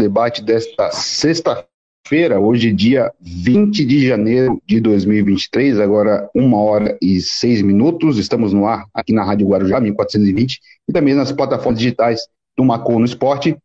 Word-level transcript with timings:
debate 0.00 0.42
desta 0.42 0.90
sexta-feira, 0.90 2.40
hoje 2.40 2.72
dia 2.72 3.12
20 3.20 3.84
de 3.84 4.06
janeiro 4.06 4.60
de 4.66 4.80
2023, 4.80 5.78
agora 5.78 6.28
uma 6.34 6.58
hora 6.58 6.96
e 7.02 7.20
seis 7.20 7.60
minutos. 7.60 8.16
Estamos 8.18 8.52
no 8.52 8.66
ar 8.66 8.86
aqui 8.94 9.12
na 9.12 9.22
Rádio 9.22 9.46
Guarujá, 9.46 9.78
1420, 9.78 10.58
e 10.88 10.92
também 10.92 11.14
nas 11.14 11.30
plataformas 11.30 11.78
digitais 11.78 12.22
do 12.56 12.64
Macou 12.64 12.98
no 12.98 13.04
Esporte, 13.04 13.56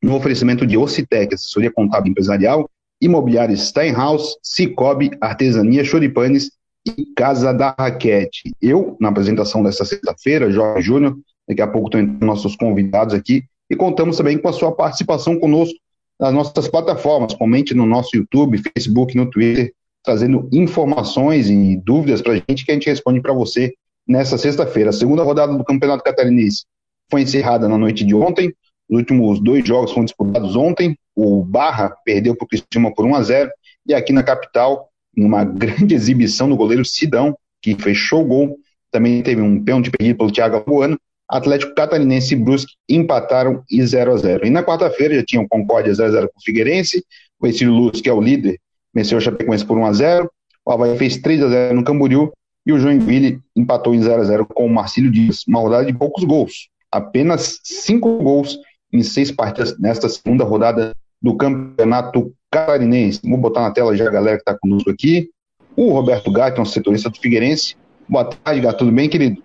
no 0.00 0.14
oferecimento 0.14 0.64
de 0.64 0.78
Ocitec, 0.78 1.34
assessoria 1.34 1.72
contábil 1.72 2.12
empresarial, 2.12 2.70
imobiliária 3.00 3.56
Steinhaus, 3.56 4.36
Cicobi, 4.42 5.10
Artesania 5.20 5.84
Choripanes 5.84 6.52
e 6.86 7.06
Casa 7.16 7.52
da 7.52 7.74
Raquete. 7.76 8.52
Eu, 8.62 8.96
na 9.00 9.08
apresentação 9.08 9.62
desta 9.62 9.84
sexta-feira, 9.84 10.50
Jorge 10.50 10.86
Júnior, 10.86 11.16
daqui 11.48 11.62
a 11.62 11.66
pouco 11.66 11.88
estão 11.88 12.26
nossos 12.26 12.54
convidados 12.54 13.14
aqui, 13.14 13.42
e 13.70 13.76
contamos 13.76 14.16
também 14.16 14.38
com 14.38 14.48
a 14.48 14.52
sua 14.52 14.72
participação 14.72 15.38
conosco 15.38 15.78
nas 16.18 16.32
nossas 16.32 16.68
plataformas. 16.68 17.34
Comente 17.34 17.74
no 17.74 17.86
nosso 17.86 18.16
YouTube, 18.16 18.62
Facebook, 18.76 19.16
no 19.16 19.28
Twitter, 19.28 19.72
trazendo 20.02 20.48
informações 20.52 21.48
e 21.48 21.76
dúvidas 21.76 22.20
para 22.20 22.34
a 22.34 22.36
gente 22.36 22.64
que 22.64 22.70
a 22.70 22.74
gente 22.74 22.88
responde 22.88 23.20
para 23.20 23.32
você 23.32 23.72
nessa 24.06 24.36
sexta-feira. 24.36 24.90
A 24.90 24.92
segunda 24.92 25.22
rodada 25.22 25.56
do 25.56 25.64
Campeonato 25.64 26.04
Catarinense 26.04 26.64
foi 27.10 27.22
encerrada 27.22 27.68
na 27.68 27.78
noite 27.78 28.04
de 28.04 28.14
ontem. 28.14 28.52
Os 28.88 28.98
últimos 28.98 29.40
dois 29.40 29.66
jogos 29.66 29.92
foram 29.92 30.04
disputados 30.04 30.54
ontem. 30.56 30.96
O 31.16 31.42
Barra 31.42 31.94
perdeu 32.04 32.36
para 32.36 32.44
o 32.44 32.48
Cristina 32.48 32.92
por 32.94 33.06
1 33.06 33.14
a 33.14 33.22
0 33.22 33.50
e 33.86 33.94
aqui 33.94 34.12
na 34.12 34.22
capital, 34.22 34.88
numa 35.16 35.42
grande 35.44 35.94
exibição 35.94 36.48
do 36.48 36.56
goleiro 36.56 36.84
Sidão, 36.84 37.36
que 37.62 37.74
fechou 37.74 38.22
o 38.22 38.26
gol. 38.26 38.56
Também 38.90 39.22
teve 39.22 39.40
um 39.40 39.62
pênalti 39.62 39.90
perdido 39.90 40.18
pelo 40.18 40.30
Thiago 40.30 40.56
Abuano 40.56 40.98
Atlético 41.28 41.74
Catarinense 41.74 42.34
e 42.34 42.36
Brusque 42.36 42.74
empataram 42.88 43.62
em 43.70 43.84
0 43.84 44.12
a 44.12 44.16
0 44.16 44.46
E 44.46 44.50
na 44.50 44.62
quarta-feira 44.62 45.14
já 45.14 45.24
tinha 45.24 45.42
o 45.42 45.48
Concórdia 45.48 45.94
0 45.94 46.08
a 46.08 46.12
0 46.12 46.30
com 46.32 46.38
o 46.38 46.42
Figueirense, 46.42 47.04
o 47.40 47.46
Exílio 47.46 47.72
Luz, 47.72 48.00
que 48.00 48.08
é 48.08 48.12
o 48.12 48.20
líder, 48.20 48.58
venceu 48.94 49.18
o 49.18 49.20
Chapecoense 49.20 49.64
por 49.64 49.78
1 49.78 49.86
a 49.86 49.92
0 49.92 50.30
o 50.66 50.72
Havaí 50.72 50.96
fez 50.96 51.18
3 51.18 51.42
a 51.42 51.48
0 51.48 51.74
no 51.74 51.84
Camboriú 51.84 52.32
e 52.66 52.72
o 52.72 52.78
Joinville 52.78 53.40
empatou 53.54 53.94
em 53.94 54.00
0 54.00 54.22
a 54.22 54.24
0 54.24 54.46
com 54.46 54.64
o 54.64 54.70
Marcílio 54.70 55.10
Dias. 55.10 55.44
Uma 55.46 55.60
rodada 55.60 55.84
de 55.84 55.92
poucos 55.92 56.24
gols, 56.24 56.68
apenas 56.90 57.60
5 57.62 58.18
gols 58.22 58.58
em 58.90 59.02
6 59.02 59.32
partidas 59.32 59.78
nesta 59.78 60.08
segunda 60.08 60.44
rodada 60.44 60.94
do 61.20 61.36
Campeonato 61.36 62.32
Catarinense. 62.50 63.20
Vou 63.22 63.36
botar 63.36 63.60
na 63.60 63.70
tela 63.72 63.94
já 63.94 64.06
a 64.06 64.10
galera 64.10 64.36
que 64.36 64.42
está 64.42 64.58
conosco 64.58 64.90
aqui. 64.90 65.28
O 65.76 65.90
Roberto 65.92 66.32
Gato, 66.32 66.62
um 66.62 66.64
setorista 66.64 67.10
do 67.10 67.18
Figueirense. 67.18 67.76
Boa 68.08 68.24
tarde, 68.24 68.60
Gato. 68.60 68.78
Tudo 68.78 68.92
bem, 68.92 69.08
querido? 69.08 69.43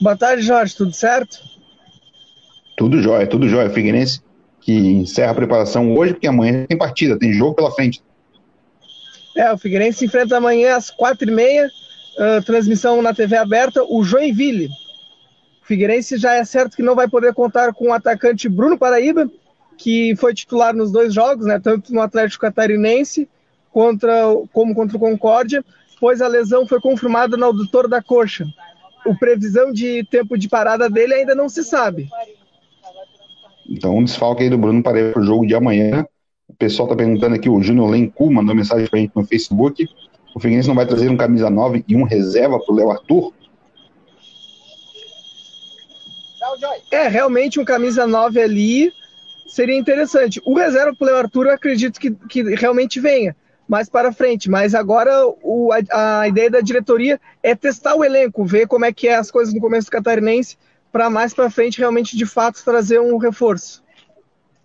Boa 0.00 0.16
tarde, 0.16 0.42
Jorge. 0.42 0.74
Tudo 0.74 0.92
certo? 0.92 1.38
Tudo 2.76 3.00
jóia, 3.00 3.26
tudo 3.26 3.48
jóia. 3.48 3.70
Figueirense 3.70 4.20
que 4.60 4.72
encerra 4.72 5.32
a 5.32 5.34
preparação 5.34 5.94
hoje, 5.94 6.14
porque 6.14 6.26
amanhã 6.26 6.64
tem 6.66 6.76
partida, 6.76 7.18
tem 7.18 7.32
jogo 7.32 7.54
pela 7.54 7.70
frente. 7.70 8.02
É, 9.36 9.52
o 9.52 9.58
Figueirense 9.58 10.06
enfrenta 10.06 10.38
amanhã 10.38 10.76
às 10.76 10.90
quatro 10.90 11.28
e 11.28 11.32
meia, 11.32 11.68
uh, 11.68 12.42
transmissão 12.44 13.02
na 13.02 13.12
TV 13.12 13.36
aberta, 13.36 13.84
o 13.84 14.02
Joinville. 14.02 14.68
O 15.62 15.66
Figueirense 15.66 16.16
já 16.16 16.34
é 16.34 16.44
certo 16.44 16.76
que 16.76 16.82
não 16.82 16.94
vai 16.94 17.08
poder 17.08 17.34
contar 17.34 17.74
com 17.74 17.88
o 17.88 17.92
atacante 17.92 18.48
Bruno 18.48 18.78
Paraíba, 18.78 19.30
que 19.76 20.16
foi 20.16 20.32
titular 20.32 20.74
nos 20.74 20.90
dois 20.90 21.12
jogos, 21.12 21.46
né, 21.46 21.60
tanto 21.62 21.92
no 21.92 22.00
Atlético 22.00 22.42
Catarinense 22.42 23.28
contra, 23.70 24.22
como 24.52 24.74
contra 24.74 24.96
o 24.96 25.00
Concórdia, 25.00 25.62
pois 26.00 26.22
a 26.22 26.28
lesão 26.28 26.66
foi 26.66 26.80
confirmada 26.80 27.36
no 27.36 27.48
adutor 27.48 27.86
da 27.86 28.00
coxa 28.02 28.46
o 29.04 29.16
previsão 29.16 29.72
de 29.72 30.04
tempo 30.04 30.36
de 30.36 30.48
parada 30.48 30.88
dele 30.88 31.14
ainda 31.14 31.34
não 31.34 31.48
se 31.48 31.62
sabe. 31.62 32.08
Então, 33.68 33.96
um 33.96 34.04
desfalque 34.04 34.42
aí 34.42 34.50
do 34.50 34.58
Bruno 34.58 34.82
para 34.82 35.18
o 35.18 35.22
jogo 35.22 35.46
de 35.46 35.54
amanhã. 35.54 36.06
O 36.48 36.54
pessoal 36.54 36.86
está 36.86 36.96
perguntando 36.96 37.34
aqui, 37.34 37.48
o 37.48 37.62
Júnior 37.62 37.90
Lencu 37.90 38.30
mandou 38.30 38.54
mensagem 38.54 38.86
para 38.86 38.98
a 38.98 39.02
gente 39.02 39.12
no 39.14 39.26
Facebook. 39.26 39.88
O 40.34 40.40
Figueirense 40.40 40.68
não 40.68 40.74
vai 40.74 40.86
trazer 40.86 41.08
um 41.08 41.16
camisa 41.16 41.48
9 41.48 41.84
e 41.86 41.96
um 41.96 42.02
reserva 42.02 42.58
para 42.58 42.72
o 42.72 42.76
Léo 42.76 42.90
Arthur? 42.90 43.32
É, 46.90 47.08
realmente 47.08 47.58
um 47.58 47.64
camisa 47.64 48.06
9 48.06 48.40
ali 48.40 48.92
seria 49.46 49.76
interessante. 49.76 50.40
O 50.44 50.54
reserva 50.54 50.94
para 50.94 51.04
o 51.04 51.06
Léo 51.06 51.16
Arthur 51.16 51.46
eu 51.46 51.52
acredito 51.52 51.98
que, 51.98 52.10
que 52.10 52.42
realmente 52.54 53.00
venha 53.00 53.34
mais 53.68 53.88
para 53.88 54.12
frente. 54.12 54.50
Mas 54.50 54.74
agora 54.74 55.26
o, 55.42 55.70
a, 55.72 56.20
a, 56.20 56.28
ideia 56.28 56.50
da 56.50 56.60
diretoria 56.60 57.20
é 57.42 57.54
testar 57.54 57.94
o 57.94 58.04
elenco, 58.04 58.44
ver 58.44 58.66
como 58.66 58.84
é 58.84 58.92
que 58.92 59.08
é 59.08 59.16
as 59.16 59.30
coisas 59.30 59.54
no 59.54 59.60
começo 59.60 59.88
do 59.88 59.92
catarinense, 59.92 60.56
para 60.92 61.10
mais 61.10 61.34
para 61.34 61.50
frente 61.50 61.78
realmente 61.78 62.16
de 62.16 62.26
fato 62.26 62.62
trazer 62.64 63.00
um 63.00 63.16
reforço. 63.16 63.82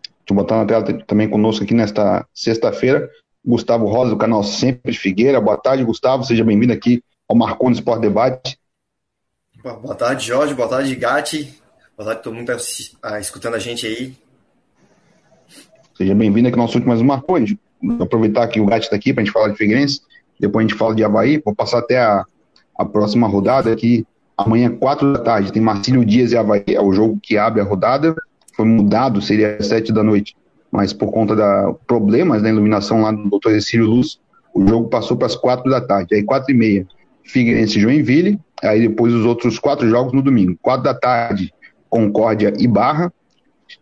Deixa 0.04 0.32
eu 0.32 0.36
botar 0.36 0.58
na 0.58 0.66
tela 0.66 0.84
também 1.08 1.30
conosco 1.30 1.64
aqui 1.64 1.74
nesta 1.74 2.26
sexta-feira. 2.34 3.10
Gustavo 3.44 3.88
Rosa, 3.88 4.12
do 4.12 4.18
canal 4.18 4.44
Sempre 4.44 4.92
de 4.92 5.00
Figueira. 5.00 5.42
Boa 5.42 5.58
tarde, 5.58 5.84
Gustavo. 5.84 6.24
Seja 6.24 6.44
bem-vindo 6.44 6.74
aqui 6.74 7.02
ao 7.28 7.36
Marconi 7.36 7.76
Sport 7.76 8.02
Debate. 8.02 8.60
Boa 9.64 9.96
tarde, 9.96 10.28
Jorge. 10.28 10.54
Boa 10.54 10.70
tarde, 10.70 10.96
Gatti. 10.96 11.60
Boa 11.98 12.08
tarde, 12.08 12.22
todo 12.22 12.36
mundo 12.36 12.52
está 12.52 13.10
ah, 13.16 13.20
escutando 13.20 13.56
a 13.56 13.60
gente 13.60 13.88
aí. 13.88 14.16
Seja 15.98 16.14
bem-vindo 16.14 16.48
aqui 16.48 16.58
ao 16.58 16.66
nosso 16.66 16.78
último 16.78 16.96
Marconi 17.04 17.60
aproveitar 18.00 18.48
que 18.48 18.60
o 18.60 18.66
Gatti 18.66 18.86
está 18.86 18.96
aqui 18.96 19.14
para 19.14 19.22
a 19.22 19.26
gente 19.26 19.34
falar 19.34 19.50
de 19.50 19.58
Figueirense, 19.58 20.02
depois 20.40 20.66
a 20.66 20.68
gente 20.68 20.78
fala 20.78 20.96
de 20.96 21.04
Havaí, 21.04 21.42
vou 21.44 21.54
passar 21.54 21.80
até 21.80 22.00
a, 22.00 22.26
a 22.78 22.86
próxima 22.86 23.28
rodada 23.28 23.72
aqui, 23.72 24.06
amanhã, 24.38 24.70
quatro 24.70 25.12
da 25.14 25.20
tarde, 25.20 25.52
tem 25.52 25.62
Marcílio 25.62 26.06
Dias 26.06 26.32
e 26.32 26.38
Havaí, 26.38 26.64
é 26.68 26.82
o 26.82 26.94
jogo 26.94 27.20
que 27.22 27.38
abre 27.38 27.62
a 27.62 27.66
rodada, 27.66 28.16
foi 28.56 28.66
mudado, 28.66 29.22
seria 29.22 29.58
às 29.58 29.68
sete 29.68 29.92
da 29.92 30.04
noite, 30.04 30.36
mas 30.72 30.94
por 30.94 31.12
conta 31.12 31.36
da 31.36 31.74
problemas 31.88 32.42
da 32.42 32.50
iluminação 32.50 33.02
lá 33.02 33.12
do 33.12 33.30
Dr. 33.30 33.52
Exílio 33.52 33.88
Luz, 33.88 34.20
o 34.54 34.66
jogo 34.68 34.88
passou 34.88 35.18
para 35.18 35.28
as 35.28 35.36
quatro 35.36 35.70
da 35.70 35.82
tarde, 35.82 36.16
aí 36.16 36.24
quatro 36.24 36.54
e 36.54 36.58
meia, 36.58 36.88
Figueirense 37.24 37.80
Joinville, 37.80 38.40
aí 38.64 38.88
depois 38.88 39.14
os 39.14 39.26
outros 39.26 39.60
quatro 39.60 39.88
jogos 39.90 40.14
no 40.14 40.22
domingo, 40.22 40.58
quatro 40.62 40.84
da 40.84 40.94
tarde, 40.94 41.54
Concórdia 41.90 42.54
e 42.58 42.68
Barra, 42.68 43.12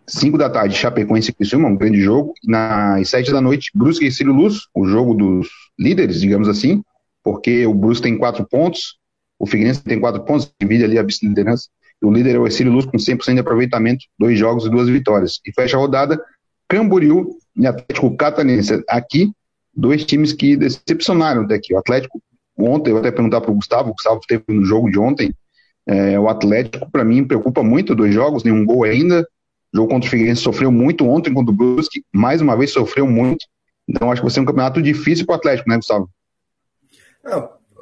5 0.10 0.38
da 0.38 0.50
tarde, 0.50 0.76
Chapecoense 0.76 1.32
e 1.32 1.34
Criciúma, 1.34 1.68
um 1.68 1.76
grande 1.76 2.00
jogo. 2.00 2.34
Nas 2.46 3.10
7 3.10 3.32
da 3.32 3.42
noite, 3.42 3.72
Brusque 3.76 4.06
e 4.06 4.12
Ciro 4.12 4.34
Luz, 4.34 4.68
o 4.74 4.88
jogo 4.88 5.14
dos 5.14 5.50
líderes, 5.78 6.22
digamos 6.22 6.48
assim, 6.48 6.82
porque 7.24 7.66
o 7.66 7.74
Brusque 7.74 8.04
tem 8.04 8.18
4 8.18 8.48
pontos, 8.48 8.98
o 9.38 9.46
Figueirense 9.46 9.84
tem 9.84 10.00
4 10.00 10.24
pontos, 10.24 10.52
divide 10.60 10.84
ali 10.84 10.98
a 10.98 11.04
vice-liderança. 11.04 11.68
O 12.02 12.12
líder 12.12 12.36
é 12.36 12.40
o 12.40 12.46
Ercílio 12.46 12.72
Luz 12.72 12.86
com 12.86 12.98
100% 12.98 13.34
de 13.34 13.40
aproveitamento, 13.40 14.06
dois 14.18 14.38
jogos 14.38 14.66
e 14.66 14.70
duas 14.70 14.88
vitórias. 14.88 15.40
E 15.46 15.52
fecha 15.52 15.76
a 15.76 15.80
rodada, 15.80 16.22
Camboriú 16.70 17.38
e 17.56 17.66
Atlético 17.66 18.16
Catarinense. 18.16 18.84
Aqui, 18.88 19.32
dois 19.76 20.06
times 20.06 20.32
que 20.32 20.56
decepcionaram 20.56 21.44
até 21.44 21.56
aqui. 21.56 21.74
O 21.74 21.78
Atlético, 21.78 22.22
ontem, 22.58 22.92
eu 22.92 22.98
até 22.98 23.12
perguntar 23.12 23.42
para 23.42 23.52
o 23.52 23.56
Gustavo, 23.56 23.90
o 23.90 23.94
Gustavo 23.94 24.22
teve 24.28 24.44
no 24.48 24.64
jogo 24.64 24.90
de 24.90 25.00
ontem, 25.00 25.34
é, 25.88 26.20
o 26.20 26.28
Atlético, 26.28 26.90
para 26.92 27.04
mim, 27.04 27.26
preocupa 27.26 27.64
muito, 27.64 27.96
dois 27.96 28.14
jogos, 28.14 28.44
nenhum 28.44 28.66
gol 28.66 28.84
ainda, 28.84 29.26
o 29.74 29.78
jogo 29.78 29.90
contra 29.90 30.08
o 30.08 30.10
Figueirense 30.10 30.42
sofreu 30.42 30.72
muito 30.72 31.08
ontem 31.08 31.34
contra 31.34 31.52
o 31.52 31.56
Brusque, 31.56 32.04
mais 32.14 32.42
uma 32.42 32.58
vez 32.58 32.72
sofreu 32.72 33.08
muito. 33.08 33.46
Então 33.88 34.12
acho 34.12 34.22
que 34.22 34.26
vai 34.26 34.34
ser 34.34 34.40
um 34.40 34.46
campeonato 34.46 34.82
difícil 34.82 35.26
para 35.26 35.34
o 35.34 35.38
Atlético, 35.38 35.70
né, 35.70 35.76
Gustavo? 35.78 36.10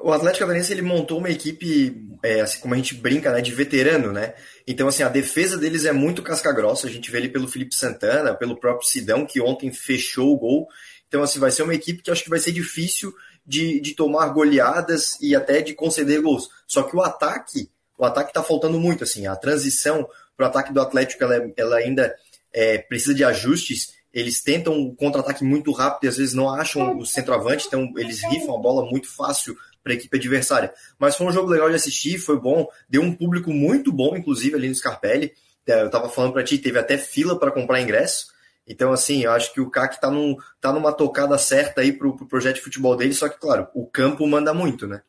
o 0.05 0.11
Atlético 0.11 0.41
Catarinense 0.41 0.71
ele 0.71 0.83
montou 0.83 1.17
uma 1.17 1.31
equipe, 1.31 2.15
é, 2.21 2.41
assim 2.41 2.59
como 2.59 2.75
a 2.75 2.77
gente 2.77 2.93
brinca, 2.93 3.31
né, 3.31 3.41
de 3.41 3.51
veterano, 3.51 4.11
né? 4.11 4.35
Então 4.67 4.87
assim 4.87 5.01
a 5.01 5.09
defesa 5.09 5.57
deles 5.57 5.83
é 5.83 5.91
muito 5.91 6.21
casca 6.21 6.51
grossa. 6.51 6.85
A 6.85 6.91
gente 6.91 7.09
vê 7.09 7.17
ali 7.17 7.27
pelo 7.27 7.47
Felipe 7.47 7.73
Santana, 7.73 8.35
pelo 8.35 8.59
próprio 8.59 8.87
Sidão 8.87 9.25
que 9.25 9.41
ontem 9.41 9.73
fechou 9.73 10.31
o 10.31 10.37
gol. 10.37 10.67
Então 11.07 11.23
assim 11.23 11.39
vai 11.39 11.49
ser 11.49 11.63
uma 11.63 11.73
equipe 11.73 12.03
que 12.03 12.11
acho 12.11 12.23
que 12.23 12.29
vai 12.29 12.37
ser 12.37 12.51
difícil 12.51 13.11
de, 13.43 13.79
de 13.79 13.95
tomar 13.95 14.27
goleadas 14.29 15.19
e 15.19 15.35
até 15.35 15.59
de 15.59 15.73
conceder 15.73 16.21
gols. 16.21 16.49
Só 16.67 16.83
que 16.83 16.95
o 16.95 17.01
ataque, 17.01 17.71
o 17.97 18.05
ataque 18.05 18.29
está 18.29 18.43
faltando 18.43 18.79
muito 18.79 19.03
assim. 19.03 19.25
A 19.25 19.35
transição 19.35 20.07
para 20.35 20.45
o 20.45 20.49
ataque 20.49 20.73
do 20.73 20.81
Atlético 20.81 21.23
ela, 21.23 21.51
ela 21.55 21.77
ainda 21.77 22.15
é, 22.53 22.77
precisa 22.77 23.13
de 23.13 23.23
ajustes. 23.23 23.93
Eles 24.13 24.41
tentam 24.41 24.73
um 24.73 24.95
contra-ataque 24.95 25.43
muito 25.43 25.71
rápido 25.71 26.05
e 26.05 26.07
às 26.07 26.17
vezes 26.17 26.33
não 26.33 26.49
acham 26.49 26.97
o 26.97 27.05
centroavante, 27.05 27.67
então 27.67 27.91
eles 27.97 28.23
rifam 28.23 28.55
a 28.55 28.61
bola 28.61 28.89
muito 28.89 29.13
fácil 29.13 29.55
para 29.83 29.93
a 29.93 29.95
equipe 29.95 30.17
adversária. 30.17 30.73
Mas 30.97 31.15
foi 31.15 31.27
um 31.27 31.31
jogo 31.31 31.49
legal 31.49 31.69
de 31.69 31.75
assistir, 31.75 32.17
foi 32.17 32.39
bom, 32.39 32.67
deu 32.89 33.01
um 33.01 33.13
público 33.13 33.51
muito 33.51 33.91
bom, 33.91 34.15
inclusive 34.15 34.55
ali 34.55 34.69
no 34.69 34.75
Scarpelli. 34.75 35.33
É, 35.67 35.81
eu 35.81 35.87
estava 35.87 36.09
falando 36.09 36.33
para 36.33 36.43
ti, 36.43 36.57
teve 36.57 36.79
até 36.79 36.97
fila 36.97 37.37
para 37.37 37.51
comprar 37.51 37.81
ingresso. 37.81 38.27
Então, 38.67 38.91
assim, 38.91 39.23
eu 39.23 39.31
acho 39.31 39.53
que 39.53 39.61
o 39.61 39.69
CAC 39.69 39.95
está 39.95 40.09
num, 40.09 40.35
tá 40.59 40.73
numa 40.73 40.91
tocada 40.91 41.37
certa 41.37 41.81
aí 41.81 41.91
para 41.91 42.07
o 42.07 42.15
pro 42.15 42.27
projeto 42.27 42.55
de 42.55 42.61
futebol 42.61 42.95
dele, 42.95 43.13
só 43.13 43.29
que, 43.29 43.39
claro, 43.39 43.67
o 43.75 43.85
campo 43.85 44.25
manda 44.25 44.53
muito, 44.53 44.87
né? 44.87 45.01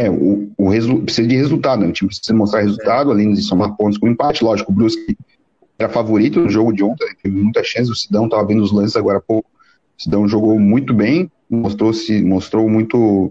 É, 0.00 0.08
o, 0.08 0.50
o 0.56 0.70
resu, 0.70 1.00
precisa 1.00 1.28
de 1.28 1.36
resultado, 1.36 1.82
né? 1.82 1.88
O 1.88 1.92
time 1.92 2.08
precisa 2.08 2.34
mostrar 2.34 2.62
resultado, 2.62 3.10
além 3.10 3.34
de 3.34 3.42
somar 3.42 3.76
pontos 3.76 3.98
com 3.98 4.08
empate. 4.08 4.42
Lógico, 4.42 4.72
o 4.72 4.74
Brusque 4.74 5.14
era 5.78 5.90
favorito 5.90 6.40
no 6.40 6.48
jogo 6.48 6.72
de 6.72 6.82
ontem, 6.82 7.06
teve 7.22 7.36
muita 7.36 7.62
chance. 7.62 7.90
O 7.90 7.94
Sidão 7.94 8.24
estava 8.24 8.46
vendo 8.46 8.62
os 8.62 8.72
lances 8.72 8.96
agora 8.96 9.18
há 9.18 9.20
pouco. 9.20 9.50
O 9.98 10.02
Sidão 10.02 10.26
jogou 10.26 10.58
muito 10.58 10.94
bem, 10.94 11.30
mostrou-se, 11.50 12.22
mostrou 12.22 12.66
muito 12.66 13.30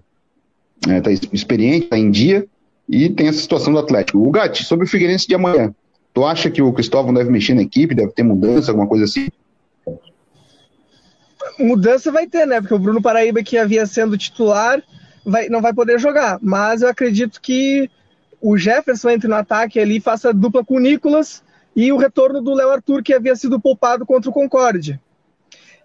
é, 0.88 1.02
tá 1.02 1.12
experiente, 1.12 1.86
está 1.86 1.98
em 1.98 2.12
dia, 2.12 2.46
e 2.88 3.10
tem 3.10 3.28
essa 3.28 3.40
situação 3.40 3.74
do 3.74 3.80
Atlético. 3.80 4.20
O 4.20 4.30
Gatti, 4.30 4.64
sobre 4.64 4.86
o 4.86 4.88
Figueirense 4.88 5.28
de 5.28 5.34
amanhã. 5.34 5.74
Tu 6.14 6.24
acha 6.24 6.52
que 6.52 6.62
o 6.62 6.72
Cristóvão 6.72 7.14
deve 7.14 7.32
mexer 7.32 7.56
na 7.56 7.64
equipe, 7.64 7.96
deve 7.96 8.12
ter 8.12 8.24
mudança, 8.24 8.70
alguma 8.72 8.88
coisa 8.88 9.06
assim? 9.06 9.28
Mudança 11.58 12.12
vai 12.12 12.28
ter, 12.28 12.46
né? 12.46 12.62
Porque 12.62 12.76
o 12.76 12.80
Bruno 12.80 13.02
Paraíba, 13.02 13.42
que 13.42 13.58
havia 13.58 13.86
sendo 13.88 14.18
titular, 14.18 14.84
vai, 15.26 15.50
não 15.50 15.62
vai 15.62 15.74
poder 15.74 16.00
jogar. 16.00 16.40
Mas 16.42 16.82
eu 16.82 16.90
acredito 16.90 17.42
que 17.42 17.90
o 18.42 18.58
Jefferson 18.58 19.10
entre 19.10 19.28
no 19.28 19.36
ataque 19.36 19.80
ali, 19.80 20.00
faça 20.00 20.34
dupla 20.34 20.64
com 20.64 20.76
o 20.76 20.80
Nicolas 20.80 21.44
e 21.76 21.92
o 21.92 21.98
retorno 21.98 22.42
do 22.42 22.54
Léo 22.54 22.72
Arthur, 22.72 23.04
que 23.04 23.14
havia 23.14 23.36
sido 23.36 23.60
poupado 23.60 24.06
contra 24.06 24.30
o 24.30 24.34
Concorde. 24.34 25.00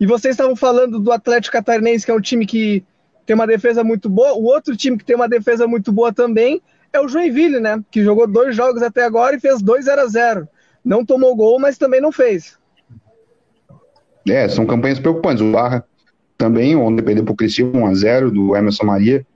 E 0.01 0.07
vocês 0.07 0.35
estavam 0.35 0.57
falando 0.57 0.99
do 0.99 1.13
Atlético 1.13 1.53
Catarinense, 1.53 2.05
que 2.05 2.11
é 2.11 2.15
um 2.15 2.21
time 2.21 2.47
que 2.47 2.85
tem 3.25 3.35
uma 3.35 3.47
defesa 3.47 3.85
muito 3.85 4.09
boa. 4.09 4.33
O 4.33 4.45
outro 4.45 4.77
time 4.77 4.99
que 4.99 5.05
tem 5.05 5.17
uma 5.17 5.29
defesa 5.29 5.67
muito 5.67 5.93
boa 5.93 6.13
também 6.13 6.61
é 6.93 7.01
o 7.01 7.09
Joinville, 7.09 7.61
né? 7.61 7.83
Que 7.91 8.03
jogou 8.03 8.27
dois 8.27 8.55
jogos 8.55 8.83
até 8.83 9.05
agora 9.05 9.37
e 9.37 9.41
fez 9.41 9.63
2 9.63 9.85
0 9.85 10.01
a 10.01 10.07
0 10.07 10.49
Não 10.85 11.05
tomou 11.05 11.35
gol, 11.35 11.59
mas 11.59 11.79
também 11.79 12.01
não 12.01 12.13
fez. 12.13 12.59
É, 14.29 14.49
são 14.49 14.67
campanhas 14.67 14.99
preocupantes. 14.99 15.43
O 15.43 15.53
Barra 15.53 15.85
também, 16.37 16.77
onde 16.77 17.03
perdeu 17.03 17.25
para 17.25 17.33
o 17.33 17.37
Cristiano 17.37 17.79
1 17.81 17.87
a 17.87 17.95
0 17.95 18.31
do 18.31 18.57
Emerson 18.57 18.85
Maria, 18.85 19.27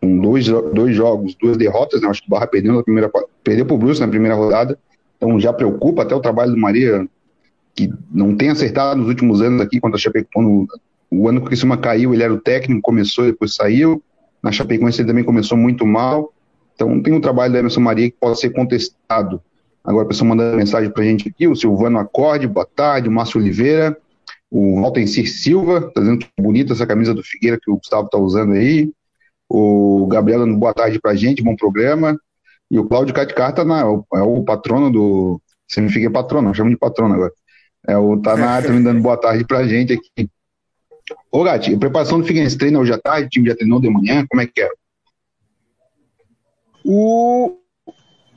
com 0.00 0.18
dois, 0.20 0.46
dois 0.46 0.94
jogos, 0.94 1.34
duas 1.34 1.56
derrotas, 1.56 2.00
né? 2.00 2.08
Acho 2.08 2.22
que 2.22 2.28
o 2.28 2.30
Barra 2.30 2.46
perdeu 2.46 2.72
na 2.72 2.82
primeira 2.82 3.10
perdeu 3.42 3.66
para 3.66 3.74
o 3.74 3.78
Bruce 3.78 4.00
na 4.00 4.08
primeira 4.08 4.34
rodada. 4.34 4.78
Então 5.16 5.38
já 5.40 5.52
preocupa 5.52 6.02
até 6.02 6.14
o 6.14 6.20
trabalho 6.20 6.52
do 6.52 6.58
Maria, 6.58 7.06
que 7.74 7.92
não 8.10 8.36
tem 8.36 8.50
acertado 8.50 9.00
nos 9.00 9.08
últimos 9.08 9.42
anos 9.42 9.60
aqui, 9.60 9.80
quando 9.80 9.94
a 9.94 9.98
Chapecoense, 9.98 10.68
o 11.10 11.28
ano 11.28 11.40
que 11.40 11.46
o 11.46 11.48
Criciúma 11.48 11.76
caiu, 11.76 12.14
ele 12.14 12.22
era 12.22 12.32
o 12.32 12.40
técnico, 12.40 12.80
começou 12.82 13.24
e 13.24 13.32
depois 13.32 13.54
saiu. 13.54 14.02
Na 14.42 14.52
Chapecoense 14.52 15.00
ele 15.00 15.08
também 15.08 15.24
começou 15.24 15.58
muito 15.58 15.84
mal. 15.84 16.32
Então 16.74 17.00
tem 17.02 17.12
um 17.12 17.20
trabalho 17.20 17.52
da 17.52 17.58
Emerson 17.58 17.80
Maria 17.80 18.10
que 18.10 18.16
pode 18.20 18.38
ser 18.38 18.50
contestado. 18.50 19.42
Agora 19.82 20.04
a 20.04 20.08
pessoa 20.08 20.28
mandando 20.28 20.56
mensagem 20.56 20.90
para 20.90 21.02
a 21.02 21.06
gente 21.06 21.28
aqui, 21.28 21.48
o 21.48 21.56
Silvano 21.56 21.98
Acorde, 21.98 22.46
boa 22.46 22.66
tarde, 22.66 23.08
o 23.08 23.12
Márcio 23.12 23.40
Oliveira, 23.40 23.96
o 24.50 24.78
Altencir 24.84 25.30
Silva, 25.30 25.90
tá 25.92 26.00
dizendo 26.00 26.18
que 26.18 26.28
bonita 26.40 26.72
essa 26.72 26.86
camisa 26.86 27.12
do 27.12 27.22
Figueira 27.22 27.58
que 27.60 27.70
o 27.70 27.76
Gustavo 27.76 28.06
está 28.06 28.18
usando 28.18 28.54
aí. 28.54 28.90
O 29.48 30.06
Gabriel 30.06 30.40
dando 30.40 30.56
boa 30.56 30.74
tarde 30.74 30.98
para 31.00 31.12
a 31.12 31.16
gente, 31.16 31.42
bom 31.42 31.56
programa. 31.56 32.18
E 32.70 32.78
o 32.78 32.86
Cláudio 32.86 33.14
Catcar 33.14 33.64
na, 33.64 33.80
é 33.80 34.22
o 34.22 34.42
patrono 34.44 34.90
do. 34.90 35.40
Você 35.66 35.80
me 35.80 35.90
fiquei 35.90 36.08
patrono, 36.08 36.54
chamo 36.54 36.70
de 36.70 36.76
patrono 36.76 37.14
agora. 37.14 37.32
É 37.86 37.96
o 37.96 38.20
tá 38.20 38.36
na 38.36 38.60
também 38.60 38.82
dando 38.82 39.02
boa 39.02 39.16
tarde 39.16 39.44
pra 39.46 39.66
gente 39.66 39.92
aqui. 39.92 40.28
Ô, 41.30 41.42
Gati, 41.42 41.76
preparação 41.76 42.20
do 42.20 42.26
Figueirense 42.26 42.58
treina 42.58 42.78
hoje 42.78 42.92
à 42.92 42.98
tarde? 42.98 43.26
O 43.26 43.30
time 43.30 43.48
já 43.48 43.56
treinou 43.56 43.80
de 43.80 43.88
manhã? 43.88 44.26
Como 44.28 44.42
é 44.42 44.46
que 44.46 44.60
é? 44.60 44.68
O, 46.84 47.56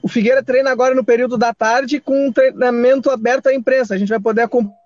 o 0.02 0.07
Figueira 0.07 0.44
treina 0.44 0.72
agora 0.72 0.96
no 0.96 1.04
período 1.04 1.38
da 1.38 1.54
tarde 1.54 2.00
com 2.00 2.28
um 2.28 2.31
treinamento 2.31 3.10
aberto 3.10 3.48
à 3.48 3.54
imprensa. 3.54 3.94
A 3.94 3.98
gente 3.98 4.10
vai 4.10 4.19
poder 4.19 4.42
acompanhar 4.42 4.81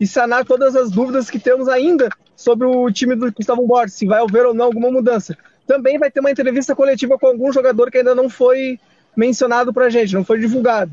e 0.00 0.06
sanar 0.06 0.44
todas 0.44 0.74
as 0.74 0.90
dúvidas 0.90 1.28
que 1.28 1.38
temos 1.38 1.68
ainda 1.68 2.08
sobre 2.34 2.66
o 2.66 2.90
time 2.90 3.14
do 3.14 3.30
Gustavo 3.32 3.66
Borges, 3.66 3.94
se 3.94 4.06
vai 4.06 4.22
haver 4.22 4.46
ou 4.46 4.54
não 4.54 4.66
alguma 4.66 4.90
mudança. 4.90 5.36
Também 5.66 5.98
vai 5.98 6.10
ter 6.10 6.20
uma 6.20 6.30
entrevista 6.30 6.74
coletiva 6.74 7.18
com 7.18 7.26
algum 7.26 7.52
jogador 7.52 7.90
que 7.90 7.98
ainda 7.98 8.14
não 8.14 8.28
foi 8.28 8.78
mencionado 9.16 9.72
para 9.72 9.86
a 9.86 9.90
gente, 9.90 10.14
não 10.14 10.24
foi 10.24 10.40
divulgado. 10.40 10.92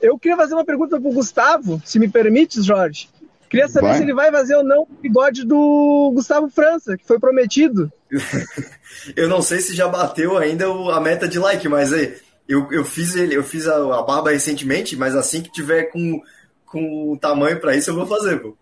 Eu 0.00 0.18
queria 0.18 0.36
fazer 0.36 0.54
uma 0.54 0.64
pergunta 0.64 0.98
para 0.98 1.10
o 1.10 1.12
Gustavo, 1.12 1.80
se 1.84 1.98
me 1.98 2.08
permites, 2.08 2.64
Jorge. 2.64 3.08
Queria 3.50 3.68
saber 3.68 3.88
vai. 3.88 3.96
se 3.96 4.02
ele 4.02 4.14
vai 4.14 4.30
fazer 4.30 4.56
ou 4.56 4.64
não 4.64 4.82
o 4.82 4.88
bigode 5.02 5.44
do 5.44 6.12
Gustavo 6.14 6.48
França, 6.48 6.96
que 6.96 7.06
foi 7.06 7.18
prometido. 7.18 7.92
eu 9.14 9.28
não 9.28 9.42
sei 9.42 9.60
se 9.60 9.74
já 9.74 9.86
bateu 9.88 10.38
ainda 10.38 10.66
a 10.66 11.00
meta 11.00 11.28
de 11.28 11.38
like, 11.38 11.68
mas 11.68 11.92
aí, 11.92 12.16
eu, 12.48 12.66
eu 12.72 12.84
fiz 12.84 13.14
ele, 13.14 13.36
eu 13.36 13.44
fiz 13.44 13.66
a, 13.66 13.76
a 13.76 14.02
barba 14.02 14.30
recentemente, 14.30 14.96
mas 14.96 15.14
assim 15.14 15.42
que 15.42 15.52
tiver 15.52 15.84
com, 15.84 16.22
com 16.70 17.12
o 17.12 17.18
tamanho 17.18 17.60
para 17.60 17.76
isso, 17.76 17.90
eu 17.90 17.96
vou 17.96 18.06
fazer, 18.06 18.40
pô. 18.40 18.56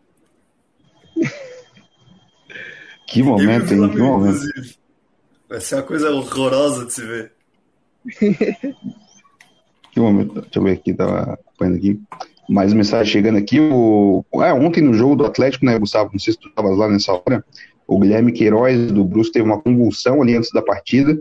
Que 3.07 3.23
momento, 3.23 3.73
hein? 3.73 3.91
Que 3.91 3.99
momento. 3.99 4.37
Inclusive. 4.37 4.77
Vai 5.49 5.61
ser 5.61 5.77
uma 5.77 5.83
coisa 5.83 6.11
horrorosa 6.11 6.87
de 6.87 6.93
se 6.93 7.03
ver. 7.03 7.33
que 9.93 10.01
momento. 10.01 10.41
Deixa 10.41 10.59
eu 10.59 10.63
ver 10.63 10.73
aqui, 10.73 10.95
tava 10.95 11.35
acompanhando 11.35 11.77
aqui. 11.77 12.01
Mais 12.49 12.73
mensagem 12.73 13.13
chegando 13.13 13.39
aqui. 13.39 13.61
O... 13.61 14.25
É, 14.35 14.53
ontem 14.53 14.83
no 14.83 14.95
jogo 14.95 15.17
do 15.17 15.27
Atlético, 15.27 15.65
né, 15.65 15.79
Gustavo? 15.79 16.11
Não 16.13 16.19
sei 16.19 16.33
se 16.33 16.39
tu 16.39 16.49
estavas 16.49 16.77
lá 16.77 16.89
nessa 16.89 17.13
hora. 17.13 17.45
O 17.87 17.99
Guilherme 17.99 18.33
Queiroz 18.33 18.93
do 18.93 19.05
Bruce 19.05 19.33
teve 19.33 19.47
uma 19.47 19.61
convulsão 19.61 20.21
ali 20.23 20.37
antes 20.37 20.51
da 20.53 20.63
partida. 20.63 21.19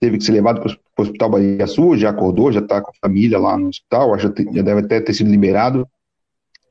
Teve 0.00 0.18
que 0.18 0.24
ser 0.24 0.32
levado 0.32 0.60
para 0.60 0.72
o 0.72 1.02
Hospital 1.02 1.30
Bahia 1.30 1.66
Sul, 1.66 1.96
já 1.96 2.10
acordou, 2.10 2.52
já 2.52 2.60
está 2.60 2.80
com 2.80 2.90
a 2.90 2.94
família 3.00 3.38
lá 3.38 3.56
no 3.56 3.68
hospital, 3.68 4.14
acho 4.14 4.30
que 4.30 4.44
já 4.44 4.62
deve 4.62 4.80
até 4.80 5.00
ter 5.00 5.12
sido 5.12 5.30
liberado. 5.30 5.88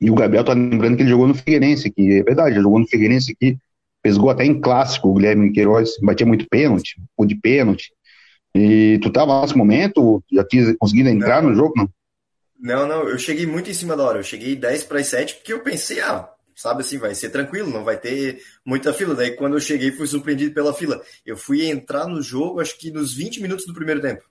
E 0.00 0.10
o 0.10 0.14
Gabriel 0.14 0.44
tá 0.44 0.52
lembrando 0.52 0.96
que 0.96 1.02
ele 1.02 1.10
jogou 1.10 1.26
no 1.26 1.34
Figueirense, 1.34 1.90
que 1.90 2.18
é 2.18 2.22
verdade, 2.22 2.54
já 2.54 2.62
jogou 2.62 2.78
no 2.78 2.86
Figueirense 2.86 3.32
aqui, 3.32 3.58
pesgou 4.02 4.30
até 4.30 4.44
em 4.44 4.60
clássico 4.60 5.08
o 5.08 5.14
Guilherme 5.14 5.52
Queiroz, 5.52 5.90
batia 6.02 6.26
muito 6.26 6.46
pênalti, 6.48 6.96
ou 7.16 7.26
de 7.26 7.34
pênalti. 7.34 7.92
E 8.54 8.98
tu 9.02 9.10
tava 9.10 9.40
nesse 9.42 9.56
momento, 9.56 10.22
já 10.32 10.44
tinha 10.44 10.74
conseguido 10.76 11.08
entrar 11.08 11.42
não. 11.42 11.50
no 11.50 11.56
jogo, 11.56 11.74
não? 11.76 11.88
Não, 12.60 12.88
não, 12.88 13.08
eu 13.08 13.18
cheguei 13.18 13.46
muito 13.46 13.70
em 13.70 13.74
cima 13.74 13.96
da 13.96 14.04
hora, 14.04 14.18
eu 14.18 14.24
cheguei 14.24 14.56
10 14.56 14.84
para 14.84 14.98
as 14.98 15.06
7, 15.06 15.36
porque 15.36 15.52
eu 15.52 15.60
pensei, 15.60 16.00
ah, 16.00 16.28
sabe 16.56 16.80
assim, 16.80 16.98
vai 16.98 17.14
ser 17.14 17.30
tranquilo, 17.30 17.70
não 17.70 17.84
vai 17.84 17.96
ter 17.96 18.42
muita 18.64 18.92
fila. 18.92 19.14
Daí 19.14 19.32
quando 19.32 19.54
eu 19.54 19.60
cheguei, 19.60 19.92
fui 19.92 20.08
surpreendido 20.08 20.52
pela 20.52 20.74
fila. 20.74 21.00
Eu 21.24 21.36
fui 21.36 21.66
entrar 21.66 22.08
no 22.08 22.20
jogo, 22.20 22.60
acho 22.60 22.76
que 22.76 22.90
nos 22.90 23.14
20 23.14 23.40
minutos 23.40 23.64
do 23.64 23.72
primeiro 23.72 24.00
tempo. 24.00 24.24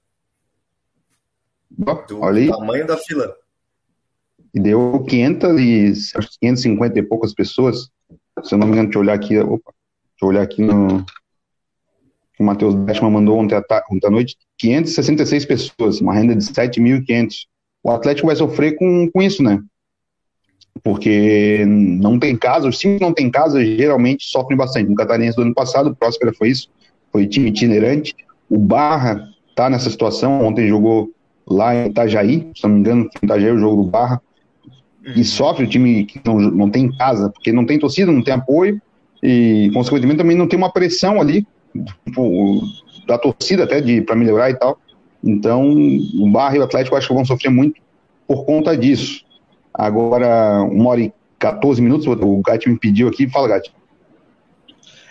Do 1.69 2.19
Olha 2.19 2.41
aí. 2.41 2.49
tamanho 2.49 2.85
da 2.85 2.97
fila. 2.97 3.33
E 4.53 4.59
deu 4.59 5.03
500 5.07 5.59
e, 5.59 5.91
acho 6.15 6.29
que 6.29 6.39
550 6.41 6.99
e 6.99 7.03
poucas 7.03 7.33
pessoas. 7.33 7.89
Se 8.43 8.53
eu 8.53 8.57
não 8.57 8.67
me 8.67 8.73
engano, 8.73 8.87
deixa 8.87 8.99
eu 8.99 9.01
olhar 9.01 9.13
aqui. 9.13 9.37
Opa, 9.37 9.73
deixa 9.73 10.23
eu 10.23 10.27
olhar 10.27 10.41
aqui 10.41 10.61
no. 10.61 11.05
O 12.39 12.43
Matheus 12.43 12.75
Bettman 12.75 13.11
mandou 13.11 13.37
ontem 13.37 13.55
à, 13.55 13.63
ontem 13.91 14.07
à 14.07 14.11
noite 14.11 14.37
566 14.59 15.45
pessoas, 15.45 16.01
uma 16.01 16.13
renda 16.13 16.35
de 16.35 16.43
7.500. 16.43 17.47
O 17.83 17.91
Atlético 17.91 18.27
vai 18.27 18.35
sofrer 18.35 18.75
com, 18.75 19.09
com 19.11 19.21
isso, 19.21 19.41
né? 19.41 19.59
Porque 20.83 21.65
não 21.65 22.19
tem 22.19 22.35
casa, 22.35 22.67
os 22.67 22.77
times 22.77 22.99
não 22.99 23.11
tem 23.11 23.31
casa 23.31 23.63
geralmente 23.65 24.25
sofrem 24.25 24.57
bastante. 24.57 24.89
No 24.89 24.95
Catarinense 24.95 25.35
do 25.35 25.41
ano 25.41 25.53
passado, 25.53 25.89
o 25.89 25.95
Próspera 25.95 26.33
foi 26.33 26.49
isso, 26.49 26.69
foi 27.11 27.27
time 27.27 27.49
itinerante. 27.49 28.15
O 28.49 28.59
Barra 28.59 29.27
tá 29.55 29.69
nessa 29.69 29.89
situação, 29.89 30.45
ontem 30.45 30.67
jogou 30.67 31.11
lá 31.47 31.73
em 31.73 31.87
Itajaí, 31.87 32.51
se 32.55 32.63
não 32.63 32.69
me 32.71 32.79
engano, 32.79 33.09
em 33.21 33.25
Itajaí 33.25 33.51
o 33.51 33.57
jogo 33.57 33.83
do 33.83 33.89
Barra, 33.89 34.21
e 35.15 35.23
sofre 35.23 35.65
o 35.65 35.69
time 35.69 36.05
que 36.05 36.19
não, 36.25 36.39
não 36.39 36.69
tem 36.69 36.91
casa, 36.95 37.29
porque 37.29 37.51
não 37.51 37.65
tem 37.65 37.79
torcida, 37.79 38.11
não 38.11 38.23
tem 38.23 38.33
apoio, 38.33 38.81
e 39.23 39.71
consequentemente 39.73 40.19
também 40.19 40.37
não 40.37 40.47
tem 40.47 40.57
uma 40.57 40.71
pressão 40.71 41.19
ali 41.19 41.45
tipo, 42.05 42.61
da 43.07 43.17
torcida 43.17 43.63
até 43.63 43.81
de 43.81 44.01
para 44.01 44.15
melhorar 44.15 44.49
e 44.49 44.55
tal. 44.55 44.79
Então, 45.23 45.71
o 45.71 46.29
Barra 46.29 46.57
e 46.57 46.59
o 46.59 46.63
Atlético 46.63 46.95
acho 46.95 47.07
que 47.07 47.13
vão 47.13 47.25
sofrer 47.25 47.49
muito 47.49 47.81
por 48.27 48.45
conta 48.45 48.77
disso. 48.77 49.25
Agora, 49.73 50.61
uma 50.63 50.89
hora 50.89 51.01
e 51.01 51.13
14 51.39 51.81
minutos, 51.81 52.07
o 52.07 52.41
Gatti 52.41 52.69
me 52.69 52.77
pediu 52.77 53.07
aqui, 53.07 53.29
fala, 53.29 53.47
Gatti. 53.47 53.73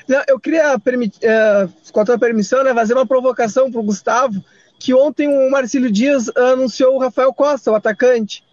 Não, 0.09 0.23
eu 0.29 0.39
queria, 0.39 0.77
uh, 0.77 1.93
com 1.93 2.01
a 2.01 2.05
tua 2.05 2.19
permissão, 2.19 2.63
né, 2.63 2.73
fazer 2.73 2.95
uma 2.95 3.07
provocação 3.07 3.71
para 3.71 3.81
o 3.81 3.85
Gustavo, 3.85 4.41
que 4.79 4.95
ontem 4.95 5.27
o 5.27 5.51
Marcílio 5.51 5.91
Dias 5.91 6.31
anunciou 6.37 6.95
o 6.95 6.99
Rafael 6.99 7.33
Costa, 7.33 7.73
o 7.73 7.75
atacante. 7.75 8.45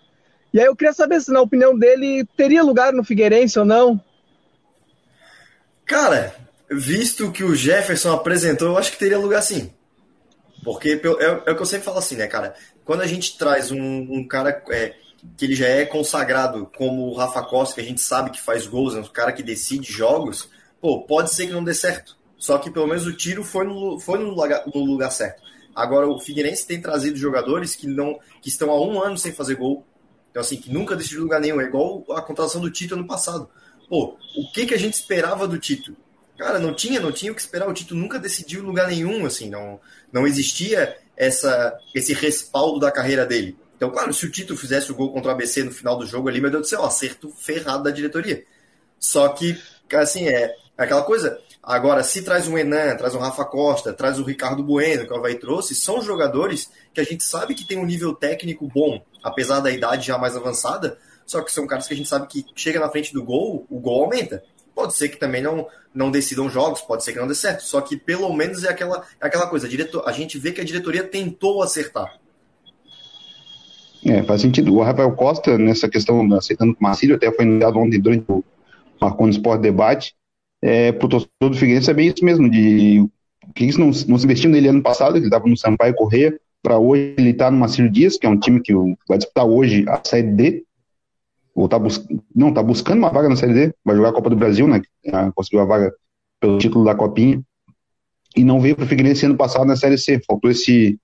E 0.54 0.60
aí 0.60 0.68
eu 0.68 0.76
queria 0.76 0.94
saber 0.94 1.20
se, 1.20 1.32
na 1.32 1.42
opinião 1.42 1.78
dele, 1.78 2.28
teria 2.38 2.64
lugar 2.64 2.94
no 2.94 3.04
Figueirense 3.04 3.58
ou 3.58 3.66
não. 3.66 4.00
Cara, 5.86 6.36
visto 6.70 7.32
que 7.32 7.44
o 7.44 7.56
Jefferson 7.56 8.14
apresentou, 8.14 8.70
eu 8.70 8.78
acho 8.78 8.92
que 8.92 9.00
teria 9.00 9.18
lugar 9.18 9.42
sim. 9.42 9.72
Porque 10.64 11.02
é, 11.20 11.26
é 11.50 11.52
o 11.52 11.56
que 11.56 11.62
eu 11.62 11.66
sempre 11.66 11.86
falo 11.86 11.98
assim, 11.98 12.16
né, 12.16 12.28
cara? 12.28 12.54
Quando 12.86 13.02
a 13.02 13.08
gente 13.08 13.38
traz 13.38 13.72
um, 13.72 13.80
um 13.80 14.28
cara 14.28 14.64
é, 14.70 14.94
que 15.36 15.46
ele 15.46 15.56
já 15.56 15.68
é 15.68 15.86
consagrado 15.86 16.70
como 16.78 17.08
o 17.08 17.16
Rafa 17.16 17.42
Costa, 17.42 17.76
que 17.76 17.82
a 17.82 17.84
gente 17.84 18.02
sabe 18.02 18.30
que 18.30 18.42
faz 18.42 18.68
gols, 18.68 18.96
é 18.96 19.00
um 19.00 19.04
cara 19.04 19.32
que 19.32 19.44
decide 19.44 19.92
jogos, 19.92 20.50
pô, 20.80 21.02
pode 21.02 21.34
ser 21.34 21.48
que 21.48 21.54
não 21.54 21.64
dê 21.64 21.74
certo. 21.74 22.16
Só 22.38 22.58
que 22.58 22.70
pelo 22.70 22.88
menos 22.88 23.08
o 23.08 23.14
tiro 23.14 23.44
foi 23.44 23.66
no, 23.66 24.00
foi 24.00 24.20
no, 24.20 24.30
lugar, 24.30 24.64
no 24.74 24.84
lugar 24.86 25.12
certo. 25.12 25.42
Agora 25.76 26.08
o 26.08 26.20
Figueirense 26.20 26.68
tem 26.68 26.80
trazido 26.80 27.18
jogadores 27.18 27.76
que 27.76 27.88
não 27.88 28.20
que 28.42 28.50
estão 28.50 28.70
há 28.70 28.80
um 28.80 29.02
ano 29.02 29.18
sem 29.18 29.32
fazer 29.32 29.56
gol, 29.56 29.86
então, 30.34 30.42
assim, 30.42 30.58
que 30.58 30.74
nunca 30.74 30.96
decidiu 30.96 31.22
lugar 31.22 31.40
nenhum. 31.40 31.62
É 31.62 31.66
igual 31.66 32.04
a 32.10 32.20
contratação 32.20 32.60
do 32.60 32.72
Tito 32.72 32.96
ano 32.96 33.06
passado. 33.06 33.48
Pô, 33.88 34.18
o 34.36 34.52
que, 34.52 34.66
que 34.66 34.74
a 34.74 34.80
gente 34.80 34.96
esperava 34.96 35.48
do 35.48 35.60
Tito? 35.60 35.96
Cara, 36.36 36.58
não 36.58 36.74
tinha, 36.74 37.00
não 37.00 37.12
tinha 37.12 37.32
o 37.32 37.36
que 37.36 37.42
esperar. 37.42 37.70
O 37.70 37.74
Tito 37.74 37.94
nunca 37.94 38.18
decidiu 38.18 38.64
lugar 38.64 38.88
nenhum, 38.88 39.28
assim, 39.28 39.48
não, 39.48 39.80
não 40.12 40.26
existia 40.26 40.98
essa, 41.16 41.78
esse 41.94 42.16
respaldo 42.16 42.80
da 42.80 42.90
carreira 42.90 43.28
dele. 43.28 43.56
Então, 43.78 43.92
claro, 43.92 44.12
se 44.12 44.26
o 44.26 44.32
Tito 44.32 44.58
fizesse 44.58 44.92
o 44.92 44.96
gol 44.96 45.14
contra 45.14 45.30
o 45.30 45.34
ABC 45.36 45.62
no 45.64 45.72
final 45.72 45.96
do 45.96 46.08
jogo 46.08 46.28
ali, 46.28 46.42
meu 46.42 46.50
Deus 46.50 46.64
do 46.64 46.68
céu, 46.68 46.84
acerto 46.84 47.30
ferrado 47.30 47.84
da 47.84 47.92
diretoria. 47.92 48.44
Só 49.00 49.30
que, 49.30 49.56
assim, 49.94 50.28
é, 50.28 50.56
É 50.76 50.84
aquela 50.84 51.04
coisa. 51.04 51.40
Agora, 51.64 52.04
se 52.04 52.22
traz 52.22 52.46
um 52.46 52.58
Enan, 52.58 52.98
traz 52.98 53.16
um 53.16 53.20
Rafa 53.20 53.46
Costa, 53.46 53.94
traz 53.94 54.20
o 54.20 54.24
Ricardo 54.24 54.62
Bueno, 54.62 55.08
que 55.08 55.14
o 55.14 55.16
Havaí 55.16 55.36
trouxe, 55.36 55.74
são 55.74 56.02
jogadores 56.02 56.70
que 56.94 57.00
a 57.00 57.06
gente 57.06 57.24
sabe 57.24 57.56
que 57.56 57.66
tem 57.66 57.78
um 57.78 57.86
nível 57.86 58.14
técnico 58.14 58.68
bom, 58.68 59.02
apesar 59.24 59.62
da 59.62 59.72
idade 59.72 60.08
já 60.08 60.18
mais 60.18 60.36
avançada, 60.36 60.98
só 61.26 61.42
que 61.42 61.54
são 61.54 61.66
caras 61.66 61.88
que 61.88 61.94
a 61.94 61.98
gente 61.98 62.10
sabe 62.10 62.28
que 62.28 62.46
chega 62.54 62.82
na 62.82 62.90
frente 62.90 63.14
do 63.14 63.24
gol, 63.24 63.66
o 63.70 63.80
gol 63.80 64.04
aumenta. 64.04 64.44
Pode 64.76 64.94
ser 64.94 65.08
que 65.08 65.18
também 65.18 65.42
não, 65.42 65.66
não 65.96 66.12
decidam 66.12 66.50
jogos, 66.50 66.82
pode 66.82 67.02
ser 67.02 67.14
que 67.14 67.20
não 67.20 67.28
dê 67.28 67.36
certo. 67.36 67.64
Só 67.64 67.80
que 67.80 67.96
pelo 67.96 68.34
menos 68.34 68.66
é 68.66 68.70
aquela, 68.70 69.06
é 69.22 69.26
aquela 69.26 69.48
coisa, 69.48 69.66
a, 69.66 69.70
diretor, 69.70 70.04
a 70.06 70.12
gente 70.12 70.38
vê 70.38 70.52
que 70.52 70.60
a 70.60 70.66
diretoria 70.66 71.04
tentou 71.04 71.64
acertar. 71.64 72.20
É, 74.06 74.22
faz 74.24 74.42
sentido. 74.42 74.76
O 74.76 74.84
Rafael 74.84 75.14
Costa, 75.14 75.58
nessa 75.58 75.88
questão, 75.88 76.28
aceitando 76.34 76.74
o 76.74 76.84
Marcílio, 76.84 77.16
até 77.16 77.32
foi 77.32 77.46
anunciado 77.46 77.80
ontem 77.80 78.02
durante 78.02 78.26
o 78.28 78.44
Marconi 79.00 79.32
Sport 79.32 79.62
Debate, 79.62 80.14
é, 80.64 80.94
pro 80.94 81.10
torcedor 81.10 81.50
do 81.50 81.58
Figueirense 81.58 81.92
é 81.92 81.94
bem 81.94 82.08
isso 82.08 82.24
mesmo, 82.24 82.50
de 82.50 83.06
que 83.54 83.66
isso 83.66 83.78
não, 83.78 83.88
não 83.88 84.18
se 84.18 84.24
investiu 84.24 84.50
nele 84.50 84.70
ano 84.70 84.82
passado, 84.82 85.18
ele 85.18 85.26
estava 85.26 85.46
no 85.46 85.58
Sampaio 85.58 85.94
Correia, 85.94 86.40
para 86.62 86.80
hoje 86.80 87.14
ele 87.18 87.32
está 87.32 87.52
no 87.52 87.58
Marcílio 87.58 87.92
Dias, 87.92 88.18
que 88.18 88.26
é 88.26 88.30
um 88.30 88.40
time 88.40 88.62
que 88.62 88.74
vai 89.08 89.18
disputar 89.18 89.46
hoje 89.46 89.84
a 89.90 90.02
Série 90.02 90.32
D, 90.32 90.64
ou 91.54 91.68
tá 91.68 91.78
bus 91.78 92.08
não, 92.34 92.54
tá 92.54 92.64
buscando 92.64 93.00
uma 93.00 93.10
vaga 93.10 93.28
na 93.28 93.36
Série 93.36 93.54
D, 93.54 93.74
vai 93.84 93.98
jogar 93.98 94.10
a 94.10 94.14
Copa 94.14 94.30
do 94.30 94.38
Brasil, 94.38 94.66
né, 94.66 94.82
conseguiu 95.36 95.60
a 95.60 95.66
vaga 95.66 95.94
pelo 96.40 96.58
título 96.58 96.86
da 96.86 96.96
Copinha, 96.96 97.42
e 98.36 98.44
não 98.46 98.62
veio 98.62 98.78
para 98.78 98.86
o 98.86 98.88
Figueirense 98.88 99.26
ano 99.26 99.36
passado 99.36 99.66
na 99.66 99.76
Série 99.76 99.98
C, 99.98 100.22
faltou 100.26 100.50
esse 100.50 100.98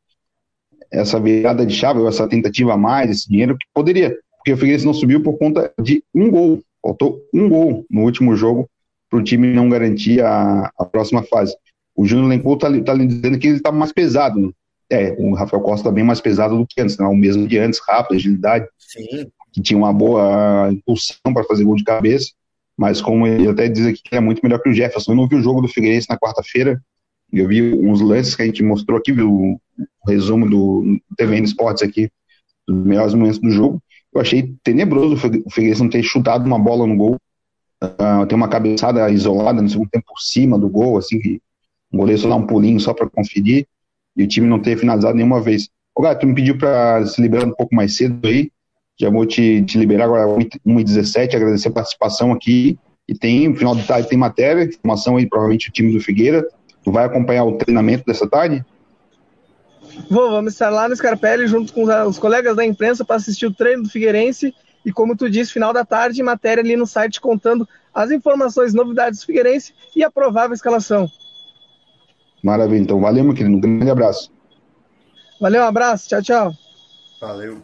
essa 0.91 1.19
virada 1.19 1.63
de 1.65 1.75
chave, 1.75 2.03
essa 2.07 2.27
tentativa 2.27 2.73
a 2.73 2.77
mais, 2.77 3.11
esse 3.11 3.29
dinheiro 3.29 3.55
que 3.55 3.67
poderia, 3.73 4.17
porque 4.37 4.53
o 4.53 4.57
Figueirense 4.57 4.85
não 4.85 4.93
subiu 4.93 5.21
por 5.21 5.37
conta 5.37 5.71
de 5.79 6.01
um 6.15 6.31
gol, 6.31 6.63
faltou 6.81 7.21
um 7.33 7.47
gol 7.49 7.85
no 7.91 8.03
último 8.03 8.35
jogo 8.35 8.67
para 9.09 9.19
o 9.19 9.23
time 9.23 9.53
não 9.53 9.69
garantir 9.69 10.21
a, 10.21 10.71
a 10.77 10.85
próxima 10.85 11.23
fase. 11.23 11.55
O 11.95 12.05
Júnior 12.05 12.29
Lencourt 12.29 12.63
está 12.63 12.93
tá 12.93 13.03
dizendo 13.03 13.39
que 13.39 13.47
ele 13.47 13.57
está 13.57 13.71
mais 13.71 13.91
pesado. 13.91 14.39
Né? 14.39 14.51
É, 14.91 15.15
o 15.19 15.33
Rafael 15.33 15.61
Costa 15.61 15.81
está 15.81 15.91
bem 15.91 16.03
mais 16.03 16.21
pesado 16.21 16.57
do 16.57 16.65
que 16.65 16.81
antes, 16.81 16.97
não 16.97 17.07
é 17.07 17.09
o 17.09 17.15
mesmo 17.15 17.47
de 17.47 17.57
antes, 17.57 17.79
rápido, 17.85 18.15
agilidade. 18.15 18.65
Sim 18.77 19.29
que 19.51 19.61
tinha 19.61 19.77
uma 19.77 19.93
boa 19.93 20.71
impulsão 20.71 21.33
para 21.33 21.43
fazer 21.43 21.63
gol 21.63 21.75
de 21.75 21.83
cabeça, 21.83 22.31
mas 22.77 23.01
como 23.01 23.27
ele 23.27 23.47
até 23.47 23.67
diz 23.67 23.85
aqui 23.85 24.01
que 24.03 24.15
é 24.15 24.19
muito 24.19 24.41
melhor 24.41 24.59
que 24.61 24.69
o 24.69 24.73
Jefferson. 24.73 25.11
Eu 25.11 25.15
não 25.15 25.27
vi 25.27 25.35
o 25.35 25.41
jogo 25.41 25.61
do 25.61 25.67
Figueirense 25.67 26.07
na 26.09 26.17
quarta-feira, 26.17 26.81
eu 27.31 27.47
vi 27.47 27.61
uns 27.61 28.01
lances 28.01 28.35
que 28.35 28.41
a 28.41 28.45
gente 28.45 28.63
mostrou 28.63 28.97
aqui, 28.97 29.11
viu 29.11 29.31
o 29.31 29.59
resumo 30.07 30.49
do 30.49 30.99
TVN 31.17 31.43
Esportes 31.43 31.83
aqui, 31.83 32.09
dos 32.67 32.85
melhores 32.85 33.13
momentos 33.13 33.39
do 33.39 33.51
jogo. 33.51 33.81
Eu 34.13 34.21
achei 34.21 34.55
tenebroso 34.63 35.15
o 35.45 35.49
Figueirense 35.49 35.81
não 35.81 35.89
ter 35.89 36.01
chutado 36.03 36.45
uma 36.45 36.57
bola 36.57 36.87
no 36.87 36.95
gol. 36.95 37.17
Uh, 37.81 38.25
tem 38.27 38.35
uma 38.35 38.49
cabeçada 38.49 39.09
isolada 39.09 39.61
no 39.61 39.69
segundo 39.69 39.89
tempo 39.89 40.05
por 40.07 40.19
cima 40.19 40.59
do 40.59 40.69
gol, 40.69 40.97
assim, 40.97 41.19
que 41.19 41.41
o 41.91 41.97
goleiro 41.97 42.21
só 42.21 42.29
dá 42.29 42.35
um 42.35 42.45
pulinho 42.45 42.79
só 42.79 42.93
para 42.93 43.09
conferir, 43.09 43.65
e 44.17 44.23
o 44.23 44.27
time 44.27 44.47
não 44.47 44.59
ter 44.59 44.77
finalizado 44.77 45.15
nenhuma 45.15 45.41
vez. 45.41 45.69
Ô, 45.95 46.01
Gato, 46.01 46.21
tu 46.21 46.27
me 46.27 46.35
pediu 46.35 46.57
para 46.57 47.05
se 47.05 47.21
liberar 47.21 47.45
um 47.45 47.53
pouco 47.53 47.73
mais 47.73 47.95
cedo 47.95 48.27
aí, 48.27 48.51
já 48.99 49.09
vou 49.09 49.25
te, 49.25 49.63
te 49.63 49.77
liberar 49.77 50.05
agora 50.05 50.27
1h17, 50.27 51.33
agradecer 51.33 51.69
a 51.69 51.71
participação 51.71 52.33
aqui. 52.33 52.77
E 53.07 53.15
tem, 53.15 53.47
no 53.47 53.55
final 53.55 53.73
de 53.73 53.87
tarde, 53.87 54.09
tem 54.09 54.17
matéria, 54.17 54.65
informação 54.65 55.15
aí, 55.15 55.25
provavelmente 55.25 55.69
o 55.69 55.71
time 55.71 55.93
do 55.93 56.01
Figueira. 56.01 56.45
Tu 56.83 56.91
vai 56.91 57.05
acompanhar 57.05 57.45
o 57.45 57.53
treinamento 57.53 58.03
dessa 58.05 58.29
tarde? 58.29 58.63
Vou, 60.09 60.29
vamos 60.29 60.53
estar 60.53 60.69
lá 60.69 60.87
no 60.87 60.95
Scarpelli 60.95 61.47
junto 61.47 61.73
com 61.73 61.85
os 62.07 62.19
colegas 62.19 62.55
da 62.55 62.65
imprensa 62.65 63.05
para 63.05 63.15
assistir 63.15 63.45
o 63.45 63.53
treino 63.53 63.83
do 63.83 63.89
Figueirense. 63.89 64.53
E 64.85 64.91
como 64.91 65.15
tu 65.15 65.29
disse, 65.29 65.51
final 65.51 65.73
da 65.73 65.83
tarde, 65.83 66.23
matéria 66.23 66.63
ali 66.63 66.75
no 66.75 66.87
site 66.87 67.19
contando 67.19 67.67
as 67.93 68.11
informações, 68.11 68.73
novidades 68.73 69.19
do 69.19 69.25
Figueirense 69.25 69.73
e 69.95 70.03
a 70.03 70.11
provável 70.11 70.53
escalação. 70.53 71.07
Maravilha, 72.43 72.81
então 72.81 72.99
valeu, 72.99 73.23
meu 73.23 73.33
querido. 73.33 73.55
Um 73.55 73.59
grande 73.59 73.89
abraço. 73.89 74.31
Valeu, 75.41 75.61
um 75.61 75.65
abraço. 75.65 76.07
Tchau, 76.07 76.21
tchau. 76.21 76.51
Valeu. 77.19 77.61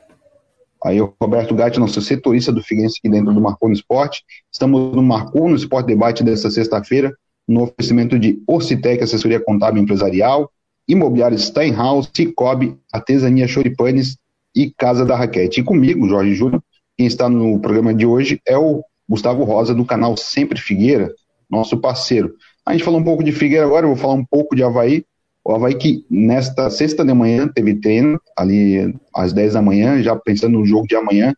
Aí 0.83 1.01
o 1.01 1.13
Roberto 1.19 1.55
Gatti, 1.55 1.79
nosso 1.79 2.01
setorista 2.01 2.51
do 2.51 2.61
Figueirense 2.61 2.99
aqui 2.99 3.09
dentro 3.09 3.33
do 3.33 3.41
Marcou 3.41 3.69
no 3.69 3.75
Esporte. 3.75 4.23
Estamos 4.51 4.95
no 4.95 5.01
Marcou 5.01 5.49
no 5.49 5.55
Esporte 5.55 5.87
Debate 5.87 6.23
desta 6.23 6.51
sexta-feira, 6.51 7.11
no 7.47 7.63
oferecimento 7.63 8.19
de 8.19 8.41
Ocitec, 8.47 9.03
assessoria 9.03 9.39
contábil 9.39 9.81
empresarial, 9.81 10.51
Imobiliário 10.87 11.39
Steinhaus, 11.39 12.09
Cicobi, 12.15 12.77
Artesania 12.93 13.47
Choripanes 13.47 14.17
e 14.55 14.71
Casa 14.71 15.03
da 15.03 15.15
Raquete. 15.15 15.61
E 15.61 15.63
comigo, 15.63 16.07
Jorge 16.07 16.35
Júnior, 16.35 16.61
quem 16.97 17.07
está 17.07 17.29
no 17.29 17.59
programa 17.59 17.93
de 17.93 18.05
hoje 18.05 18.41
é 18.47 18.57
o 18.57 18.83
Gustavo 19.07 19.43
Rosa, 19.43 19.73
do 19.73 19.85
canal 19.85 20.15
Sempre 20.17 20.59
Figueira, 20.59 21.13
nosso 21.49 21.77
parceiro. 21.77 22.33
A 22.65 22.71
gente 22.71 22.83
falou 22.83 22.99
um 22.99 23.03
pouco 23.03 23.23
de 23.23 23.31
Figueira 23.31 23.65
agora, 23.65 23.85
eu 23.85 23.89
vou 23.89 23.97
falar 23.97 24.13
um 24.13 24.25
pouco 24.25 24.55
de 24.55 24.63
Havaí, 24.63 25.05
o 25.43 25.53
Havaí 25.53 25.75
que 25.75 26.03
nesta 26.09 26.69
sexta 26.71 27.05
de 27.05 27.13
manhã 27.13 27.47
teve 27.47 27.75
treino, 27.75 28.19
ali 28.35 28.95
às 29.13 29.31
10 29.31 29.53
da 29.53 29.61
manhã, 29.61 30.01
já 30.01 30.15
pensando 30.15 30.57
no 30.57 30.65
jogo 30.65 30.87
de 30.87 30.95
amanhã, 30.95 31.35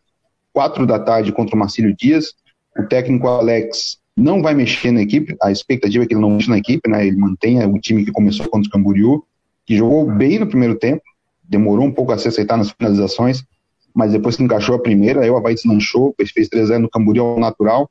4 0.54 0.86
da 0.86 0.98
tarde 0.98 1.30
contra 1.30 1.54
o 1.54 1.58
Marcílio 1.58 1.94
Dias. 1.94 2.32
O 2.76 2.84
técnico 2.84 3.28
Alex 3.28 3.98
não 4.16 4.40
vai 4.40 4.54
mexer 4.54 4.90
na 4.90 5.02
equipe, 5.02 5.36
a 5.42 5.52
expectativa 5.52 6.04
é 6.04 6.06
que 6.06 6.14
ele 6.14 6.22
não 6.22 6.30
mexa 6.30 6.50
na 6.50 6.58
equipe, 6.58 6.88
né? 6.88 7.06
Ele 7.06 7.16
mantenha 7.16 7.68
o 7.68 7.78
time 7.78 8.04
que 8.04 8.10
começou 8.10 8.48
contra 8.48 8.68
o 8.68 8.72
Camboriú, 8.72 9.22
que 9.66 9.76
jogou 9.76 10.10
bem 10.10 10.38
no 10.38 10.46
primeiro 10.46 10.78
tempo, 10.78 11.02
demorou 11.44 11.84
um 11.84 11.92
pouco 11.92 12.10
a 12.12 12.18
se 12.18 12.28
aceitar 12.28 12.56
nas 12.56 12.70
finalizações, 12.70 13.44
mas 13.94 14.12
depois 14.12 14.36
que 14.36 14.42
encaixou 14.42 14.74
a 14.74 14.78
primeira, 14.78 15.22
aí 15.22 15.30
o 15.30 15.36
Havaí 15.36 15.54
deslanchou, 15.54 16.14
fez 16.16 16.48
3 16.48 16.80
no 16.80 16.88
Camboriú 16.88 17.24
ao 17.24 17.40
natural, 17.40 17.90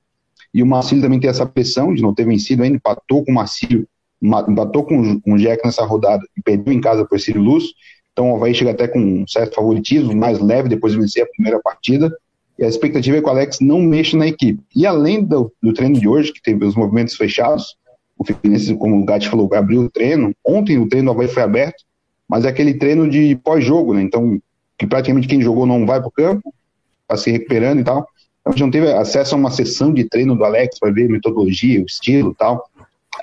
e 0.54 0.64
o 0.64 0.66
Marcílio 0.66 1.04
também 1.04 1.20
tem 1.20 1.30
essa 1.30 1.46
pressão 1.46 1.94
de 1.94 2.02
não 2.02 2.14
ter 2.14 2.26
vencido 2.26 2.64
ainda, 2.64 2.78
empatou 2.78 3.24
com 3.24 3.32
o 3.32 3.36
Marcílio 3.36 3.88
empatou 4.22 4.84
com, 4.84 5.22
o 5.26 5.38
Jack 5.38 5.64
nessa 5.64 5.86
rodada 5.86 6.24
e 6.36 6.42
perdeu 6.42 6.74
em 6.74 6.82
casa 6.82 7.06
por 7.06 7.20
Círio 7.20 7.42
Luz. 7.42 7.66
Então 8.12 8.32
o 8.32 8.36
Havaí 8.36 8.54
chega 8.54 8.72
até 8.72 8.88
com 8.88 9.00
um 9.00 9.28
certo 9.28 9.56
favoritismo, 9.56 10.16
mais 10.16 10.40
leve 10.40 10.70
depois 10.70 10.94
de 10.94 11.00
vencer 11.00 11.24
a 11.24 11.28
primeira 11.28 11.60
partida. 11.62 12.12
E 12.58 12.64
a 12.64 12.68
expectativa 12.68 13.18
é 13.18 13.22
que 13.22 13.28
o 13.28 13.30
Alex 13.30 13.60
não 13.60 13.80
mexa 13.80 14.18
na 14.18 14.28
equipe. 14.28 14.60
E 14.76 14.88
além 14.88 15.24
do, 15.24 15.52
do 15.62 15.74
treino 15.74 16.00
de 16.00 16.08
hoje, 16.08 16.34
que 16.34 16.42
teve 16.42 16.66
os 16.66 16.76
movimentos 16.76 17.16
fechados, 17.16 17.78
o 18.18 18.26
Figueirense, 18.26 18.76
como 18.76 19.00
o 19.00 19.06
Gatti 19.06 19.30
falou, 19.30 19.48
abriu 19.54 19.82
o 19.82 19.90
treino. 19.90 20.34
Ontem 20.44 20.80
o 20.80 20.90
treino 20.90 21.12
do 21.12 21.12
Havaí 21.12 21.28
foi 21.28 21.44
aberto, 21.44 21.84
mas 22.28 22.46
é 22.46 22.50
aquele 22.50 22.74
treino 22.74 23.08
de 23.08 23.36
pós-jogo, 23.36 23.94
né? 23.94 24.02
Então, 24.02 24.40
que 24.78 24.88
praticamente 24.88 25.28
quem 25.28 25.42
jogou 25.42 25.66
não 25.66 25.86
vai 25.86 26.00
para 26.00 26.08
o 26.10 26.12
campo, 26.12 26.54
está 27.02 27.18
se 27.18 27.32
recuperando 27.32 27.80
e 27.80 27.84
tal. 27.84 28.08
Então, 28.42 28.48
a 28.48 28.52
gente 28.52 28.62
não 28.62 28.72
teve 28.72 28.92
acesso 28.92 29.36
a 29.36 29.38
uma 29.38 29.52
sessão 29.52 29.94
de 29.94 30.04
treino 30.06 30.36
do 30.36 30.46
Alex 30.46 30.80
para 30.80 30.92
ver 30.92 31.10
metodologia, 31.10 31.82
o 31.82 31.86
estilo 31.86 32.32
e 32.32 32.36
tal 32.36 32.70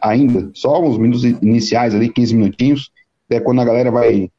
ainda, 0.00 0.50
só 0.54 0.82
uns 0.82 0.99
minutos 0.99 1.25
iniciais 1.25 1.94
ali, 1.94 2.08
15 2.08 2.34
minutinhos, 2.34 2.90
é 3.30 3.40
quando 3.40 3.61
a 3.61 3.64
galera 3.64 3.90
vai 3.90 4.30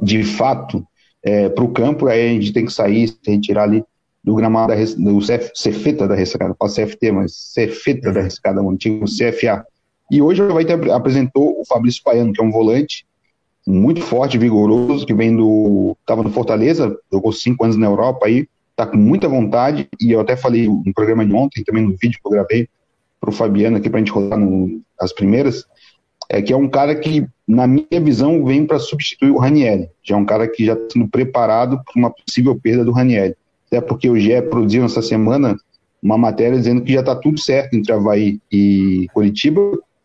de 0.00 0.24
fato 0.24 0.84
é, 1.22 1.48
para 1.48 1.64
o 1.64 1.72
campo, 1.72 2.08
aí 2.08 2.30
a 2.30 2.32
gente 2.32 2.52
tem 2.52 2.64
que 2.64 2.72
sair, 2.72 3.08
se 3.08 3.18
retirar 3.26 3.64
ali 3.64 3.84
do 4.24 4.34
gramado 4.34 4.72
da, 4.72 5.10
do 5.10 5.20
Cefeta 5.54 6.08
da 6.08 6.14
Ressacada, 6.14 6.54
falo 6.58 6.72
CFT, 6.72 7.12
mas 7.12 7.34
Cefeta 7.34 8.12
da 8.12 8.22
Ressacada, 8.22 8.62
o 8.62 8.70
antigo 8.70 9.04
CFA. 9.04 9.64
E 10.10 10.20
hoje 10.20 10.42
vai 10.42 10.64
apresentou 10.92 11.60
o 11.60 11.64
Fabrício 11.64 12.02
Paiano, 12.02 12.32
que 12.32 12.40
é 12.40 12.44
um 12.44 12.50
volante 12.50 13.06
muito 13.66 14.00
forte, 14.00 14.38
vigoroso, 14.38 15.06
que 15.06 15.14
vem 15.14 15.36
do. 15.36 15.96
estava 16.00 16.22
no 16.22 16.30
Fortaleza, 16.30 16.96
jogou 17.12 17.32
cinco 17.32 17.64
anos 17.64 17.76
na 17.76 17.86
Europa 17.86 18.26
aí, 18.26 18.48
tá 18.74 18.86
com 18.86 18.96
muita 18.96 19.28
vontade, 19.28 19.88
e 20.00 20.12
eu 20.12 20.20
até 20.20 20.36
falei 20.36 20.68
no 20.68 20.92
programa 20.94 21.24
de 21.24 21.32
ontem, 21.32 21.64
também 21.64 21.84
no 21.84 21.90
vídeo 21.90 22.18
que 22.20 22.26
eu 22.26 22.32
gravei, 22.32 22.68
para 23.20 23.30
o 23.30 23.32
Fabiano 23.32 23.76
aqui 23.76 23.88
para 23.88 23.98
a 23.98 24.00
gente 24.00 24.10
rodar 24.10 24.38
no, 24.38 24.80
as 24.98 25.12
primeiras, 25.12 25.64
é 26.28 26.42
que 26.42 26.52
é 26.52 26.56
um 26.56 26.68
cara 26.68 26.94
que, 26.94 27.26
na 27.46 27.66
minha 27.66 28.00
visão, 28.02 28.44
vem 28.44 28.66
para 28.66 28.78
substituir 28.78 29.30
o 29.30 29.38
Raniel. 29.38 29.88
Já 30.02 30.16
é 30.16 30.18
um 30.18 30.24
cara 30.24 30.48
que 30.48 30.64
já 30.64 30.72
está 30.72 30.86
sendo 30.92 31.06
preparado 31.06 31.80
para 31.84 31.94
uma 31.94 32.10
possível 32.10 32.58
perda 32.58 32.84
do 32.84 32.90
Raniel. 32.90 33.34
Até 33.66 33.80
porque 33.80 34.08
o 34.08 34.18
GE 34.18 34.42
produziu 34.42 34.84
essa 34.84 35.02
semana 35.02 35.56
uma 36.02 36.18
matéria 36.18 36.58
dizendo 36.58 36.82
que 36.82 36.92
já 36.92 37.00
está 37.00 37.14
tudo 37.14 37.38
certo 37.38 37.74
entre 37.74 37.92
Havaí 37.92 38.40
e 38.50 39.06
Curitiba, 39.12 39.60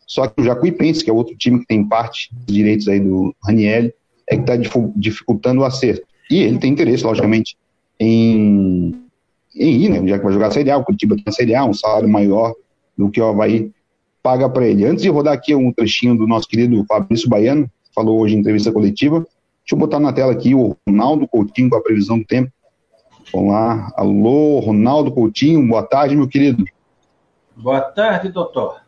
só 0.08 0.26
que 0.26 0.42
o 0.42 0.44
Jacuipense, 0.46 1.04
que 1.04 1.10
é 1.10 1.14
outro 1.14 1.36
time 1.36 1.60
que 1.60 1.68
tem 1.68 1.84
parte 1.84 2.34
dos 2.34 2.56
direitos 2.56 2.88
aí 2.88 3.00
do 3.00 3.36
Raniel, 3.44 3.92
é 4.30 4.36
que 4.38 4.42
está 4.42 4.56
dificultando 4.96 5.62
o 5.62 5.66
acerto. 5.66 6.08
E 6.32 6.38
ele 6.38 6.58
tem 6.58 6.72
interesse, 6.72 7.04
logicamente, 7.04 7.58
em, 8.00 8.96
em 9.54 9.84
ir, 9.84 9.90
né? 9.90 10.08
Já 10.08 10.18
que 10.18 10.24
vai 10.24 10.34
jogar 10.34 10.52
Série 10.52 10.72
A, 10.72 10.78
o 10.78 10.84
Curitiba 10.84 11.16
tem 11.16 11.26
a 11.28 11.32
Série 11.32 11.56
A, 11.56 11.66
um 11.66 11.74
salário 11.74 12.08
maior 12.08 12.54
do 12.98 13.12
que 13.12 13.20
o 13.20 13.26
Havaí 13.26 13.72
paga 14.24 14.50
para 14.50 14.66
ele. 14.66 14.86
Antes 14.86 15.04
de 15.04 15.10
rodar 15.10 15.34
aqui 15.34 15.54
um 15.54 15.72
trechinho 15.72 16.18
do 16.18 16.26
nosso 16.26 16.48
querido 16.48 16.84
Fabrício 16.86 17.30
Baiano, 17.30 17.70
falou 17.94 18.20
hoje 18.20 18.36
em 18.36 18.40
entrevista 18.40 18.72
coletiva, 18.72 19.20
deixa 19.20 19.74
eu 19.74 19.78
botar 19.78 20.00
na 20.00 20.14
tela 20.14 20.32
aqui 20.32 20.56
o 20.56 20.76
Ronaldo 20.88 21.28
Coutinho 21.28 21.70
com 21.70 21.76
a 21.76 21.82
previsão 21.82 22.20
do 22.20 22.26
tempo. 22.26 22.52
Vamos 23.34 23.52
lá. 23.52 23.92
Alô, 23.98 24.60
Ronaldo 24.60 25.12
Coutinho, 25.12 25.66
boa 25.68 25.84
tarde, 25.84 26.16
meu 26.16 26.28
querido. 26.28 26.64
Boa 27.56 27.82
tarde, 27.82 28.30
doutor. 28.30 28.87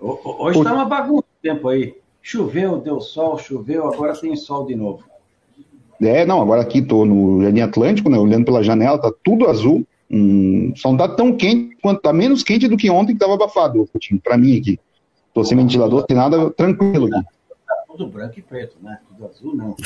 Hoje 0.00 0.58
está 0.58 0.72
uma 0.72 0.84
bagunça 0.86 1.24
o 1.24 1.42
tempo 1.42 1.68
aí. 1.68 1.94
Choveu, 2.22 2.78
deu 2.78 3.00
sol, 3.00 3.38
choveu, 3.38 3.86
agora 3.86 4.16
tem 4.16 4.34
sol 4.36 4.64
de 4.66 4.74
novo. 4.74 5.04
É, 6.00 6.24
não, 6.24 6.40
agora 6.40 6.62
aqui 6.62 6.78
estou 6.78 7.04
no 7.04 7.42
Jardim 7.42 7.60
Atlântico, 7.60 8.08
né, 8.08 8.18
olhando 8.18 8.46
pela 8.46 8.62
janela, 8.62 8.98
tá 8.98 9.12
tudo 9.22 9.46
azul, 9.48 9.86
um, 10.10 10.72
só 10.74 10.88
não 10.90 10.96
tá 10.96 11.06
tão 11.08 11.36
quente 11.36 11.76
quanto 11.82 12.00
tá 12.00 12.10
menos 12.12 12.42
quente 12.42 12.66
do 12.66 12.76
que 12.76 12.90
ontem 12.90 13.12
que 13.12 13.18
tava 13.18 13.34
abafado, 13.34 13.86
para 14.22 14.38
mim 14.38 14.56
aqui. 14.58 14.80
Tô 15.34 15.44
sem 15.44 15.56
ventilador, 15.56 16.04
tem 16.04 16.16
nada 16.16 16.50
tranquilo 16.50 17.06
aqui. 17.06 17.22
Tá 17.66 17.74
tudo 17.86 18.06
branco 18.08 18.38
e 18.38 18.42
preto, 18.42 18.76
né? 18.82 18.98
Tudo 19.08 19.26
azul 19.26 19.54
não. 19.54 19.76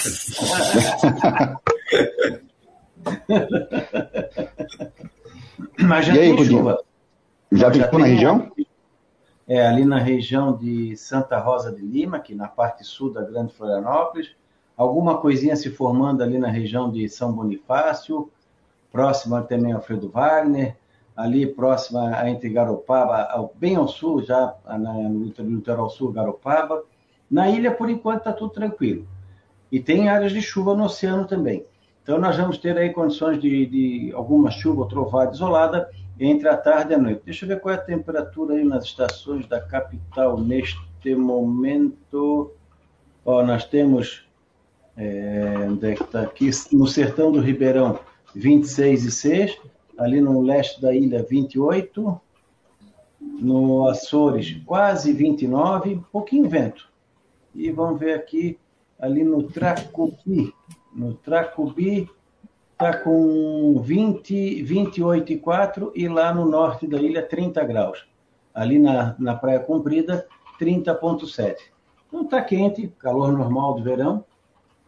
Mas 5.81 6.07
já 6.07 6.15
e 6.15 6.19
aí, 6.19 6.35
tem 6.37 6.45
chuva. 6.47 6.79
Já, 7.53 7.71
já 7.73 7.85
ficou 7.85 7.99
na 7.99 8.07
região? 8.07 8.51
É, 9.47 9.67
ali 9.67 9.85
na 9.85 9.99
região 9.99 10.57
de 10.57 10.97
Santa 10.97 11.39
Rosa 11.39 11.71
de 11.71 11.83
Lima, 11.83 12.19
que 12.19 12.35
na 12.35 12.49
parte 12.49 12.83
sul 12.83 13.13
da 13.13 13.23
Grande 13.23 13.53
Florianópolis. 13.53 14.35
Alguma 14.77 15.19
coisinha 15.19 15.55
se 15.55 15.71
formando 15.71 16.23
ali 16.23 16.39
na 16.39 16.49
região 16.49 16.91
de 16.91 17.09
São 17.09 17.33
Bonifácio, 17.33 18.31
próxima 18.91 19.43
também 19.43 19.73
ao 19.73 19.79
Alfredo 19.79 20.09
Wagner, 20.09 20.77
ali 21.17 21.47
próxima 21.47 22.17
a 22.17 22.29
entre 22.29 22.49
Garopaba, 22.49 23.49
bem 23.55 23.77
ao 23.77 23.87
sul, 23.87 24.23
já 24.23 24.55
no 24.79 25.25
litoral 25.25 25.89
sul, 25.91 26.11
Garopaba. 26.11 26.83
Na 27.31 27.49
ilha, 27.49 27.71
por 27.71 27.89
enquanto, 27.89 28.19
está 28.19 28.33
tudo 28.33 28.53
tranquilo. 28.53 29.07
E 29.71 29.79
tem 29.81 30.09
áreas 30.09 30.33
de 30.33 30.43
chuva 30.43 30.75
no 30.75 30.85
oceano 30.85 31.27
também. 31.27 31.65
Então, 32.03 32.19
nós 32.19 32.37
vamos 32.37 32.59
ter 32.59 32.77
aí 32.77 32.91
condições 32.91 33.41
de, 33.41 33.67
de 33.67 34.13
alguma 34.15 34.51
chuva 34.51 34.83
ou 34.83 34.89
trovada 34.89 35.33
isolada 35.33 35.89
entre 36.19 36.49
a 36.49 36.57
tarde 36.57 36.93
e 36.93 36.95
a 36.95 36.99
noite. 36.99 37.23
Deixa 37.25 37.45
eu 37.45 37.49
ver 37.49 37.61
qual 37.61 37.75
é 37.75 37.79
a 37.79 37.81
temperatura 37.81 38.55
aí 38.55 38.65
nas 38.65 38.85
estações 38.85 39.47
da 39.47 39.61
capital 39.61 40.39
neste 40.39 41.15
momento. 41.15 42.53
Ó, 43.25 43.45
nós 43.45 43.65
temos, 43.65 44.27
é, 44.97 45.67
onde 45.69 45.93
é 45.93 45.95
que 45.95 46.03
está 46.03 46.23
aqui? 46.23 46.51
No 46.73 46.87
sertão 46.87 47.33
do 47.33 47.41
Ribeirão, 47.41 47.99
26 48.35 49.05
e 49.05 49.11
6. 49.11 49.59
Ali 49.99 50.21
no 50.21 50.41
leste 50.41 50.81
da 50.81 50.95
ilha, 50.95 51.23
28. 51.23 52.21
No 53.21 53.89
Açores, 53.89 54.57
quase 54.67 55.13
29. 55.13 56.01
Pouquinho 56.13 56.49
vento. 56.49 56.89
E 57.55 57.71
vamos 57.71 58.01
ver 58.01 58.15
aqui, 58.15 58.59
ali 58.99 59.23
no 59.23 59.45
Tracubi. 59.45 60.53
No 60.95 61.15
Tracubi, 61.15 62.09
está 62.75 62.99
com 62.99 63.81
20, 63.81 64.65
28,4 64.65 65.93
e 65.95 66.09
lá 66.09 66.35
no 66.35 66.45
norte 66.45 66.87
da 66.87 66.99
ilha 67.01 67.23
30 67.25 67.65
graus. 67.65 68.05
Ali 68.53 68.79
na, 68.79 69.15
na 69.19 69.35
Praia 69.35 69.61
Comprida, 69.61 70.27
30,7. 70.61 71.57
Então 72.09 72.23
está 72.23 72.43
quente, 72.43 72.89
calor 72.99 73.33
normal 73.33 73.77
de 73.77 73.83
verão 73.83 74.25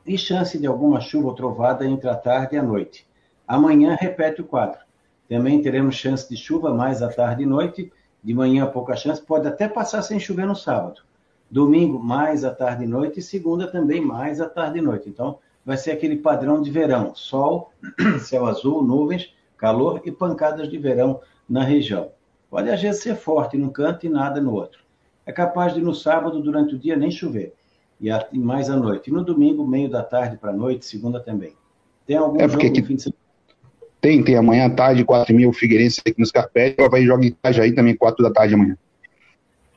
e 0.04 0.18
chance 0.18 0.58
de 0.58 0.66
alguma 0.66 1.00
chuva 1.00 1.28
ou 1.28 1.34
trovada 1.34 1.86
entre 1.86 2.08
a 2.08 2.16
tarde 2.16 2.56
e 2.56 2.58
a 2.58 2.62
noite. 2.62 3.06
Amanhã 3.46 3.96
repete 3.98 4.40
o 4.40 4.44
quadro. 4.44 4.80
Também 5.28 5.62
teremos 5.62 5.94
chance 5.94 6.28
de 6.28 6.36
chuva 6.36 6.74
mais 6.74 7.02
à 7.02 7.08
tarde 7.08 7.44
e 7.44 7.46
noite. 7.46 7.92
De 8.22 8.34
manhã 8.34 8.66
pouca 8.66 8.96
chance, 8.96 9.22
pode 9.22 9.46
até 9.46 9.68
passar 9.68 10.02
sem 10.02 10.18
chover 10.18 10.46
no 10.46 10.56
sábado. 10.56 11.02
Domingo 11.48 12.00
mais 12.00 12.44
à 12.44 12.52
tarde 12.52 12.84
e 12.84 12.86
noite 12.88 13.20
e 13.20 13.22
segunda 13.22 13.70
também 13.70 14.00
mais 14.00 14.40
à 14.40 14.48
tarde 14.48 14.78
e 14.78 14.82
noite. 14.82 15.08
Então 15.08 15.38
vai 15.66 15.76
ser 15.76 15.90
aquele 15.90 16.16
padrão 16.16 16.62
de 16.62 16.70
verão: 16.70 17.12
sol, 17.14 17.72
céu 18.22 18.46
azul, 18.46 18.84
nuvens, 18.84 19.34
calor 19.58 20.00
e 20.04 20.12
pancadas 20.12 20.70
de 20.70 20.78
verão 20.78 21.20
na 21.48 21.64
região. 21.64 22.12
Pode 22.48 22.70
às 22.70 22.80
vezes 22.80 23.02
ser 23.02 23.16
forte 23.16 23.58
num 23.58 23.68
canto 23.68 24.06
e 24.06 24.08
nada 24.08 24.40
no 24.40 24.54
outro. 24.54 24.78
É 25.26 25.32
capaz 25.32 25.74
de 25.74 25.80
no 25.80 25.92
sábado, 25.92 26.40
durante 26.40 26.76
o 26.76 26.78
dia, 26.78 26.94
nem 26.94 27.10
chover. 27.10 27.52
E, 28.00 28.08
mais 28.38 28.70
à 28.70 28.76
noite. 28.76 29.10
E 29.10 29.12
no 29.12 29.24
domingo, 29.24 29.66
meio 29.66 29.90
da 29.90 30.02
tarde 30.02 30.36
para 30.36 30.50
a 30.50 30.56
noite, 30.56 30.86
segunda 30.86 31.18
também. 31.18 31.54
Tem 32.06 32.16
algum 32.16 32.40
é 32.40 32.46
porque 32.46 32.68
jogo 32.68 32.80
no 32.80 32.86
fim 32.86 32.94
de 32.94 33.02
semana? 33.02 33.20
Tem, 34.00 34.22
tem 34.22 34.36
amanhã 34.36 34.66
à 34.66 34.70
tarde, 34.70 35.04
4 35.04 35.34
mil, 35.34 35.52
Figueirense 35.52 36.00
aqui 36.06 36.20
nos 36.20 36.30
Carpete, 36.30 36.76
vai 36.88 37.02
jogar 37.02 37.24
em 37.24 37.28
Itajaí 37.28 37.74
também, 37.74 37.96
4 37.96 38.22
da 38.22 38.30
tarde 38.30 38.54
amanhã. 38.54 38.78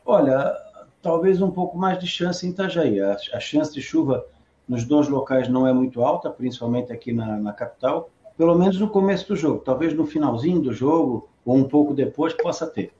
Olha, 0.05 0.55
talvez 1.01 1.41
um 1.41 1.50
pouco 1.50 1.75
mais 1.75 1.98
de 1.98 2.05
chance 2.05 2.46
em 2.46 2.51
Itajaí. 2.51 3.01
A, 3.01 3.17
a 3.34 3.39
chance 3.39 3.74
de 3.74 3.81
chuva 3.81 4.24
nos 4.69 4.85
dois 4.85 5.09
locais 5.09 5.49
não 5.49 5.65
é 5.65 5.73
muito 5.73 6.03
alta, 6.03 6.29
principalmente 6.29 6.93
aqui 6.93 7.11
na, 7.11 7.38
na 7.38 7.51
capital, 7.51 8.11
pelo 8.38 8.55
menos 8.55 8.79
no 8.79 8.88
começo 8.88 9.27
do 9.27 9.35
jogo. 9.35 9.63
Talvez 9.65 9.95
no 9.95 10.05
finalzinho 10.05 10.61
do 10.61 10.71
jogo 10.71 11.27
ou 11.43 11.57
um 11.57 11.63
pouco 11.63 11.91
depois 11.91 12.33
possa 12.33 12.67
ter. 12.67 12.91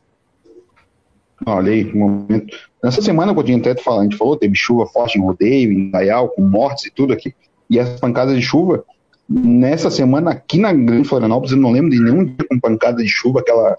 Olha 1.46 1.72
aí, 1.72 1.86
um 1.94 2.00
momento. 2.00 2.58
Nessa 2.84 3.02
semana, 3.02 3.34
que 3.34 3.54
até 3.54 3.72
a 3.72 4.02
gente 4.04 4.18
falou, 4.18 4.36
teve 4.36 4.56
chuva 4.56 4.88
forte 4.88 5.18
em 5.18 5.22
rodeio, 5.22 5.72
em 5.72 5.92
Dayal, 5.92 6.30
com 6.30 6.42
mortes 6.42 6.88
e 6.88 6.92
tudo 6.92 7.14
aqui. 7.14 7.34
E 7.70 7.80
as 7.80 8.00
pancadas 8.00 8.36
de 8.36 8.42
chuva, 8.42 8.84
nessa 9.30 9.92
semana 9.92 10.32
aqui 10.32 10.58
na 10.58 10.74
Grande 10.74 11.08
Florianópolis, 11.08 11.52
eu 11.52 11.58
não 11.58 11.72
lembro 11.72 11.92
de 11.92 12.02
nenhum 12.02 12.26
dia 12.26 12.46
com 12.50 12.60
pancada 12.60 13.02
de 13.02 13.08
chuva, 13.08 13.40
aquela 13.40 13.78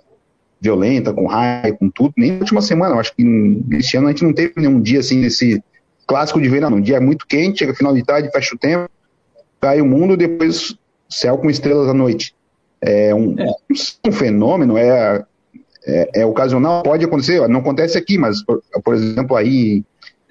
violenta, 0.61 1.13
com 1.13 1.27
raio, 1.27 1.77
com 1.77 1.91
tudo, 1.91 2.15
nem 2.17 2.33
na 2.33 2.39
última 2.39 2.63
semana. 2.63 2.95
Eu 2.95 3.01
acho 3.01 3.15
que 3.15 3.23
esse 3.73 3.97
ano 3.97 4.07
a 4.07 4.11
gente 4.11 4.25
não 4.25 4.33
teve 4.33 4.55
nenhum 4.57 4.81
dia 4.81 5.01
assim 5.01 5.21
desse 5.21 5.63
clássico 6.11 6.41
de 6.41 6.49
verão. 6.49 6.71
Um 6.71 6.81
dia 6.81 6.97
é 6.97 7.01
muito 7.01 7.25
quente, 7.25 7.61
chega 7.61 7.73
final 7.73 7.95
de 7.95 8.03
tarde, 8.03 8.33
fecha 8.33 8.57
o 8.57 8.59
tempo, 8.59 8.91
cai 9.61 9.81
o 9.81 9.87
mundo, 9.87 10.17
depois 10.17 10.77
céu 11.09 11.39
com 11.39 11.49
estrelas 11.49 11.89
à 11.89 11.95
noite. 11.95 12.35
É 12.81 13.15
um, 13.15 13.37
é. 13.39 13.47
um 14.05 14.11
fenômeno, 14.11 14.77
é, 14.77 15.25
é, 15.87 16.23
é, 16.23 16.27
ocasional, 16.27 16.83
pode 16.83 17.05
acontecer, 17.05 17.47
não 17.49 17.61
acontece 17.61 17.97
aqui, 17.97 18.19
mas, 18.19 18.43
por, 18.43 18.61
por 18.83 18.95
exemplo, 18.95 19.37
aí 19.37 19.85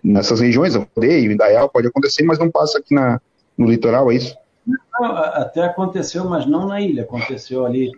nessas 0.04 0.42
regiões, 0.42 0.76
Rodeio, 0.76 1.32
Indaial, 1.32 1.70
pode 1.70 1.88
acontecer, 1.88 2.24
mas 2.24 2.38
não 2.38 2.52
passa 2.52 2.80
aqui 2.80 2.94
na, 2.94 3.22
no 3.58 3.70
litoral, 3.70 4.12
é 4.12 4.16
isso? 4.16 4.36
Não, 4.68 5.16
até 5.16 5.64
aconteceu, 5.64 6.26
mas 6.26 6.46
não 6.46 6.68
na 6.68 6.82
ilha, 6.82 7.04
aconteceu 7.04 7.66
ali, 7.66 7.90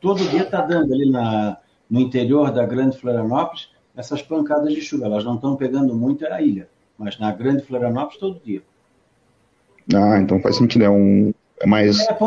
todo 0.00 0.24
dia 0.30 0.42
está 0.42 0.62
dando 0.62 0.94
ali 0.94 1.10
na, 1.10 1.58
no 1.90 2.00
interior 2.00 2.50
da 2.50 2.64
Grande 2.64 2.96
Florianópolis 2.96 3.68
essas 3.94 4.22
pancadas 4.22 4.72
de 4.72 4.80
chuva, 4.80 5.04
elas 5.04 5.24
não 5.24 5.34
estão 5.34 5.54
pegando 5.54 5.94
muito 5.94 6.26
a 6.26 6.40
ilha 6.40 6.66
mas 6.98 7.18
na 7.18 7.32
Grande 7.32 7.62
Florianópolis 7.62 8.18
todo 8.18 8.40
dia. 8.44 8.62
Ah, 9.94 10.18
então 10.18 10.40
faz 10.40 10.56
sentido, 10.56 10.84
é 10.84 10.90
um 10.90 11.32
é 11.60 11.66
mais 11.66 12.00
é, 12.00 12.18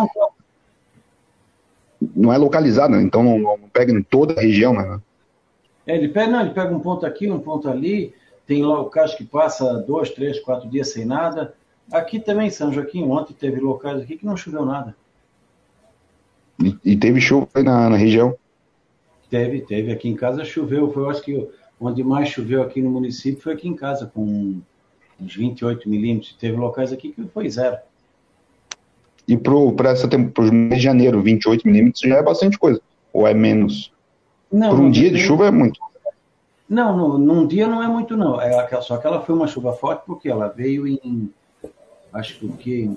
não 2.15 2.31
é 2.31 2.37
localizado, 2.37 2.95
né? 2.95 3.01
então 3.01 3.21
não, 3.23 3.37
não, 3.37 3.59
pega 3.71 3.91
em 3.91 4.01
toda 4.01 4.33
a 4.39 4.41
região, 4.41 4.73
né? 4.73 4.99
É, 5.85 5.95
ele 5.95 6.07
pega, 6.07 6.31
não, 6.31 6.41
ele 6.41 6.51
pega 6.51 6.73
um 6.73 6.79
ponto 6.79 7.05
aqui, 7.05 7.29
um 7.29 7.39
ponto 7.39 7.69
ali, 7.69 8.13
tem 8.45 8.63
locais 8.63 9.15
que 9.15 9.23
passa 9.23 9.73
dois, 9.73 10.09
três, 10.11 10.39
quatro 10.39 10.69
dias 10.69 10.89
sem 10.89 11.05
nada. 11.05 11.53
Aqui 11.91 12.19
também, 12.19 12.47
em 12.47 12.51
São 12.51 12.71
Joaquim, 12.71 13.03
ontem 13.03 13.33
teve 13.33 13.59
locais 13.59 14.01
aqui 14.01 14.17
que 14.17 14.25
não 14.25 14.37
choveu 14.37 14.65
nada. 14.65 14.95
E, 16.63 16.77
e 16.85 16.97
teve 16.97 17.19
chuva 17.19 17.47
na, 17.63 17.89
na 17.89 17.97
região? 17.97 18.35
Teve, 19.29 19.61
teve. 19.61 19.91
Aqui 19.91 20.09
em 20.09 20.15
casa 20.15 20.45
choveu, 20.45 20.91
foi 20.91 21.03
eu 21.03 21.09
acho 21.09 21.21
que 21.21 21.49
Onde 21.79 22.03
mais 22.03 22.29
choveu 22.29 22.61
aqui 22.61 22.81
no 22.81 22.89
município 22.89 23.41
foi 23.41 23.53
aqui 23.53 23.67
em 23.67 23.75
casa, 23.75 24.05
com 24.05 24.59
uns 25.19 25.35
28 25.35 25.89
milímetros. 25.89 26.33
Teve 26.33 26.57
locais 26.57 26.91
aqui 26.91 27.11
que 27.11 27.23
foi 27.27 27.49
zero. 27.49 27.77
E 29.27 29.37
para 29.37 29.53
o 29.53 29.73
mês 30.51 30.77
de 30.77 30.83
janeiro, 30.83 31.21
28 31.21 31.67
milímetros 31.67 32.01
já 32.01 32.17
é 32.17 32.23
bastante 32.23 32.57
coisa? 32.57 32.81
Ou 33.13 33.27
é 33.27 33.33
menos? 33.33 33.93
Não, 34.51 34.69
Por 34.69 34.79
um 34.79 34.89
dia 34.89 35.11
de 35.11 35.19
chuva 35.19 35.47
é 35.47 35.51
muito? 35.51 35.79
Não, 36.67 36.95
no, 36.95 37.17
num 37.17 37.47
dia 37.47 37.67
não 37.67 37.81
é 37.81 37.87
muito, 37.87 38.17
não. 38.17 38.41
É, 38.41 38.81
só 38.81 38.97
que 38.97 39.05
ela 39.05 39.21
foi 39.21 39.35
uma 39.35 39.47
chuva 39.47 39.73
forte 39.73 40.03
porque 40.05 40.29
ela 40.29 40.47
veio 40.47 40.87
em, 40.87 41.31
acho 42.13 42.39
que 42.39 42.45
o 42.45 42.53
quê? 42.53 42.89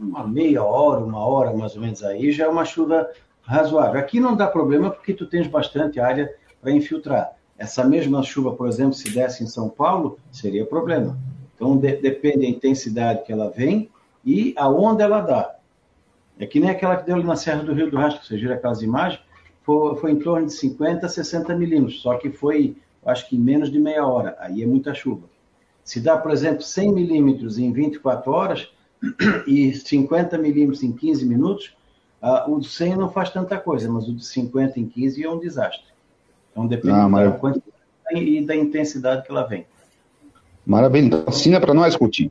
Uma 0.00 0.26
meia 0.26 0.62
hora, 0.62 1.00
uma 1.00 1.24
hora 1.24 1.52
mais 1.52 1.74
ou 1.74 1.80
menos 1.80 2.02
aí, 2.02 2.32
já 2.32 2.44
é 2.44 2.48
uma 2.48 2.64
chuva 2.64 3.08
razoável. 3.42 4.00
Aqui 4.00 4.20
não 4.20 4.36
dá 4.36 4.46
problema 4.46 4.90
porque 4.90 5.12
tu 5.12 5.26
tens 5.26 5.46
bastante 5.46 5.98
área 6.00 6.32
para 6.60 6.72
infiltrar. 6.72 7.32
Essa 7.60 7.84
mesma 7.84 8.22
chuva, 8.22 8.52
por 8.52 8.66
exemplo, 8.66 8.94
se 8.94 9.10
desse 9.10 9.44
em 9.44 9.46
São 9.46 9.68
Paulo, 9.68 10.18
seria 10.32 10.64
problema. 10.64 11.18
Então, 11.54 11.76
de, 11.76 11.94
depende 11.96 12.38
da 12.38 12.46
intensidade 12.46 13.22
que 13.22 13.30
ela 13.30 13.50
vem 13.50 13.90
e 14.24 14.54
aonde 14.56 15.02
ela 15.02 15.20
dá. 15.20 15.56
É 16.38 16.46
que 16.46 16.58
nem 16.58 16.70
aquela 16.70 16.96
que 16.96 17.04
deu 17.04 17.16
ali 17.16 17.24
na 17.24 17.36
Serra 17.36 17.62
do 17.62 17.74
Rio 17.74 17.90
do 17.90 17.98
Rastro, 17.98 18.24
você 18.24 18.38
gira 18.38 18.54
aquelas 18.54 18.80
imagens, 18.80 19.20
foi, 19.62 19.94
foi, 19.96 20.12
em 20.12 20.18
torno 20.18 20.46
de 20.46 20.54
50 20.54 21.04
a 21.04 21.08
60 21.10 21.54
milímetros, 21.54 22.00
só 22.00 22.16
que 22.16 22.30
foi, 22.30 22.78
acho 23.04 23.28
que 23.28 23.36
em 23.36 23.38
menos 23.38 23.70
de 23.70 23.78
meia 23.78 24.06
hora. 24.06 24.34
Aí 24.40 24.62
é 24.62 24.66
muita 24.66 24.94
chuva. 24.94 25.28
Se 25.84 26.00
dá, 26.00 26.16
por 26.16 26.30
exemplo, 26.30 26.62
100 26.62 26.94
milímetros 26.94 27.58
em 27.58 27.70
24 27.70 28.32
horas 28.32 28.72
e 29.46 29.74
50 29.74 30.38
milímetros 30.38 30.82
em 30.82 30.92
15 30.92 31.26
minutos, 31.26 31.76
uh, 32.22 32.50
o 32.50 32.58
de 32.58 32.68
100 32.68 32.96
não 32.96 33.10
faz 33.10 33.28
tanta 33.28 33.58
coisa, 33.58 33.92
mas 33.92 34.08
o 34.08 34.14
de 34.14 34.24
50 34.24 34.80
em 34.80 34.86
15 34.88 35.22
é 35.22 35.30
um 35.30 35.38
desastre. 35.38 35.90
Então 36.60 36.66
depende 36.66 36.94
ah, 36.94 37.08
da 37.08 37.32
quantidade 37.32 37.72
e 38.12 38.44
da 38.44 38.54
intensidade 38.54 39.24
que 39.24 39.30
ela 39.30 39.44
vem. 39.44 39.64
Maravilha. 40.66 41.06
Então, 41.06 41.24
assina 41.26 41.58
para 41.58 41.72
nós, 41.72 41.96
Coutinho. 41.96 42.30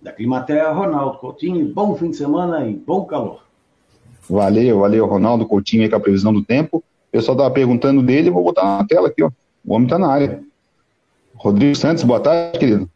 Da 0.00 0.10
Climaterra, 0.12 0.72
Ronaldo 0.72 1.18
Coutinho. 1.18 1.66
Bom 1.74 1.94
fim 1.96 2.10
de 2.10 2.16
semana 2.16 2.66
e 2.66 2.74
bom 2.74 3.04
calor. 3.04 3.44
Valeu, 4.28 4.80
valeu, 4.80 5.06
Ronaldo 5.06 5.44
Coutinho 5.44 5.82
aí 5.82 5.90
com 5.90 5.96
a 5.96 6.00
previsão 6.00 6.32
do 6.32 6.42
tempo. 6.42 6.78
O 6.78 7.12
pessoal 7.12 7.36
estava 7.36 7.52
perguntando 7.52 8.02
dele, 8.02 8.30
vou 8.30 8.42
botar 8.42 8.78
na 8.78 8.86
tela 8.86 9.08
aqui, 9.08 9.22
ó. 9.22 9.30
O 9.64 9.74
homem 9.74 9.86
está 9.86 9.98
na 9.98 10.08
área. 10.08 10.42
Rodrigo 11.34 11.76
Santos, 11.76 12.04
boa 12.04 12.20
tarde, 12.20 12.58
querido. 12.58 12.88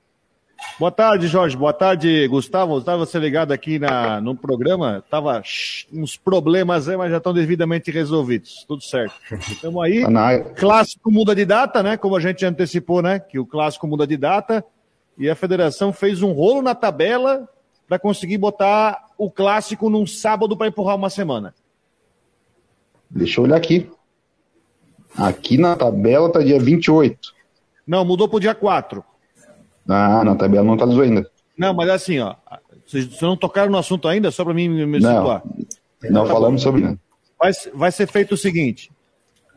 Boa 0.79 0.91
tarde, 0.91 1.29
Jorge. 1.29 1.57
Boa 1.57 1.73
tarde, 1.73 2.27
Gustavo. 2.27 2.79
Estava 2.79 3.07
você 3.07 3.19
ligado 3.19 3.53
aqui 3.53 3.79
na, 3.79 4.21
no 4.21 4.35
programa. 4.35 5.05
Tava 5.09 5.41
uns 5.93 6.17
problemas 6.17 6.89
aí, 6.89 6.97
mas 6.97 7.11
já 7.11 7.19
estão 7.19 7.33
devidamente 7.33 7.91
resolvidos. 7.93 8.65
Tudo 8.67 8.83
certo. 8.83 9.15
Estamos 9.33 9.83
aí. 9.83 10.05
Tá 10.15 10.41
clássico 10.41 11.11
muda 11.11 11.35
de 11.35 11.45
data, 11.45 11.83
né? 11.83 11.97
Como 11.97 12.17
a 12.17 12.21
gente 12.21 12.45
antecipou, 12.45 13.03
né? 13.03 13.19
Que 13.19 13.39
o 13.39 13.47
clássico 13.47 13.87
muda 13.87 14.07
de 14.07 14.17
data. 14.17 14.65
E 15.17 15.31
a 15.31 15.37
federação 15.37 15.93
fez 15.93 16.23
um 16.23 16.33
rolo 16.33 16.61
na 16.61 16.75
tabela 16.75 17.49
para 17.87 17.99
conseguir 17.99 18.39
botar 18.39 19.07
o 19.17 19.31
clássico 19.31 19.89
num 19.89 20.07
sábado 20.07 20.57
para 20.57 20.67
empurrar 20.67 20.97
uma 20.97 21.11
semana. 21.11 21.55
Deixa 23.09 23.41
eu 23.41 23.45
olhar 23.45 23.57
aqui. 23.57 23.89
Aqui 25.17 25.57
na 25.57 25.77
tabela 25.77 26.33
tá 26.33 26.41
dia 26.41 26.59
28. 26.59 27.33
Não, 27.87 28.05
mudou 28.05 28.29
para 28.29 28.37
o 28.37 28.41
dia 28.41 28.55
4. 28.55 29.05
Ah, 29.89 30.25
na 30.25 30.35
tabela 30.35 30.65
não 30.65 30.75
atualizou 30.75 31.03
ainda. 31.03 31.31
Não, 31.57 31.75
mas 31.75 31.89
assim, 31.89 32.19
ó. 32.19 32.35
Vocês 32.87 33.21
não 33.21 33.37
tocaram 33.37 33.71
no 33.71 33.79
assunto 33.79 34.09
ainda, 34.09 34.31
só 34.31 34.45
para 34.45 34.55
mim 34.55 34.69
me 34.69 35.01
situar. 35.01 35.43
Não, 36.03 36.11
não 36.11 36.27
falamos 36.27 36.63
sobre 36.63 36.83
isso. 36.83 36.99
Vai, 37.39 37.53
vai 37.75 37.93
ser 37.93 38.07
feito 38.07 38.35
o 38.35 38.37
seguinte: 38.37 38.91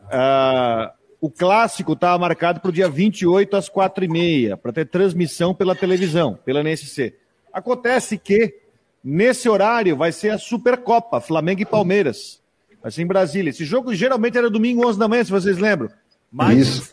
uh, 0.04 0.90
o 1.20 1.30
clássico 1.30 1.92
estava 1.92 2.14
tá 2.14 2.18
marcado 2.18 2.60
para 2.60 2.68
o 2.68 2.72
dia 2.72 2.88
28 2.88 3.56
às 3.56 3.68
4h30, 3.68 4.56
para 4.56 4.72
ter 4.72 4.86
transmissão 4.86 5.54
pela 5.54 5.74
televisão, 5.74 6.38
pela 6.44 6.60
NSC. 6.62 7.14
Acontece 7.52 8.16
que, 8.16 8.54
nesse 9.02 9.48
horário, 9.48 9.96
vai 9.96 10.12
ser 10.12 10.30
a 10.30 10.38
Supercopa, 10.38 11.20
Flamengo 11.20 11.62
e 11.62 11.66
Palmeiras. 11.66 12.40
Vai 12.82 12.90
ser 12.90 13.02
em 13.02 13.06
Brasília. 13.06 13.50
Esse 13.50 13.64
jogo 13.64 13.94
geralmente 13.94 14.38
era 14.38 14.48
domingo 14.48 14.86
11 14.86 14.98
da 14.98 15.08
manhã, 15.08 15.24
se 15.24 15.30
vocês 15.30 15.58
lembram. 15.58 15.90
Mas 16.30 16.88
uh, 16.88 16.92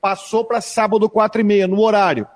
passou 0.00 0.44
para 0.44 0.60
sábado 0.60 1.08
4h30, 1.08 1.66
no 1.66 1.80
horário. 1.80 2.26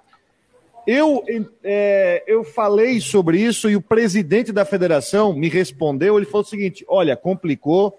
Eu, 0.93 1.23
é, 1.63 2.25
eu 2.27 2.43
falei 2.43 3.01
sobre 3.01 3.39
isso 3.39 3.71
e 3.71 3.77
o 3.77 3.81
presidente 3.81 4.51
da 4.51 4.65
federação 4.65 5.33
me 5.33 5.49
respondeu. 5.49 6.17
Ele 6.17 6.27
falou 6.27 6.43
o 6.43 6.49
seguinte: 6.49 6.85
olha, 6.89 7.17
complicou, 7.17 7.97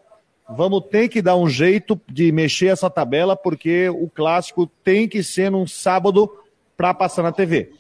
vamos 0.50 0.84
ter 0.92 1.08
que 1.08 1.22
dar 1.22 1.38
um 1.38 1.48
jeito 1.48 1.98
de 2.06 2.34
mexer 2.34 2.66
essa 2.66 2.90
tabela, 2.90 3.34
porque 3.34 3.88
o 3.88 4.10
clássico 4.10 4.70
tem 4.84 5.08
que 5.08 5.24
ser 5.24 5.50
num 5.50 5.66
sábado 5.66 6.30
para 6.76 6.94
passar 6.94 7.24
na 7.24 7.32
TV. 7.32 7.72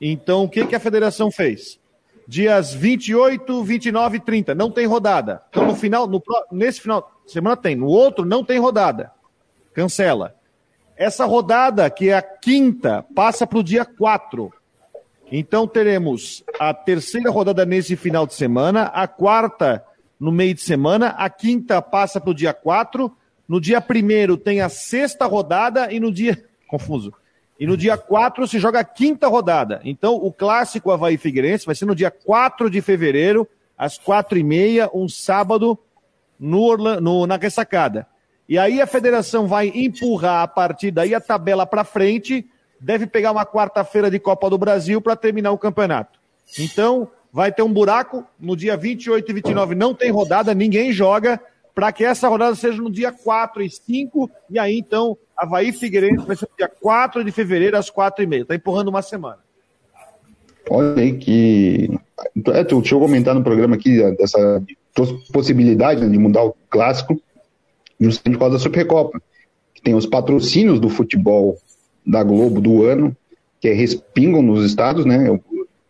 Então, 0.00 0.42
o 0.42 0.48
que, 0.48 0.66
que 0.66 0.74
a 0.74 0.80
federação 0.80 1.30
fez? 1.30 1.78
Dias 2.26 2.74
28, 2.74 3.62
29 3.62 4.16
e 4.16 4.20
30, 4.20 4.56
não 4.56 4.72
tem 4.72 4.86
rodada. 4.86 5.40
Então, 5.50 5.68
no 5.68 5.76
final, 5.76 6.08
no, 6.08 6.20
nesse 6.50 6.80
final 6.80 7.12
de 7.24 7.30
semana 7.30 7.56
tem, 7.56 7.76
no 7.76 7.86
outro 7.86 8.24
não 8.24 8.44
tem 8.44 8.58
rodada. 8.58 9.12
Cancela. 9.72 10.34
Essa 10.96 11.24
rodada, 11.24 11.88
que 11.90 12.10
é 12.10 12.14
a 12.14 12.22
quinta, 12.22 13.04
passa 13.14 13.46
para 13.46 13.58
o 13.58 13.62
dia 13.62 13.84
4. 13.84 14.52
Então 15.30 15.66
teremos 15.66 16.44
a 16.60 16.74
terceira 16.74 17.30
rodada 17.30 17.64
nesse 17.64 17.96
final 17.96 18.26
de 18.26 18.34
semana, 18.34 18.84
a 18.84 19.08
quarta 19.08 19.82
no 20.20 20.30
meio 20.30 20.54
de 20.54 20.60
semana, 20.60 21.08
a 21.08 21.28
quinta 21.28 21.80
passa 21.82 22.20
para 22.20 22.30
o 22.30 22.34
dia 22.34 22.52
4. 22.52 23.10
No 23.48 23.60
dia 23.60 23.80
primeiro 23.80 24.36
tem 24.36 24.60
a 24.60 24.68
sexta 24.68 25.26
rodada 25.26 25.92
e 25.92 25.98
no 25.98 26.12
dia. 26.12 26.44
Confuso. 26.68 27.12
E 27.58 27.66
no 27.66 27.76
dia 27.76 27.96
4 27.96 28.46
se 28.46 28.58
joga 28.58 28.80
a 28.80 28.84
quinta 28.84 29.26
rodada. 29.28 29.80
Então, 29.84 30.14
o 30.14 30.32
clássico 30.32 30.90
Havaí 30.90 31.16
Figueirense 31.16 31.66
vai 31.66 31.74
ser 31.74 31.86
no 31.86 31.94
dia 31.94 32.10
4 32.10 32.68
de 32.68 32.80
fevereiro, 32.80 33.48
às 33.76 33.98
quatro 33.98 34.38
e 34.38 34.42
meia, 34.42 34.90
um 34.92 35.08
sábado, 35.08 35.78
no, 36.38 36.76
no, 36.76 37.26
na 37.26 37.36
ressacada. 37.36 38.06
E 38.48 38.58
aí 38.58 38.80
a 38.80 38.86
federação 38.86 39.46
vai 39.46 39.72
empurrar 39.74 40.42
a 40.42 40.48
partir 40.48 40.90
daí 40.90 41.14
a 41.14 41.20
tabela 41.20 41.66
para 41.66 41.84
frente, 41.84 42.46
deve 42.80 43.06
pegar 43.06 43.32
uma 43.32 43.46
quarta-feira 43.46 44.10
de 44.10 44.18
Copa 44.18 44.50
do 44.50 44.58
Brasil 44.58 45.00
para 45.00 45.16
terminar 45.16 45.52
o 45.52 45.58
campeonato. 45.58 46.18
Então, 46.58 47.08
vai 47.32 47.50
ter 47.50 47.62
um 47.62 47.72
buraco 47.72 48.24
no 48.38 48.56
dia 48.56 48.76
28 48.76 49.30
e 49.30 49.34
29, 49.34 49.74
não 49.74 49.94
tem 49.94 50.10
rodada, 50.10 50.52
ninguém 50.54 50.92
joga, 50.92 51.40
para 51.74 51.90
que 51.92 52.04
essa 52.04 52.28
rodada 52.28 52.54
seja 52.54 52.82
no 52.82 52.90
dia 52.90 53.10
4 53.10 53.62
e 53.62 53.70
5, 53.70 54.30
e 54.50 54.58
aí 54.58 54.78
então 54.78 55.16
Havaí 55.36 55.72
Figueirense 55.72 56.26
vai 56.26 56.36
ser 56.36 56.48
no 56.50 56.56
dia 56.56 56.68
4 56.68 57.24
de 57.24 57.32
fevereiro 57.32 57.76
às 57.76 57.88
4 57.88 58.22
e 58.22 58.26
meia. 58.26 58.42
Está 58.42 58.54
empurrando 58.54 58.88
uma 58.88 59.00
semana. 59.00 59.38
Olha 60.68 61.02
aí 61.02 61.16
que. 61.16 61.90
É, 62.48 62.64
tu, 62.64 62.82
eu 62.88 63.00
comentar 63.00 63.34
no 63.34 63.42
programa 63.42 63.74
aqui 63.74 64.00
dessa 64.16 64.62
possibilidade 65.32 66.08
de 66.08 66.18
mudar 66.18 66.44
o 66.44 66.54
clássico 66.68 67.20
justamente 68.04 68.34
por 68.34 68.40
causa 68.40 68.56
da 68.56 68.62
Supercopa, 68.62 69.20
que 69.74 69.82
tem 69.82 69.94
os 69.94 70.06
patrocínios 70.06 70.80
do 70.80 70.88
futebol 70.88 71.58
da 72.06 72.22
Globo 72.22 72.60
do 72.60 72.84
ano, 72.84 73.16
que 73.60 73.68
é, 73.68 73.72
respingam 73.72 74.42
nos 74.42 74.64
estados, 74.64 75.04
né? 75.04 75.38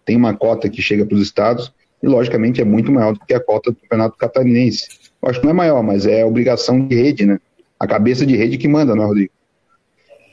Tem 0.04 0.16
uma 0.16 0.34
cota 0.34 0.68
que 0.68 0.82
chega 0.82 1.06
para 1.06 1.14
os 1.14 1.22
estados, 1.22 1.72
e 2.02 2.06
logicamente 2.06 2.60
é 2.60 2.64
muito 2.64 2.90
maior 2.90 3.14
do 3.14 3.20
que 3.20 3.32
a 3.32 3.40
cota 3.40 3.70
do 3.70 3.76
Campeonato 3.76 4.16
Catarinense. 4.16 4.88
Eu 5.22 5.28
acho 5.30 5.40
que 5.40 5.46
não 5.46 5.52
é 5.52 5.54
maior, 5.54 5.82
mas 5.82 6.04
é 6.04 6.24
obrigação 6.24 6.86
de 6.86 6.94
rede, 6.94 7.24
né? 7.24 7.38
A 7.78 7.86
cabeça 7.86 8.26
de 8.26 8.36
rede 8.36 8.58
que 8.58 8.68
manda, 8.68 8.94
né, 8.94 9.04
Rodrigo? 9.04 9.32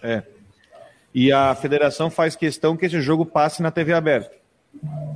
É. 0.02 0.24
E 1.14 1.32
a 1.32 1.54
federação 1.56 2.10
faz 2.10 2.36
questão 2.36 2.76
que 2.76 2.86
esse 2.86 3.00
jogo 3.02 3.26
passe 3.26 3.62
na 3.62 3.72
TV 3.72 3.94
aberta. 3.94 4.32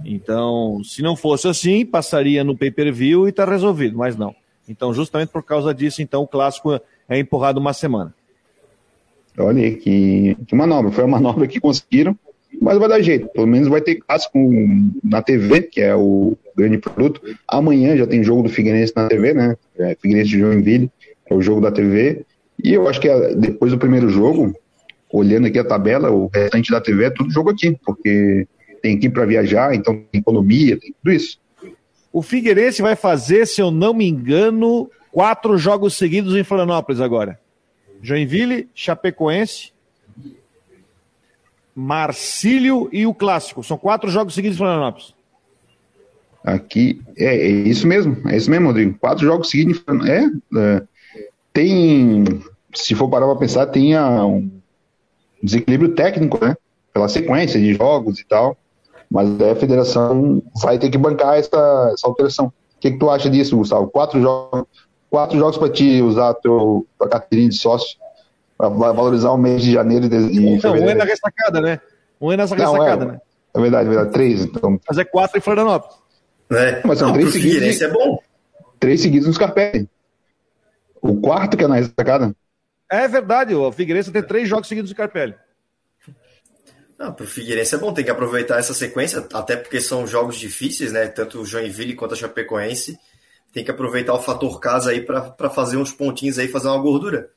Então, 0.06 0.82
se 0.84 1.02
não 1.02 1.16
fosse 1.16 1.48
assim, 1.48 1.86
passaria 1.86 2.44
no 2.44 2.58
pay-per-view 2.58 3.26
e 3.26 3.30
está 3.30 3.46
resolvido, 3.46 3.98
mas 3.98 4.16
não. 4.16 4.36
Então, 4.68 4.94
justamente 4.94 5.30
por 5.30 5.44
causa 5.44 5.74
disso, 5.74 6.02
então, 6.02 6.24
o 6.24 6.28
clássico 6.28 6.80
é 7.10 7.20
empurrado 7.20 7.60
uma 7.60 7.74
semana. 7.74 8.14
Olha 9.38 9.64
aí, 9.64 9.76
que, 9.76 10.38
que 10.48 10.56
manobra. 10.56 10.92
Foi 10.92 11.04
uma 11.04 11.20
manobra 11.20 11.48
que 11.48 11.60
conseguiram, 11.60 12.18
mas 12.62 12.78
vai 12.78 12.88
dar 12.88 13.02
jeito. 13.02 13.28
Pelo 13.30 13.48
menos 13.48 13.68
vai 13.68 13.82
ter 13.82 13.96
clássico 13.96 14.40
na 15.04 15.22
TV, 15.22 15.64
que 15.64 15.82
é 15.82 15.96
o 15.96 16.38
grande 16.56 16.78
produto. 16.78 17.22
Amanhã 17.48 17.98
já 17.98 18.06
tem 18.06 18.24
jogo 18.24 18.44
do 18.44 18.50
Figueirense 18.50 18.94
na 18.96 19.08
TV, 19.08 19.34
né? 19.34 19.58
É, 19.78 19.96
Figueirense 20.00 20.30
de 20.30 20.40
Joinville, 20.40 20.92
é 21.26 21.34
o 21.34 21.42
jogo 21.42 21.62
da 21.62 21.72
TV. 21.72 22.26
E 22.64 22.74
eu 22.74 22.88
acho 22.88 23.02
que 23.02 23.10
é, 23.10 23.36
depois 23.36 23.72
do 23.72 23.78
primeiro 23.78 24.08
jogo, 24.10 24.54
olhando 25.12 25.48
aqui 25.48 25.60
a 25.60 25.64
tabela, 25.64 26.12
o 26.12 26.30
restante 26.34 26.72
da 26.72 26.80
TV 26.80 27.06
é 27.06 27.10
tudo 27.10 27.32
jogo 27.32 27.50
aqui, 27.50 27.76
porque 27.84 28.48
tem 28.82 28.98
aqui 28.98 29.10
para 29.10 29.26
viajar, 29.26 29.74
então 29.74 30.04
tem 30.12 30.22
economia, 30.22 30.78
tem 30.78 30.94
tudo 31.02 31.14
isso. 31.14 31.40
O 32.14 32.22
Figueirense 32.22 32.80
vai 32.84 32.96
fazer, 32.96 33.48
se 33.48 33.60
eu 33.60 33.72
não 33.72 33.92
me 33.92 34.08
engano, 34.08 34.90
quatro 35.12 35.58
jogos 35.58 35.96
seguidos 35.96 36.36
em 36.36 36.44
Florianópolis 36.44 37.02
agora. 37.02 37.40
Joinville, 38.04 38.70
Chapecoense, 38.76 39.74
Marcílio 41.76 42.88
e 42.92 43.08
o 43.08 43.16
Clássico. 43.16 43.64
São 43.64 43.80
quatro 43.80 44.12
jogos 44.12 44.36
seguidos 44.36 44.58
em 44.58 44.60
Florianópolis. 44.60 45.16
Aqui, 46.44 47.02
é, 47.18 47.36
é 47.36 47.48
isso 47.48 47.88
mesmo, 47.88 48.22
é 48.30 48.38
isso 48.38 48.52
mesmo, 48.52 48.68
Rodrigo. 48.68 48.96
Quatro 49.00 49.26
jogos 49.26 49.50
seguidos 49.50 49.78
em 49.78 49.84
Florianópolis. 49.84 50.44
É, 50.56 50.60
é, 50.60 51.28
tem, 51.52 52.26
se 52.76 52.94
for 52.94 53.10
parar 53.10 53.26
para 53.26 53.38
pensar, 53.38 53.66
tem 53.68 53.98
um 53.98 54.52
desequilíbrio 55.42 55.96
técnico, 55.96 56.46
né? 56.46 56.56
Pela 56.94 57.10
sequência 57.10 57.60
de 57.60 57.74
jogos 57.74 58.20
e 58.20 58.26
tal. 58.26 58.56
Mas 59.14 59.30
a 59.40 59.56
federação 59.56 60.42
vai 60.60 60.80
ter 60.80 60.90
que 60.90 60.98
bancar 60.98 61.38
essa, 61.38 61.92
essa 61.94 62.08
alteração. 62.08 62.48
O 62.48 62.54
que, 62.80 62.90
que 62.90 62.98
tu 62.98 63.12
acha 63.12 63.30
disso, 63.30 63.56
Gustavo? 63.56 63.88
Quatro 63.88 64.20
jogos, 64.20 64.64
quatro 65.08 65.38
jogos 65.38 65.56
para 65.56 65.70
te 65.70 66.02
usar 66.02 66.30
a 66.30 66.34
tua 66.34 66.84
carteirinha 67.12 67.48
de 67.48 67.56
sócio, 67.56 67.96
para 68.58 68.70
valorizar 68.70 69.30
o 69.30 69.38
mês 69.38 69.62
de 69.62 69.72
janeiro 69.72 70.08
e 70.08 70.10
de, 70.10 70.18
Não, 70.64 70.74
um 70.74 70.90
é 70.90 70.96
na 70.96 71.04
ressacada, 71.04 71.62
né? 71.62 71.80
Um 72.20 72.32
é 72.32 72.38
nessa 72.38 72.56
ressacada, 72.56 73.06
é, 73.06 73.08
né? 73.10 73.22
É 73.54 73.62
verdade, 73.62 73.86
é 73.86 73.90
verdade. 73.90 74.14
Três, 74.14 74.46
então. 74.46 74.80
Mas 74.90 74.98
é 74.98 75.06
quatro 75.06 75.38
em 75.38 75.42
Florianópolis. 75.42 75.96
É. 76.52 76.82
Mas 76.84 76.98
são 76.98 77.10
Não, 77.10 77.14
três 77.14 77.32
seguidos. 77.32 77.82
é 77.82 77.92
bom. 77.92 78.18
Três 78.80 79.00
seguidos 79.00 79.28
no 79.28 79.34
Scarpelli. 79.36 79.88
O 81.00 81.22
quarto 81.22 81.56
que 81.56 81.64
é 81.64 81.68
na 81.68 81.76
ressacada. 81.76 82.36
É 82.90 83.08
verdade, 83.08 83.54
o 83.54 83.72
Figueirense 83.72 84.12
tem 84.12 84.24
três 84.24 84.50
jogos 84.50 84.68
seguidos 84.68 84.90
no 84.90 84.96
Scarpelli. 84.96 85.36
Para 86.98 87.24
o 87.24 87.28
Figueirense 87.28 87.76
é 87.76 87.78
bom, 87.78 87.94
tem 87.94 88.06
que 88.06 88.12
aproveitar 88.12 88.60
essa 88.60 88.74
sequência, 88.74 89.28
até 89.34 89.58
porque 89.58 89.82
são 89.82 90.06
jogos 90.08 90.38
difíceis, 90.38 90.92
né? 90.92 91.08
Tanto 91.08 91.42
o 91.42 91.46
Joinville 91.46 91.96
quanto 91.96 92.14
a 92.14 92.18
Chapecoense. 92.18 92.98
Tem 93.52 93.64
que 93.64 93.72
aproveitar 93.72 94.14
o 94.14 94.22
fator 94.22 94.60
casa 94.60 94.92
aí 94.92 95.02
para 95.02 95.50
fazer 95.50 95.78
uns 95.78 95.92
pontinhos 95.92 96.40
aí, 96.40 96.48
fazer 96.48 96.68
uma 96.68 96.82
gordura. 96.82 97.30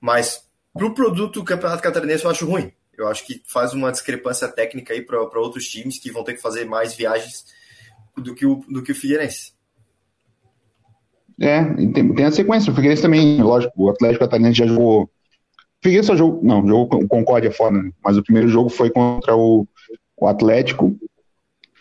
Mas 0.00 0.42
para 0.72 0.86
o 0.86 0.94
produto 0.94 1.44
Campeonato 1.44 1.82
Catarinense 1.82 2.24
eu 2.24 2.30
acho 2.30 2.46
ruim. 2.46 2.72
Eu 2.96 3.08
acho 3.08 3.26
que 3.26 3.42
faz 3.46 3.72
uma 3.72 3.92
discrepância 3.92 4.48
técnica 4.48 4.92
aí 4.92 5.02
para 5.02 5.20
outros 5.40 5.68
times 5.68 5.98
que 5.98 6.10
vão 6.10 6.24
ter 6.24 6.34
que 6.34 6.40
fazer 6.40 6.64
mais 6.64 6.94
viagens 6.94 7.44
do 8.16 8.34
que 8.34 8.44
o, 8.44 8.64
do 8.68 8.82
que 8.82 8.92
o 8.92 8.94
Figueirense. 8.94 9.52
É, 11.40 11.62
tem, 11.92 12.14
tem 12.14 12.24
a 12.24 12.32
sequência. 12.32 12.72
O 12.72 12.74
Figueirense 12.74 13.02
também, 13.02 13.40
lógico, 13.40 13.72
o 13.76 13.90
Atlético 13.90 14.24
Catarinense 14.24 14.58
já 14.58 14.66
jogou 14.66 15.08
Figueirense 15.82 16.08
só 16.08 16.16
jogou, 16.16 16.42
não, 16.42 16.66
jogou 16.66 16.88
com 16.88 16.96
o 16.96 17.08
Concórdia 17.08 17.52
fora, 17.52 17.82
né? 17.82 17.90
mas 18.04 18.16
o 18.16 18.22
primeiro 18.22 18.48
jogo 18.48 18.68
foi 18.68 18.90
contra 18.90 19.36
o, 19.36 19.66
o 20.16 20.26
Atlético, 20.26 20.96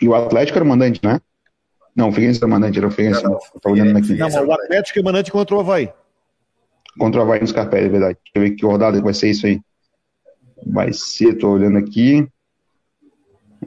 e 0.02 0.08
o 0.08 0.14
Atlético 0.14 0.58
era 0.58 0.66
o 0.66 0.68
mandante, 0.68 1.00
né? 1.04 1.20
Não, 1.96 2.10
o 2.10 2.12
Figueirense 2.12 2.40
era 2.40 2.48
o 2.48 2.50
mandante, 2.50 2.78
era 2.78 2.88
o 2.88 2.92
Figueirense, 2.92 3.24
não, 3.24 3.32
não, 3.32 3.72
olhando 3.72 3.98
aqui. 3.98 4.14
Não, 4.14 4.28
o 4.46 4.52
Atlético 4.52 5.00
é 5.00 5.02
mandante 5.02 5.32
contra 5.32 5.56
o 5.56 5.60
Havaí. 5.60 5.92
Contra 7.00 7.20
o 7.20 7.24
Havaí 7.24 7.40
no 7.40 7.48
Scarpelli, 7.48 7.88
é 7.88 7.90
verdade. 7.90 8.18
Deixa 8.24 8.32
eu 8.36 8.42
ver 8.42 8.56
que 8.56 8.66
rodada 8.66 9.02
vai 9.02 9.14
ser 9.14 9.32
isso 9.32 9.48
aí. 9.48 9.60
Vai 10.66 10.94
ser, 10.94 11.36
tô 11.36 11.50
olhando 11.50 11.80
aqui. 11.80 12.28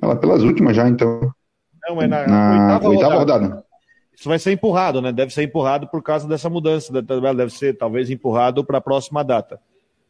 Ela 0.01 0.15
pelas 0.15 0.43
últimas 0.43 0.77
já, 0.77 0.89
então. 0.89 1.33
Não, 1.89 2.01
é 2.01 2.07
na, 2.07 2.27
Na 2.27 2.75
oitava, 2.75 2.89
oitava 2.89 3.15
rodada. 3.17 3.45
rodada. 3.47 3.65
Isso 4.17 4.29
vai 4.29 4.39
ser 4.39 4.53
empurrado, 4.53 5.01
né? 5.01 5.13
Deve 5.13 5.33
ser 5.33 5.43
empurrado 5.43 5.89
por 5.89 6.03
causa 6.03 6.29
dessa 6.29 6.49
mudança 6.49 6.93
da 6.93 7.03
tabela, 7.03 7.35
deve 7.35 7.53
ser 7.53 7.77
talvez 7.77 8.11
empurrado 8.11 8.65
para 8.65 8.79
a 8.79 8.81
próxima 8.81 9.25
data. 9.25 9.61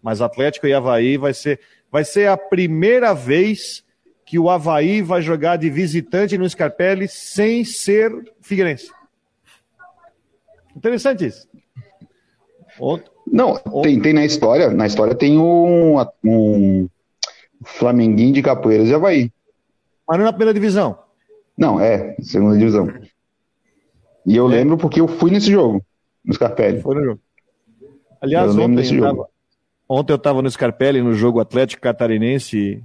Mas 0.02 0.20
Atlético 0.20 0.66
e 0.66 0.72
Havaí 0.72 1.16
vai 1.16 1.34
ser, 1.34 1.60
vai 1.90 2.04
ser 2.04 2.28
a 2.28 2.36
primeira 2.36 3.12
vez 3.14 3.84
que 4.24 4.38
o 4.38 4.48
Havaí 4.48 5.02
vai 5.02 5.20
jogar 5.20 5.56
de 5.56 5.68
visitante 5.68 6.38
no 6.38 6.48
Scarpelli 6.48 7.08
sem 7.08 7.64
ser 7.64 8.12
Figueirense. 8.40 8.90
Interessante 10.74 11.26
isso. 11.26 11.48
Outro. 12.78 13.10
Não, 13.26 13.56
tem, 13.82 14.00
tem 14.00 14.12
na 14.12 14.24
história, 14.24 14.70
na 14.70 14.86
história 14.86 15.14
tem 15.14 15.38
um, 15.38 15.96
um 16.24 16.88
Flamenguinho 17.64 18.32
de 18.32 18.42
Capoeiras 18.42 18.88
e 18.88 18.94
Havaí. 18.94 19.32
Mas 20.08 20.18
não 20.18 20.24
na 20.24 20.32
primeira 20.32 20.54
divisão. 20.54 20.98
Não, 21.56 21.78
é, 21.78 22.16
segunda 22.22 22.56
divisão. 22.56 22.88
E 24.26 24.36
eu 24.36 24.46
É. 24.50 24.54
lembro 24.56 24.76
porque 24.78 25.00
eu 25.00 25.06
fui 25.08 25.30
nesse 25.30 25.50
jogo, 25.50 25.84
no 26.24 26.32
Scarpelli. 26.32 26.80
Foi 26.80 26.94
no 26.94 27.04
jogo. 27.04 27.20
Aliás, 28.20 28.46
Eu 28.46 28.52
lembro 28.52 28.64
ontem 28.72 28.76
desse 28.76 28.94
eu, 28.94 29.04
jogo. 29.04 29.28
Ontem 29.90 30.12
eu 30.12 30.16
estava 30.16 30.40
no 30.40 30.48
Scarpelli, 30.48 31.02
no 31.02 31.12
jogo 31.12 31.40
Atlético 31.40 31.82
Catarinense. 31.82 32.80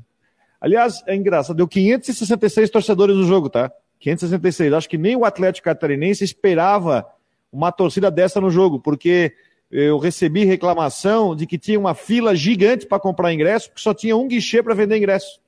Aliás, 0.60 1.04
é 1.06 1.16
engraçado, 1.16 1.56
deu 1.56 1.68
566 1.68 2.72
torcedores 2.72 3.16
no 3.16 3.26
jogo, 3.26 3.48
tá? 3.48 3.72
566. 4.00 4.74
Acho 4.74 4.90
que 4.90 4.98
nem 4.98 5.16
o 5.16 5.24
Atlético 5.24 5.66
Catarinense 5.66 6.24
esperava 6.24 7.06
uma 7.52 7.72
torcida 7.72 8.10
dessa 8.10 8.42
no 8.42 8.50
jogo, 8.50 8.80
porque 8.80 9.34
eu 9.70 10.00
recebi 10.00 10.46
reclamação 10.46 11.36
de 11.36 11.46
que 11.46 11.60
tinha 11.60 11.80
uma 11.80 11.94
fila 11.94 12.36
gigante 12.36 12.88
para 12.88 13.00
comprar 13.00 13.32
ingresso, 13.32 13.70
porque 13.70 13.84
só 13.84 13.94
tinha 13.94 14.18
um 14.18 14.28
guichê 14.28 14.64
para 14.64 14.74
vender 14.74 14.98
ingresso. 14.98 15.40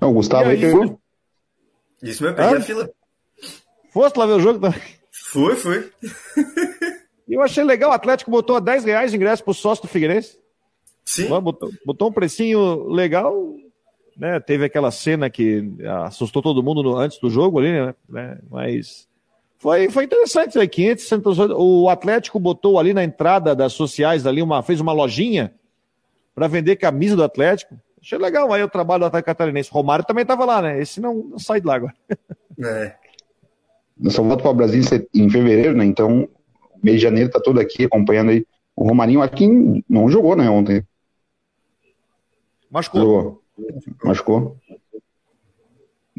Não, 0.00 0.10
o 0.10 0.14
Gustavo 0.14 0.48
aí 0.48 0.60
pegou. 0.60 1.00
Isso 2.00 2.22
mesmo, 2.22 2.36
peguei 2.36 2.56
a 2.56 2.60
fila. 2.60 2.90
Fosse 3.92 4.16
lá 4.16 4.26
ver 4.26 4.34
o 4.34 4.40
jogo 4.40 4.60
também. 4.60 4.80
Fui, 5.10 5.56
fui. 5.56 5.90
E 7.28 7.34
eu 7.34 7.42
achei 7.42 7.64
legal, 7.64 7.90
o 7.90 7.94
Atlético 7.94 8.30
botou 8.30 8.56
a 8.56 8.60
10 8.60 8.84
reais 8.84 9.10
de 9.10 9.16
ingresso 9.16 9.42
pro 9.42 9.52
sócio 9.54 9.82
do 9.82 9.88
Figueirense. 9.88 10.38
Sim. 11.04 11.28
Botou, 11.40 11.70
botou 11.84 12.08
um 12.08 12.12
precinho 12.12 12.84
legal, 12.88 13.54
né? 14.16 14.38
Teve 14.40 14.64
aquela 14.64 14.90
cena 14.90 15.28
que 15.30 15.64
assustou 16.06 16.42
todo 16.42 16.62
mundo 16.62 16.82
no- 16.82 16.96
antes 16.96 17.18
do 17.18 17.28
jogo 17.30 17.58
ali, 17.58 17.94
né? 18.08 18.38
Mas 18.50 19.08
foi, 19.58 19.88
foi 19.90 20.04
interessante, 20.04 20.56
né? 20.58 20.66
500, 20.66 21.04
600, 21.08 21.38
o 21.56 21.88
Atlético 21.88 22.38
botou 22.38 22.78
ali 22.78 22.92
na 22.94 23.04
entrada 23.04 23.54
das 23.54 23.72
sociais 23.72 24.26
ali 24.26 24.42
uma 24.42 24.62
fez 24.62 24.80
uma 24.80 24.92
lojinha 24.92 25.52
para 26.34 26.46
vender 26.48 26.76
camisa 26.76 27.16
do 27.16 27.24
Atlético. 27.24 27.76
Achei 28.00 28.18
legal 28.18 28.52
aí 28.52 28.62
o 28.62 28.68
trabalho 28.68 29.00
do 29.00 29.06
Atlético 29.06 29.26
Catarinense. 29.26 29.70
Romário 29.72 30.04
também 30.04 30.22
estava 30.22 30.44
lá, 30.44 30.62
né? 30.62 30.80
Esse 30.80 31.00
não, 31.00 31.14
não 31.14 31.38
sai 31.38 31.60
de 31.60 31.66
lá 31.66 31.74
agora. 31.76 31.94
É. 32.62 32.94
Eu 34.02 34.10
só 34.10 34.22
volto 34.22 34.42
para 34.42 34.50
o 34.50 34.54
Brasil 34.54 34.82
em 35.14 35.28
fevereiro, 35.30 35.76
né? 35.76 35.84
Então, 35.84 36.28
mês 36.86 36.96
de 36.96 37.02
janeiro 37.02 37.30
tá 37.30 37.40
todo 37.40 37.60
aqui 37.60 37.84
acompanhando 37.84 38.30
aí. 38.30 38.46
O 38.74 38.86
Romarinho 38.86 39.22
aqui 39.22 39.48
não 39.88 40.08
jogou, 40.08 40.36
né, 40.36 40.48
ontem. 40.48 40.84
Machucou. 42.70 43.00
Jogou. 43.00 43.42
Machucou. 44.04 44.56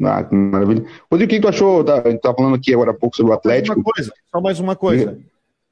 Ah, 0.04 0.22
que 0.22 0.34
maravilha. 0.34 0.84
Rodrigo, 1.10 1.32
o 1.32 1.34
que 1.34 1.40
tu 1.40 1.48
achou? 1.48 1.82
Tá, 1.82 2.02
a 2.04 2.10
gente 2.10 2.20
tá 2.20 2.32
falando 2.32 2.54
aqui 2.54 2.72
agora 2.72 2.92
há 2.92 2.94
pouco 2.94 3.16
sobre 3.16 3.32
o 3.32 3.34
Mais 3.34 3.38
Atlético. 3.40 3.76
uma 3.76 3.84
coisa, 3.84 4.12
só 4.30 4.40
mais 4.40 4.60
uma 4.60 4.76
coisa. 4.76 5.18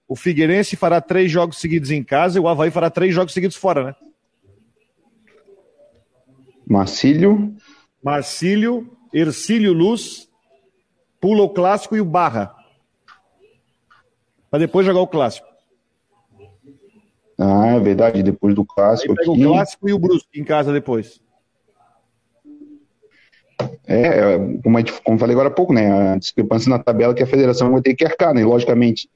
O 0.08 0.16
Figueirense 0.16 0.76
fará 0.76 1.00
três 1.00 1.30
jogos 1.30 1.58
seguidos 1.58 1.90
em 1.90 2.02
casa 2.02 2.38
e 2.38 2.40
o 2.40 2.48
Havaí 2.48 2.70
fará 2.70 2.90
três 2.90 3.14
jogos 3.14 3.32
seguidos 3.32 3.56
fora, 3.56 3.84
né? 3.84 3.94
Marcílio. 6.66 7.54
Marcílio, 8.02 8.90
Ercílio 9.12 9.72
Luz, 9.72 10.28
pula 11.20 11.42
o 11.42 11.50
clássico 11.50 11.96
e 11.96 12.00
o 12.00 12.04
Barra. 12.04 12.55
Para 14.56 14.64
depois 14.64 14.86
jogar 14.86 15.02
o 15.02 15.06
clássico. 15.06 15.46
Ah, 17.38 17.66
é 17.66 17.78
verdade, 17.78 18.22
depois 18.22 18.54
do 18.54 18.62
Aí 18.62 18.66
clássico 18.66 19.14
pega 19.14 19.30
o 19.30 19.34
aqui. 19.34 19.44
clássico 19.44 19.86
e 19.86 19.92
o 19.92 19.98
Brusque 19.98 20.40
em 20.40 20.44
casa 20.44 20.72
depois. 20.72 21.20
É, 23.86 24.38
como, 24.64 24.78
a 24.78 24.80
gente, 24.80 24.94
como 25.02 25.18
falei 25.18 25.34
agora 25.34 25.50
há 25.50 25.52
pouco, 25.52 25.74
né? 25.74 26.12
A 26.14 26.16
discrepância 26.16 26.70
na 26.70 26.78
tabela 26.78 27.12
que 27.12 27.22
a 27.22 27.26
federação 27.26 27.70
vai 27.70 27.82
ter 27.82 27.94
que 27.94 28.06
arcar, 28.06 28.32
né? 28.32 28.46
Logicamente, 28.46 29.10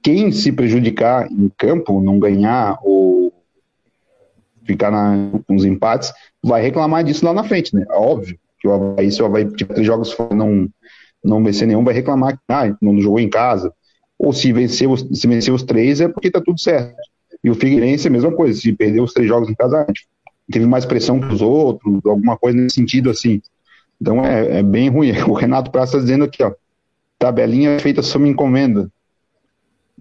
quem 0.00 0.30
se 0.30 0.52
prejudicar 0.52 1.26
em 1.32 1.50
campo, 1.58 2.00
não 2.00 2.20
ganhar 2.20 2.78
ou 2.84 3.32
ficar 4.64 4.92
na, 4.92 5.32
com 5.48 5.56
os 5.56 5.64
empates, 5.64 6.12
vai 6.40 6.62
reclamar 6.62 7.02
disso 7.02 7.26
lá 7.26 7.32
na 7.32 7.42
frente, 7.42 7.74
né? 7.74 7.84
Óbvio 7.90 8.38
que 8.60 8.68
o 8.68 8.72
Havaí, 8.72 9.10
se 9.10 9.20
o 9.20 9.26
Havaí 9.26 9.50
tiver 9.50 9.74
três 9.74 9.84
jogos 9.84 10.16
não, 10.30 10.68
não 11.24 11.42
vencer 11.42 11.66
nenhum, 11.66 11.82
vai 11.82 11.92
reclamar 11.92 12.36
que 12.36 12.42
ah, 12.48 12.72
não 12.80 13.00
jogou 13.00 13.18
em 13.18 13.28
casa. 13.28 13.74
Ou 14.18 14.32
se 14.32 14.52
vencer, 14.52 14.88
os, 14.88 15.06
se 15.12 15.26
vencer 15.26 15.52
os 15.52 15.62
três 15.62 16.00
é 16.00 16.08
porque 16.08 16.30
tá 16.30 16.40
tudo 16.40 16.58
certo. 16.58 16.96
E 17.44 17.50
o 17.50 17.54
Figueirense 17.54 18.06
é 18.06 18.10
a 18.10 18.12
mesma 18.12 18.32
coisa, 18.32 18.58
se 18.58 18.72
perder 18.72 19.00
os 19.00 19.12
três 19.12 19.28
jogos 19.28 19.48
em 19.48 19.54
casa, 19.54 19.86
teve 20.50 20.66
mais 20.66 20.84
pressão 20.84 21.20
que 21.20 21.32
os 21.32 21.42
outros, 21.42 22.00
alguma 22.04 22.36
coisa 22.36 22.56
nesse 22.56 22.76
sentido 22.76 23.10
assim. 23.10 23.40
Então 24.00 24.24
é, 24.24 24.58
é 24.58 24.62
bem 24.62 24.88
ruim. 24.88 25.12
O 25.28 25.32
Renato 25.32 25.70
Praça 25.70 25.96
está 25.96 26.00
dizendo 26.00 26.24
aqui, 26.24 26.42
ó, 26.42 26.52
tabelinha 27.18 27.78
feita 27.80 28.02
sob 28.02 28.28
encomenda. 28.28 28.90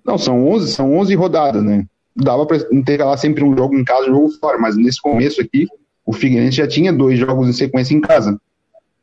Não, 0.03 0.17
são 0.17 0.47
11, 0.47 0.71
são 0.71 0.95
11 0.97 1.15
rodadas, 1.15 1.63
né? 1.63 1.85
Dava 2.15 2.45
para 2.45 2.57
intercalar 2.71 3.17
sempre 3.17 3.43
um 3.43 3.57
jogo 3.57 3.75
em 3.75 3.83
casa 3.83 4.07
e 4.07 4.11
um 4.11 4.15
jogo 4.15 4.31
fora, 4.39 4.57
mas 4.57 4.77
nesse 4.77 5.01
começo 5.01 5.41
aqui, 5.41 5.67
o 6.05 6.13
Figueirense 6.13 6.57
já 6.57 6.67
tinha 6.67 6.93
dois 6.93 7.17
jogos 7.19 7.49
em 7.49 7.53
sequência 7.53 7.95
em 7.95 8.01
casa, 8.01 8.39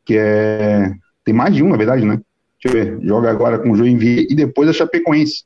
que 0.04 0.16
é... 0.16 0.92
tem 1.24 1.34
mais 1.34 1.54
de 1.54 1.62
um, 1.62 1.68
na 1.68 1.76
verdade, 1.76 2.04
né? 2.04 2.20
Deixa 2.62 2.78
eu 2.78 2.84
ver, 2.98 3.06
joga 3.06 3.30
agora 3.30 3.58
com 3.58 3.70
o 3.72 3.76
Joinville 3.76 4.26
e 4.30 4.34
depois 4.34 4.68
a 4.68 4.72
Chapecoense. 4.72 5.44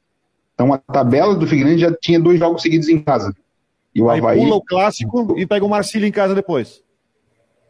Então 0.55 0.73
a 0.73 0.79
tabela 0.79 1.35
do 1.35 1.47
Figueirense 1.47 1.79
já 1.79 1.93
tinha 1.95 2.21
dois 2.21 2.39
jogos 2.39 2.63
seguidos 2.63 2.89
em 2.89 2.99
casa. 2.99 3.35
E 3.95 4.03
o 4.03 4.11
Aí 4.11 4.19
Havaí... 4.19 4.39
pula 4.39 4.57
o 4.57 4.63
clássico 4.63 5.39
e 5.39 5.47
pega 5.47 5.65
o 5.65 5.69
Marcílio 5.69 6.07
em 6.07 6.13
casa 6.13 6.35
depois. 6.35 6.83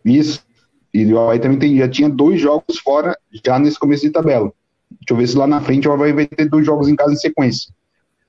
Isso. 0.04 0.44
E 0.92 1.12
o 1.12 1.18
Havaí 1.20 1.38
também 1.38 1.58
tem, 1.58 1.76
já 1.76 1.88
tinha 1.88 2.08
dois 2.08 2.40
jogos 2.40 2.78
fora 2.78 3.16
já 3.44 3.58
nesse 3.58 3.78
começo 3.78 4.02
de 4.02 4.10
tabela. 4.10 4.52
Deixa 4.90 5.12
eu 5.12 5.16
ver 5.16 5.26
se 5.28 5.36
lá 5.36 5.46
na 5.46 5.60
frente 5.60 5.86
o 5.88 5.92
Havaí 5.92 6.12
vai 6.12 6.26
ter 6.26 6.48
dois 6.48 6.64
jogos 6.66 6.88
em 6.88 6.96
casa 6.96 7.12
em 7.12 7.16
sequência. 7.16 7.72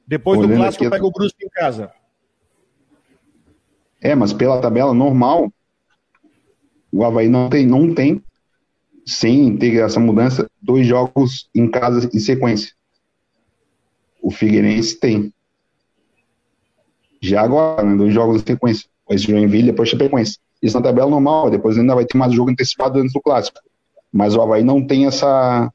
Depois 0.05 0.39
do 0.39 0.45
Olhando 0.45 0.59
clássico 0.59 0.83
aqui- 0.83 0.91
pega 0.91 1.05
o 1.05 1.11
Brusque 1.11 1.45
em 1.45 1.49
casa. 1.49 1.91
É, 4.01 4.13
mas 4.15 4.31
pela 4.33 4.61
tabela 4.61 4.93
normal, 4.93 5.51
o 6.91 7.03
Havaí 7.03 7.27
não 7.27 7.49
tem, 7.49 7.65
não 7.65 7.93
tem, 7.93 8.23
sem 9.07 9.55
ter 9.55 9.77
essa 9.77 10.01
mudança, 10.01 10.49
dois 10.61 10.85
jogos 10.85 11.49
em 11.55 11.69
casa 11.71 12.09
em 12.13 12.19
sequência. 12.19 12.73
O 14.21 14.29
Figueirense 14.29 14.99
tem. 14.99 15.33
Já 17.21 17.41
agora, 17.41 17.83
né, 17.83 17.95
dois 17.95 18.13
jogos 18.13 18.41
em 18.41 18.45
sequência. 18.45 18.89
Esse 19.09 19.23
Joinville, 19.31 19.67
depois 19.67 19.87
Chapecoense. 19.87 20.37
Isso 20.61 20.75
na 20.75 20.83
tabela 20.83 21.09
normal, 21.09 21.49
depois 21.49 21.77
ainda 21.77 21.95
vai 21.95 22.03
ter 22.03 22.17
mais 22.17 22.33
jogo 22.33 22.51
antecipado 22.51 22.99
antes 22.99 23.13
do 23.13 23.21
clássico. 23.21 23.59
Mas 24.11 24.35
o 24.35 24.41
Havaí 24.41 24.63
não 24.63 24.85
tem 24.85 25.05
essa. 25.05 25.71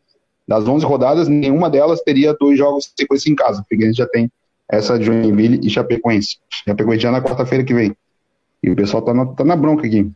Das 0.47 0.69
11 0.69 0.85
rodadas, 0.85 1.29
nenhuma 1.29 1.71
delas 1.71 2.03
teria 2.03 2.37
dois 2.39 2.59
jogos 2.59 2.87
em 2.87 3.01
sequência 3.01 3.31
em 3.31 3.35
casa. 3.35 3.63
O 3.63 3.65
Figueirense 3.65 3.97
já 3.97 4.07
tem 4.07 4.31
essa 4.69 5.01
Joinville 5.01 5.61
e 5.63 5.71
Chapecoense. 5.71 6.37
Chapecoense 6.67 7.01
já 7.01 7.11
na 7.11 7.23
quarta-feira 7.23 7.65
que 7.65 7.73
vem. 7.73 7.97
E 8.63 8.71
o 8.71 8.77
pessoal 8.77 9.03
tá 9.03 9.15
na, 9.15 9.25
tá 9.25 9.45
na 9.45 9.57
bronca 9.57 9.87
aqui. 9.87 10.11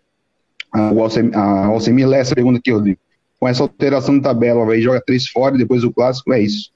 A 0.73 1.67
Alcemir 1.67 2.07
Lessa 2.07 2.35
pergunta 2.35 2.59
aqui, 2.59 2.71
Rodrigo. 2.71 2.99
Com 3.39 3.49
essa 3.49 3.63
alteração 3.63 4.17
de 4.17 4.23
tabela, 4.23 4.61
o 4.61 4.63
Havaí 4.63 4.81
joga 4.81 5.03
três 5.05 5.29
fora 5.29 5.55
e 5.55 5.59
depois 5.59 5.85
o 5.85 5.93
clássico, 5.93 6.33
é 6.33 6.41
isso. 6.41 6.71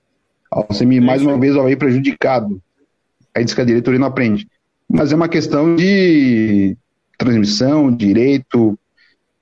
Alcemir, 0.51 1.01
mais 1.01 1.23
uma 1.23 1.39
vez, 1.39 1.55
o 1.55 1.61
Havaí 1.61 1.77
prejudicado. 1.77 2.61
Aí 3.35 3.45
diz 3.45 3.55
que 3.55 3.61
a 3.61 3.65
diretoria 3.65 3.99
não 3.99 4.09
aprende. 4.09 4.49
Mas 4.89 5.13
é 5.13 5.17
uma 5.17 5.29
questão 5.29 5.77
de 5.77 6.77
transmissão, 7.17 7.95
direito, 7.95 8.79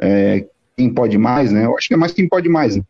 é, 0.01 0.47
quem 0.77 0.93
pode 0.93 1.17
mais, 1.17 1.51
né? 1.51 1.65
Eu 1.65 1.77
acho 1.77 1.89
que 1.89 1.95
é 1.95 1.97
mais 1.97 2.13
quem 2.13 2.29
pode 2.29 2.49
mais, 2.49 2.77
né? 2.77 2.83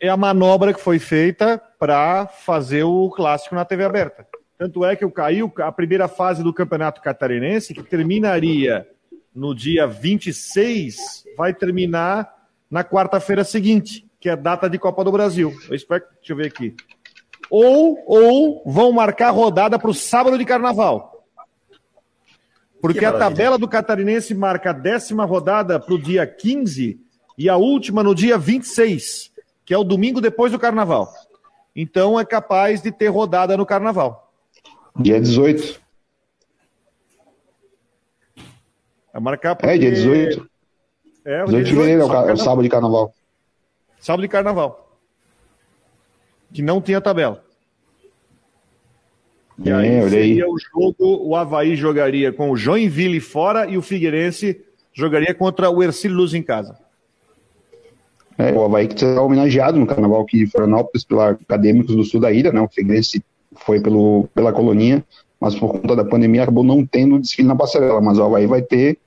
É 0.00 0.08
a 0.08 0.16
manobra 0.16 0.74
que 0.74 0.80
foi 0.80 0.98
feita 0.98 1.60
para 1.78 2.26
fazer 2.26 2.82
o 2.82 3.08
clássico 3.10 3.54
na 3.54 3.64
TV 3.64 3.84
aberta. 3.84 4.26
Tanto 4.58 4.84
é 4.84 4.94
que 4.94 5.04
o 5.04 5.10
caiu 5.10 5.52
a 5.58 5.72
primeira 5.72 6.08
fase 6.08 6.42
do 6.42 6.52
Campeonato 6.52 7.00
Catarinense, 7.00 7.72
que 7.72 7.82
terminaria 7.82 8.86
no 9.34 9.54
dia 9.54 9.86
26, 9.86 11.24
vai 11.36 11.52
terminar 11.52 12.33
na 12.74 12.82
quarta-feira 12.82 13.44
seguinte, 13.44 14.04
que 14.18 14.28
é 14.28 14.32
a 14.32 14.36
data 14.36 14.68
de 14.68 14.80
Copa 14.80 15.04
do 15.04 15.12
Brasil. 15.12 15.56
Eu 15.68 15.76
espero, 15.76 16.02
deixa 16.16 16.32
eu 16.32 16.36
ver 16.36 16.46
aqui. 16.46 16.74
Ou, 17.48 18.02
ou 18.04 18.64
vão 18.66 18.90
marcar 18.90 19.30
rodada 19.30 19.78
para 19.78 19.90
o 19.90 19.94
sábado 19.94 20.36
de 20.36 20.44
carnaval. 20.44 21.24
Porque 22.80 22.98
Que 22.98 23.04
a 23.04 23.12
tabela 23.12 23.56
do 23.56 23.68
Catarinense 23.68 24.34
marca 24.34 24.70
a 24.70 24.72
décima 24.72 25.24
rodada 25.24 25.78
para 25.78 25.94
o 25.94 26.02
dia 26.02 26.26
15 26.26 27.00
e 27.38 27.48
a 27.48 27.56
última 27.56 28.02
no 28.02 28.12
dia 28.12 28.36
26, 28.36 29.30
que 29.64 29.72
é 29.72 29.78
o 29.78 29.84
domingo 29.84 30.20
depois 30.20 30.50
do 30.50 30.58
carnaval. 30.58 31.14
Então 31.76 32.18
é 32.18 32.24
capaz 32.24 32.82
de 32.82 32.90
ter 32.90 33.06
rodada 33.06 33.56
no 33.56 33.64
carnaval. 33.64 34.32
Dia 34.98 35.20
18. 35.20 35.80
Vai 39.12 39.22
marcar 39.22 39.56
É, 39.62 39.78
dia 39.78 39.92
18. 39.92 40.50
É, 41.24 41.44
18 41.44 41.64
de 41.64 41.70
fevereiro 41.70 42.02
é 42.02 42.04
o, 42.04 42.28
é 42.28 42.32
o 42.32 42.36
sábado 42.36 42.62
de 42.62 42.68
carnaval. 42.68 43.14
Sábado 43.98 44.22
de 44.22 44.28
carnaval. 44.28 44.98
Que 46.52 46.60
não 46.60 46.80
tinha 46.80 47.00
tabela. 47.00 47.42
E 49.58 49.70
é, 49.70 49.74
aí 49.74 50.10
seria 50.10 50.44
aí. 50.44 50.50
o 50.50 50.56
jogo, 50.58 51.28
o 51.28 51.36
Havaí 51.36 51.76
jogaria 51.76 52.32
com 52.32 52.50
o 52.50 52.56
Joinville 52.56 53.20
fora 53.20 53.66
e 53.66 53.78
o 53.78 53.82
Figueirense 53.82 54.60
jogaria 54.92 55.34
contra 55.34 55.70
o 55.70 55.82
Ercílio 55.82 56.16
Luz 56.16 56.34
em 56.34 56.42
casa. 56.42 56.76
É, 58.36 58.52
o 58.52 58.64
Havaí 58.64 58.88
que 58.88 58.98
será 58.98 59.22
homenageado 59.22 59.78
no 59.78 59.86
carnaval 59.86 60.22
aqui 60.22 60.38
de 60.38 60.46
Florianópolis 60.48 61.04
pela 61.04 61.30
Acadêmicos 61.30 61.94
do 61.94 62.04
Sul 62.04 62.20
da 62.20 62.32
Ilha, 62.32 62.52
né? 62.52 62.60
O 62.60 62.68
Figueirense 62.68 63.24
foi 63.54 63.80
pelo, 63.80 64.28
pela 64.34 64.52
colonia, 64.52 65.04
mas 65.40 65.54
por 65.54 65.72
conta 65.72 65.94
da 65.94 66.04
pandemia 66.04 66.42
acabou 66.42 66.64
não 66.64 66.84
tendo 66.84 67.18
desfile 67.18 67.46
na 67.46 67.54
passarela, 67.54 68.00
mas 68.00 68.18
o 68.18 68.24
Havaí 68.24 68.46
vai 68.46 68.60
ter. 68.60 68.98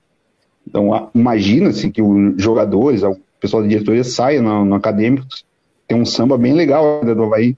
Então, 0.68 1.10
imagina-se 1.14 1.90
que 1.90 2.02
os 2.02 2.34
jogadores, 2.36 3.02
o 3.02 3.16
pessoal 3.40 3.62
da 3.62 3.68
diretoria 3.68 4.04
saia 4.04 4.42
no, 4.42 4.66
no 4.66 4.80
tem 5.86 5.98
um 5.98 6.04
samba 6.04 6.36
bem 6.36 6.52
legal 6.52 7.02
do 7.02 7.22
Havaí. 7.22 7.56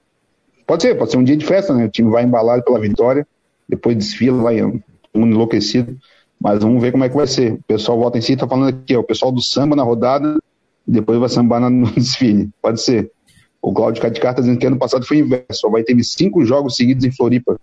Pode 0.65 0.83
ser, 0.83 0.97
pode 0.97 1.11
ser 1.11 1.17
um 1.17 1.23
dia 1.23 1.35
de 1.35 1.45
festa, 1.45 1.73
né? 1.73 1.85
O 1.85 1.89
time 1.89 2.09
vai 2.09 2.23
embalado 2.23 2.63
pela 2.63 2.79
vitória, 2.79 3.27
depois 3.67 3.97
desfila, 3.97 4.41
vai 4.41 4.61
mundo 4.61 5.35
enlouquecido. 5.35 5.97
Mas 6.39 6.63
vamos 6.63 6.81
ver 6.81 6.93
como 6.93 7.03
é 7.03 7.09
que 7.09 7.15
vai 7.15 7.27
ser. 7.27 7.53
O 7.53 7.63
pessoal 7.63 7.99
volta 7.99 8.17
em 8.17 8.21
si, 8.21 8.37
tá 8.37 8.47
falando 8.47 8.69
aqui, 8.69 8.95
ó, 8.95 9.01
o 9.01 9.03
pessoal 9.03 9.31
do 9.31 9.41
samba 9.41 9.75
na 9.75 9.83
rodada, 9.83 10.37
depois 10.87 11.19
vai 11.19 11.27
sambar 11.27 11.59
no 11.59 11.91
desfile. 11.91 12.49
Pode 12.61 12.81
ser. 12.81 13.11
O 13.61 13.73
Cláudio 13.73 14.01
Cadicar 14.01 14.31
está 14.31 14.41
dizendo 14.41 14.57
que 14.57 14.65
ano 14.65 14.77
passado 14.77 15.05
foi 15.05 15.17
inverso. 15.17 15.45
Só 15.51 15.69
vai 15.69 15.83
ter 15.83 16.01
cinco 16.03 16.45
jogos 16.45 16.77
seguidos 16.77 17.03
em 17.03 17.11
Floripa. 17.11 17.59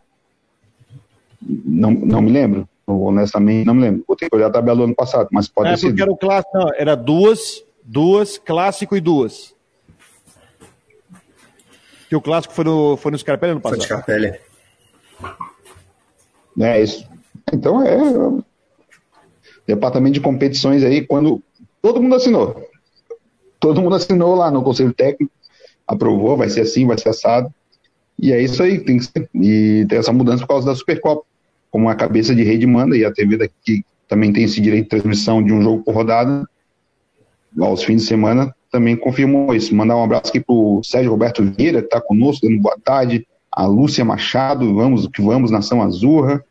Não, 1.40 1.90
não 1.90 2.20
me 2.20 2.30
lembro. 2.30 2.68
Honestamente, 2.90 3.66
não 3.66 3.74
me 3.74 3.82
lembro. 3.82 4.04
Vou 4.06 4.16
ter 4.16 4.28
que 4.28 4.36
olhar 4.36 4.46
a 4.46 4.50
tabela 4.50 4.78
do 4.78 4.84
ano 4.84 4.94
passado, 4.94 5.28
mas 5.30 5.46
pode 5.48 5.70
é, 5.70 5.76
ser. 5.76 5.88
Porque 5.88 6.02
era 6.02 6.10
o 6.10 6.16
clássico, 6.16 6.56
não, 6.56 6.72
era 6.74 6.94
duas, 6.94 7.62
duas, 7.84 8.38
clássico 8.38 8.96
e 8.96 9.00
duas. 9.00 9.54
Que 12.08 12.16
o 12.16 12.20
clássico 12.20 12.54
foi 12.54 12.64
no, 12.64 12.96
foi 12.96 13.12
no 13.12 13.18
Scarpelli 13.18 13.52
ano 13.52 13.60
passado. 13.60 13.80
Foi 13.80 13.96
no 13.96 14.02
Scarpelli. 14.02 14.38
É 16.60 16.82
isso. 16.82 17.06
Então 17.52 17.82
é. 17.82 17.98
Departamento 19.66 20.14
de 20.14 20.20
competições 20.20 20.82
aí, 20.82 21.06
quando 21.06 21.42
todo 21.82 22.00
mundo 22.00 22.14
assinou. 22.14 22.66
Todo 23.60 23.82
mundo 23.82 23.96
assinou 23.96 24.34
lá 24.34 24.50
no 24.50 24.62
Conselho 24.62 24.94
Técnico 24.94 25.30
aprovou, 25.88 26.36
vai 26.36 26.50
ser 26.50 26.60
assim, 26.60 26.86
vai 26.86 26.98
ser 26.98 27.08
assado. 27.08 27.52
E 28.18 28.32
é 28.32 28.42
isso 28.42 28.62
aí, 28.62 28.78
tem 28.78 28.98
que 28.98 29.04
ser. 29.04 29.30
E 29.34 29.86
tem 29.88 29.98
essa 29.98 30.12
mudança 30.12 30.42
por 30.42 30.48
causa 30.48 30.66
da 30.66 30.74
Supercopa. 30.74 31.24
Como 31.70 31.88
a 31.88 31.94
cabeça 31.94 32.34
de 32.34 32.42
rede 32.42 32.66
manda, 32.66 32.96
e 32.96 33.04
a 33.04 33.12
TV 33.12 33.36
daqui 33.36 33.84
também 34.08 34.32
tem 34.32 34.44
esse 34.44 34.60
direito 34.60 34.84
de 34.84 34.90
transmissão 34.90 35.42
de 35.42 35.52
um 35.52 35.60
jogo 35.60 35.82
por 35.82 35.94
rodada, 35.94 36.48
aos 37.60 37.82
fins 37.82 38.02
de 38.02 38.08
semana, 38.08 38.54
também 38.70 38.96
confirmou 38.96 39.54
isso. 39.54 39.74
Mandar 39.74 39.96
um 39.96 40.04
abraço 40.04 40.28
aqui 40.28 40.40
pro 40.40 40.80
Sérgio 40.84 41.10
Roberto 41.10 41.42
Vieira, 41.42 41.80
que 41.80 41.86
está 41.86 42.00
conosco, 42.00 42.46
dando 42.46 42.60
boa 42.60 42.76
tarde. 42.82 43.26
A 43.50 43.66
Lúcia 43.66 44.04
Machado, 44.04 44.74
vamos 44.74 45.06
que 45.08 45.22
vamos, 45.22 45.50
Nação 45.50 45.82
Azurra. 45.82 46.44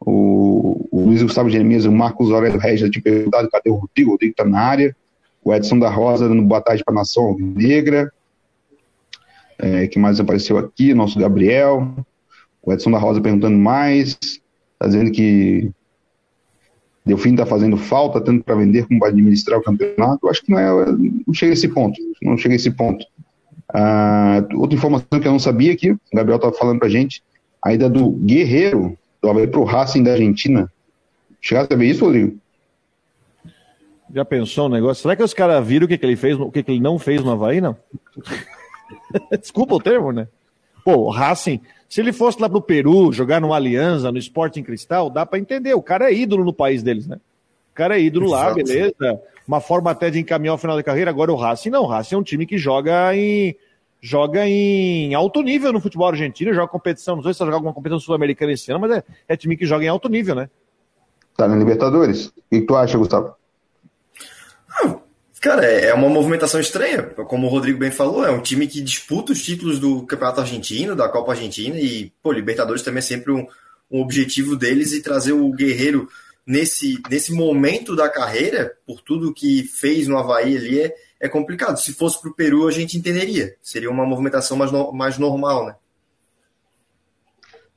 O, 0.00 0.86
o 0.90 1.00
Luiz 1.06 1.22
Gustavo 1.22 1.48
Jeremias, 1.48 1.84
o 1.84 1.92
Marcos 1.92 2.30
Aurélio 2.30 2.58
Regis, 2.58 2.90
tinha 2.90 3.02
perguntado 3.02 3.48
cadê 3.50 3.70
o 3.70 3.74
Rodrigo, 3.74 4.10
o 4.10 4.12
Rodrigo 4.12 4.32
está 4.32 4.44
na 4.44 4.60
área. 4.60 4.96
O 5.42 5.54
Edson 5.54 5.78
da 5.78 5.90
Rosa 5.90 6.28
dando 6.28 6.42
boa 6.42 6.60
tarde 6.60 6.82
para 6.84 6.94
a 6.94 6.96
Nação 6.96 7.36
Negra. 7.38 8.12
É, 9.58 9.86
que 9.86 9.98
mais 9.98 10.18
apareceu 10.18 10.58
aqui? 10.58 10.92
Nosso 10.94 11.18
Gabriel. 11.18 11.94
O 12.62 12.72
Edson 12.72 12.90
da 12.90 12.98
Rosa 12.98 13.20
perguntando 13.20 13.56
mais. 13.56 14.18
Está 14.74 14.86
dizendo 14.86 15.10
que 15.10 15.70
Delfim 17.04 17.32
está 17.32 17.44
fazendo 17.44 17.76
falta, 17.76 18.20
tanto 18.20 18.44
para 18.44 18.54
vender 18.54 18.86
como 18.86 18.98
para 18.98 19.08
administrar 19.08 19.58
o 19.58 19.62
campeonato. 19.62 20.20
Eu 20.22 20.30
acho 20.30 20.42
que 20.42 20.50
não, 20.50 20.58
é, 20.58 20.86
não 21.26 21.34
chega 21.34 21.52
a 21.52 21.54
esse 21.54 21.68
ponto. 21.68 22.00
Não 22.22 22.36
chega 22.36 22.54
a 22.54 22.56
esse 22.56 22.70
ponto. 22.70 23.04
Ah, 23.72 24.46
outra 24.54 24.76
informação 24.76 25.20
que 25.20 25.26
eu 25.26 25.32
não 25.32 25.38
sabia 25.38 25.72
aqui, 25.72 25.90
o 25.90 25.98
Gabriel 26.12 26.36
estava 26.36 26.54
falando 26.54 26.78
para 26.78 26.88
gente, 26.88 27.22
a 27.62 27.72
ida 27.72 27.88
do 27.88 28.10
Guerreiro 28.10 28.96
do 29.20 29.30
Havaí 29.30 29.46
para 29.46 29.60
o 29.60 29.64
Racing 29.64 30.02
da 30.02 30.12
Argentina. 30.12 30.70
Chegasse 31.40 31.72
a 31.72 31.76
ver 31.76 31.86
isso, 31.86 32.04
Rodrigo? 32.04 32.38
Já 34.14 34.24
pensou 34.24 34.66
o 34.66 34.68
negócio? 34.68 35.02
Será 35.02 35.16
que 35.16 35.22
os 35.22 35.34
caras 35.34 35.66
viram 35.66 35.86
o 35.86 35.88
que, 35.88 35.98
que 35.98 36.06
ele 36.06 36.16
fez, 36.16 36.38
o 36.38 36.50
que, 36.50 36.62
que 36.62 36.70
ele 36.70 36.80
não 36.80 36.98
fez 36.98 37.22
no 37.22 37.32
Havaí, 37.32 37.60
não? 37.60 37.76
Desculpa 39.40 39.74
o 39.74 39.80
termo, 39.80 40.12
né? 40.12 40.28
Pô, 40.84 40.96
o 40.96 41.10
Racing, 41.10 41.60
se 41.88 42.00
ele 42.00 42.12
fosse 42.12 42.40
lá 42.40 42.48
pro 42.48 42.60
Peru 42.60 43.12
jogar 43.12 43.40
no 43.40 43.52
Aliança, 43.52 44.10
no 44.10 44.18
Sporting 44.18 44.62
Cristal, 44.62 45.10
dá 45.10 45.24
para 45.24 45.38
entender. 45.38 45.74
O 45.74 45.82
cara 45.82 46.10
é 46.10 46.14
ídolo 46.14 46.44
no 46.44 46.52
país 46.52 46.82
deles, 46.82 47.06
né? 47.06 47.16
O 47.72 47.74
cara 47.74 47.98
é 47.98 48.02
ídolo 48.02 48.30
lá, 48.30 48.52
beleza. 48.52 49.20
Uma 49.46 49.60
forma 49.60 49.90
até 49.90 50.10
de 50.10 50.18
encaminhar 50.18 50.54
o 50.54 50.58
final 50.58 50.76
da 50.76 50.82
carreira. 50.82 51.10
Agora 51.10 51.32
o 51.32 51.36
Racing 51.36 51.70
não. 51.70 51.82
O 51.82 51.86
Racing 51.86 52.14
é 52.14 52.18
um 52.18 52.22
time 52.22 52.46
que 52.46 52.56
joga 52.56 53.14
em 53.14 53.54
joga 54.00 54.46
em 54.46 55.14
alto 55.14 55.40
nível 55.40 55.72
no 55.72 55.80
futebol 55.80 56.08
argentino, 56.08 56.52
joga 56.52 56.68
competição, 56.68 57.16
não 57.16 57.22
sei 57.22 57.32
se 57.32 57.38
vai 57.38 57.46
jogar 57.46 57.56
alguma 57.56 57.72
competição 57.72 57.98
sul-americana 57.98 58.52
esse 58.52 58.70
ano, 58.70 58.80
mas 58.80 58.90
é, 58.90 59.04
é 59.26 59.34
time 59.34 59.56
que 59.56 59.64
joga 59.64 59.82
em 59.82 59.88
alto 59.88 60.10
nível, 60.10 60.34
né? 60.34 60.50
Tá 61.34 61.48
na 61.48 61.56
Libertadores. 61.56 62.26
O 62.26 62.32
que 62.50 62.60
tu 62.60 62.76
acha, 62.76 62.98
Gustavo? 62.98 63.34
Cara, 65.44 65.66
é, 65.66 65.88
é 65.88 65.94
uma 65.94 66.08
movimentação 66.08 66.58
estranha, 66.58 67.02
como 67.02 67.46
o 67.46 67.50
Rodrigo 67.50 67.78
bem 67.78 67.90
falou, 67.90 68.24
é 68.24 68.30
um 68.30 68.40
time 68.40 68.66
que 68.66 68.80
disputa 68.80 69.30
os 69.30 69.42
títulos 69.42 69.78
do 69.78 70.00
Campeonato 70.06 70.40
Argentino, 70.40 70.96
da 70.96 71.06
Copa 71.06 71.32
Argentina, 71.32 71.78
e, 71.78 72.10
pô, 72.22 72.32
Libertadores 72.32 72.80
também 72.80 73.00
é 73.00 73.02
sempre 73.02 73.30
um, 73.30 73.46
um 73.90 74.00
objetivo 74.00 74.56
deles 74.56 74.94
e 74.94 75.02
trazer 75.02 75.34
o 75.34 75.52
Guerreiro 75.52 76.08
nesse, 76.46 76.98
nesse 77.10 77.30
momento 77.30 77.94
da 77.94 78.08
carreira, 78.08 78.72
por 78.86 79.02
tudo 79.02 79.34
que 79.34 79.64
fez 79.64 80.08
no 80.08 80.16
Havaí 80.16 80.56
ali, 80.56 80.80
é, 80.80 80.94
é 81.20 81.28
complicado. 81.28 81.76
Se 81.76 81.92
fosse 81.92 82.18
para 82.18 82.30
o 82.30 82.34
Peru, 82.34 82.66
a 82.66 82.72
gente 82.72 82.96
entenderia. 82.96 83.54
Seria 83.60 83.90
uma 83.90 84.06
movimentação 84.06 84.56
mais, 84.56 84.72
no, 84.72 84.92
mais 84.92 85.18
normal, 85.18 85.66
né? 85.66 85.74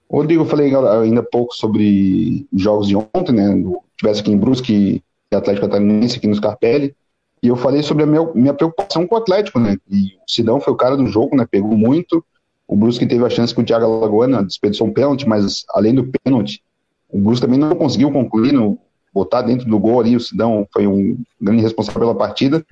Rodrigo, 0.10 0.44
eu 0.44 0.48
falei 0.48 0.74
ainda 0.74 1.22
pouco 1.22 1.54
sobre 1.54 2.48
jogos 2.56 2.88
de 2.88 2.96
ontem, 2.96 3.34
né? 3.34 3.62
Tivesse 3.98 4.22
aqui 4.22 4.32
em 4.32 4.38
Brusque 4.38 5.04
e 5.30 5.36
Atlético 5.36 5.68
Catarinense 5.68 6.18
aqui 6.18 6.28
no 6.28 6.36
Scarpelli. 6.36 6.96
E 7.42 7.48
eu 7.48 7.56
falei 7.56 7.84
sobre 7.84 8.04
a 8.04 8.06
minha, 8.06 8.32
minha 8.34 8.54
preocupação 8.54 9.06
com 9.06 9.16
o 9.16 9.18
Atlético, 9.18 9.60
né? 9.60 9.78
E 9.90 10.16
o 10.16 10.32
Sidão 10.32 10.60
foi 10.60 10.74
o 10.74 10.78
cara 10.78 10.98
do 10.98 11.06
jogo, 11.08 11.36
né? 11.36 11.46
Pegou 11.50 11.78
muito. 11.78 12.24
O 12.68 12.76
Brusque 12.76 13.06
teve 13.06 13.24
a 13.24 13.30
chance 13.30 13.54
com 13.54 13.62
o 13.62 13.66
Thiago 13.66 13.86
Alagoana, 13.86 14.44
desperdiçou 14.44 14.88
um 14.88 14.94
pênalti, 14.94 15.28
mas 15.28 15.64
além 15.70 15.96
do 15.96 16.04
pênalti, 16.04 16.62
o 17.10 17.20
Brusque 17.20 17.46
também 17.46 17.60
não 17.60 17.76
conseguiu 17.76 18.12
concluir, 18.12 18.52
no, 18.52 18.78
botar 19.14 19.42
dentro 19.44 19.68
do 19.70 19.80
gol 19.80 20.00
ali. 20.00 20.16
O 20.16 20.20
Sidão 20.20 20.68
foi 20.74 20.88
um 20.88 21.18
grande 21.40 21.62
responsável 21.62 22.02
pela 22.02 22.16
partida. 22.16 22.66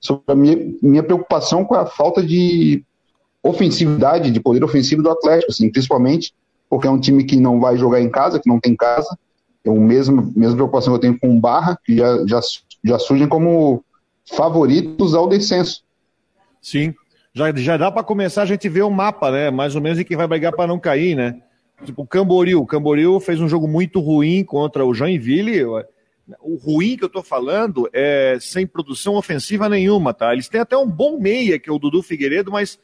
Sobre 0.00 0.24
a 0.28 0.34
minha, 0.34 0.74
minha 0.82 1.02
preocupação 1.02 1.64
com 1.64 1.74
a 1.74 1.86
falta 1.86 2.22
de 2.22 2.84
ofensividade, 3.42 4.30
de 4.30 4.40
poder 4.40 4.62
ofensivo 4.62 5.02
do 5.02 5.10
Atlético, 5.10 5.50
assim, 5.50 5.70
principalmente 5.70 6.34
porque 6.68 6.86
é 6.86 6.90
um 6.90 7.00
time 7.00 7.24
que 7.24 7.36
não 7.36 7.60
vai 7.60 7.76
jogar 7.76 8.00
em 8.00 8.10
casa, 8.10 8.38
que 8.38 8.48
não 8.48 8.60
tem 8.60 8.76
casa. 8.76 9.16
É 9.64 9.70
a 9.70 9.72
mesma, 9.72 10.30
mesma 10.36 10.56
preocupação 10.56 10.92
que 10.92 10.96
eu 10.96 11.00
tenho 11.00 11.18
com 11.18 11.36
o 11.36 11.40
Barra, 11.40 11.78
que 11.84 11.96
já, 11.96 12.26
já, 12.26 12.40
já 12.84 12.98
surgem 12.98 13.28
como 13.28 13.82
favoritos 14.30 15.14
ao 15.14 15.28
descenso. 15.28 15.82
Sim, 16.60 16.94
já, 17.32 17.54
já 17.54 17.76
dá 17.76 17.90
para 17.90 18.02
começar 18.02 18.42
a 18.42 18.46
gente 18.46 18.68
ver 18.68 18.82
o 18.82 18.90
mapa, 18.90 19.30
né? 19.30 19.50
Mais 19.50 19.74
ou 19.74 19.80
menos 19.80 19.98
em 19.98 20.04
quem 20.04 20.16
vai 20.16 20.26
brigar 20.26 20.52
para 20.52 20.66
não 20.66 20.78
cair, 20.78 21.14
né? 21.14 21.40
Tipo, 21.84 22.02
o 22.02 22.06
Camboriú. 22.06 22.60
O 22.60 22.66
Camboriú 22.66 23.20
fez 23.20 23.40
um 23.40 23.48
jogo 23.48 23.68
muito 23.68 24.00
ruim 24.00 24.44
contra 24.44 24.84
o 24.84 24.92
Joinville. 24.92 25.64
O 26.40 26.56
ruim 26.56 26.96
que 26.96 27.04
eu 27.04 27.08
tô 27.08 27.22
falando 27.22 27.88
é 27.92 28.36
sem 28.40 28.66
produção 28.66 29.14
ofensiva 29.14 29.68
nenhuma, 29.68 30.12
tá? 30.12 30.32
Eles 30.32 30.48
têm 30.48 30.60
até 30.60 30.76
um 30.76 30.88
bom 30.88 31.18
meia, 31.18 31.58
que 31.58 31.70
é 31.70 31.72
o 31.72 31.78
Dudu 31.78 32.02
Figueiredo, 32.02 32.50
mas, 32.50 32.78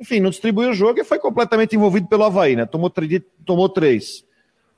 enfim, 0.00 0.20
não 0.20 0.30
distribuiu 0.30 0.70
o 0.70 0.74
jogo 0.74 1.00
e 1.00 1.04
foi 1.04 1.18
completamente 1.18 1.74
envolvido 1.74 2.06
pelo 2.06 2.24
Havaí, 2.24 2.54
né? 2.54 2.64
Tomou, 2.64 2.92
tomou 3.44 3.68
três. 3.68 4.24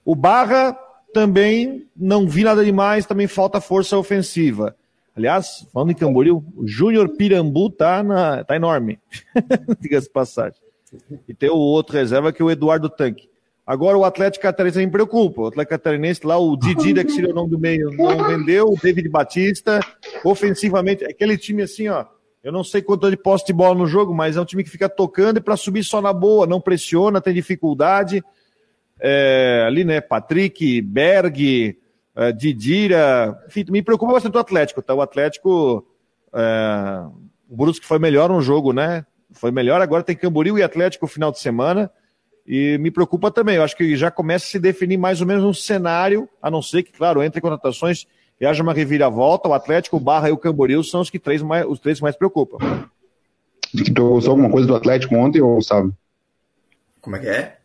O 0.04 0.14
Barra 0.14 0.72
também 1.12 1.86
não 1.94 2.26
vi 2.26 2.42
nada 2.42 2.64
demais, 2.64 3.06
também 3.06 3.26
falta 3.26 3.60
força 3.60 3.96
ofensiva. 3.98 4.74
Aliás, 5.16 5.66
falando 5.72 5.90
em 5.90 5.94
Camboriú, 5.94 6.44
o 6.56 6.66
Júnior 6.66 7.08
Pirambu 7.16 7.70
tá, 7.70 8.02
na, 8.02 8.44
tá 8.44 8.56
enorme. 8.56 8.98
Diga-se 9.80 10.08
passagem. 10.08 10.60
E 11.28 11.34
tem 11.34 11.50
o 11.50 11.56
outro 11.56 11.96
reserva 11.96 12.32
que 12.32 12.42
é 12.42 12.44
o 12.44 12.50
Eduardo 12.50 12.88
Tanque. 12.88 13.28
Agora 13.66 13.96
o 13.96 14.04
Atlético 14.04 14.42
Catarinense 14.42 14.84
me 14.84 14.90
preocupa. 14.90 15.42
O 15.42 15.46
Atlético 15.46 15.70
Catarinense 15.70 16.26
lá, 16.26 16.36
o 16.38 16.56
Didi, 16.56 16.92
que 17.04 17.12
seria 17.12 17.30
o 17.30 17.34
nome 17.34 17.50
do 17.50 17.58
meio, 17.58 17.90
não 17.92 18.26
vendeu. 18.26 18.66
O 18.66 18.76
David 18.76 19.08
Batista, 19.08 19.80
ofensivamente, 20.24 21.04
aquele 21.04 21.38
time 21.38 21.62
assim, 21.62 21.88
ó. 21.88 22.04
Eu 22.42 22.50
não 22.50 22.64
sei 22.64 22.80
quanto 22.80 23.06
é 23.06 23.10
de 23.10 23.16
posse 23.16 23.46
de 23.46 23.52
bola 23.52 23.74
no 23.74 23.86
jogo, 23.86 24.14
mas 24.14 24.36
é 24.36 24.40
um 24.40 24.44
time 24.44 24.64
que 24.64 24.70
fica 24.70 24.88
tocando 24.88 25.36
e 25.36 25.40
para 25.40 25.56
subir 25.56 25.84
só 25.84 26.00
na 26.00 26.12
boa, 26.12 26.46
não 26.46 26.60
pressiona, 26.60 27.20
tem 27.20 27.34
dificuldade. 27.34 28.24
É, 28.98 29.64
ali, 29.66 29.84
né? 29.84 30.00
Patrick, 30.00 30.80
Berg, 30.82 31.78
uh, 32.16 32.32
Didira, 32.32 33.38
enfim, 33.46 33.64
me 33.70 33.82
preocupa 33.82 34.12
bastante 34.12 34.36
o 34.36 34.40
Atlético, 34.40 34.82
tá? 34.82 34.94
O 34.94 35.02
Atlético, 35.02 35.86
uh, 36.32 37.12
o 37.48 37.56
Brusque 37.56 37.86
foi 37.86 37.98
melhor 37.98 38.30
no 38.30 38.40
jogo, 38.40 38.72
né? 38.72 39.04
Foi 39.32 39.50
melhor, 39.50 39.80
agora 39.80 40.02
tem 40.02 40.16
Camboriú 40.16 40.58
e 40.58 40.62
Atlético 40.62 41.04
no 41.04 41.10
final 41.10 41.30
de 41.30 41.38
semana, 41.38 41.90
e 42.46 42.78
me 42.78 42.90
preocupa 42.90 43.30
também, 43.30 43.56
eu 43.56 43.62
acho 43.62 43.76
que 43.76 43.96
já 43.96 44.10
começa 44.10 44.44
a 44.46 44.48
se 44.48 44.58
definir 44.58 44.96
mais 44.96 45.20
ou 45.20 45.26
menos 45.26 45.44
um 45.44 45.52
cenário, 45.52 46.28
a 46.42 46.50
não 46.50 46.60
ser 46.60 46.82
que, 46.82 46.92
claro, 46.92 47.22
entre 47.22 47.40
contratações 47.40 48.06
e 48.40 48.46
haja 48.46 48.62
uma 48.62 48.72
reviravolta, 48.72 49.48
o 49.48 49.54
Atlético, 49.54 49.98
o 49.98 50.00
Barra 50.00 50.30
e 50.30 50.32
o 50.32 50.38
Camboriú 50.38 50.82
são 50.82 51.00
os 51.00 51.10
que 51.10 51.18
três 51.18 51.42
mais, 51.42 51.66
os 51.66 51.78
três 51.78 52.00
mais 52.00 52.16
preocupam. 52.16 52.58
Tu 53.72 53.92
gostou 53.94 54.32
alguma 54.32 54.50
coisa 54.50 54.66
do 54.66 54.74
Atlético 54.74 55.14
ontem, 55.14 55.40
ou 55.40 55.62
sabe? 55.62 55.92
Como 57.00 57.16
é 57.16 57.18
que 57.20 57.28
é? 57.28 57.58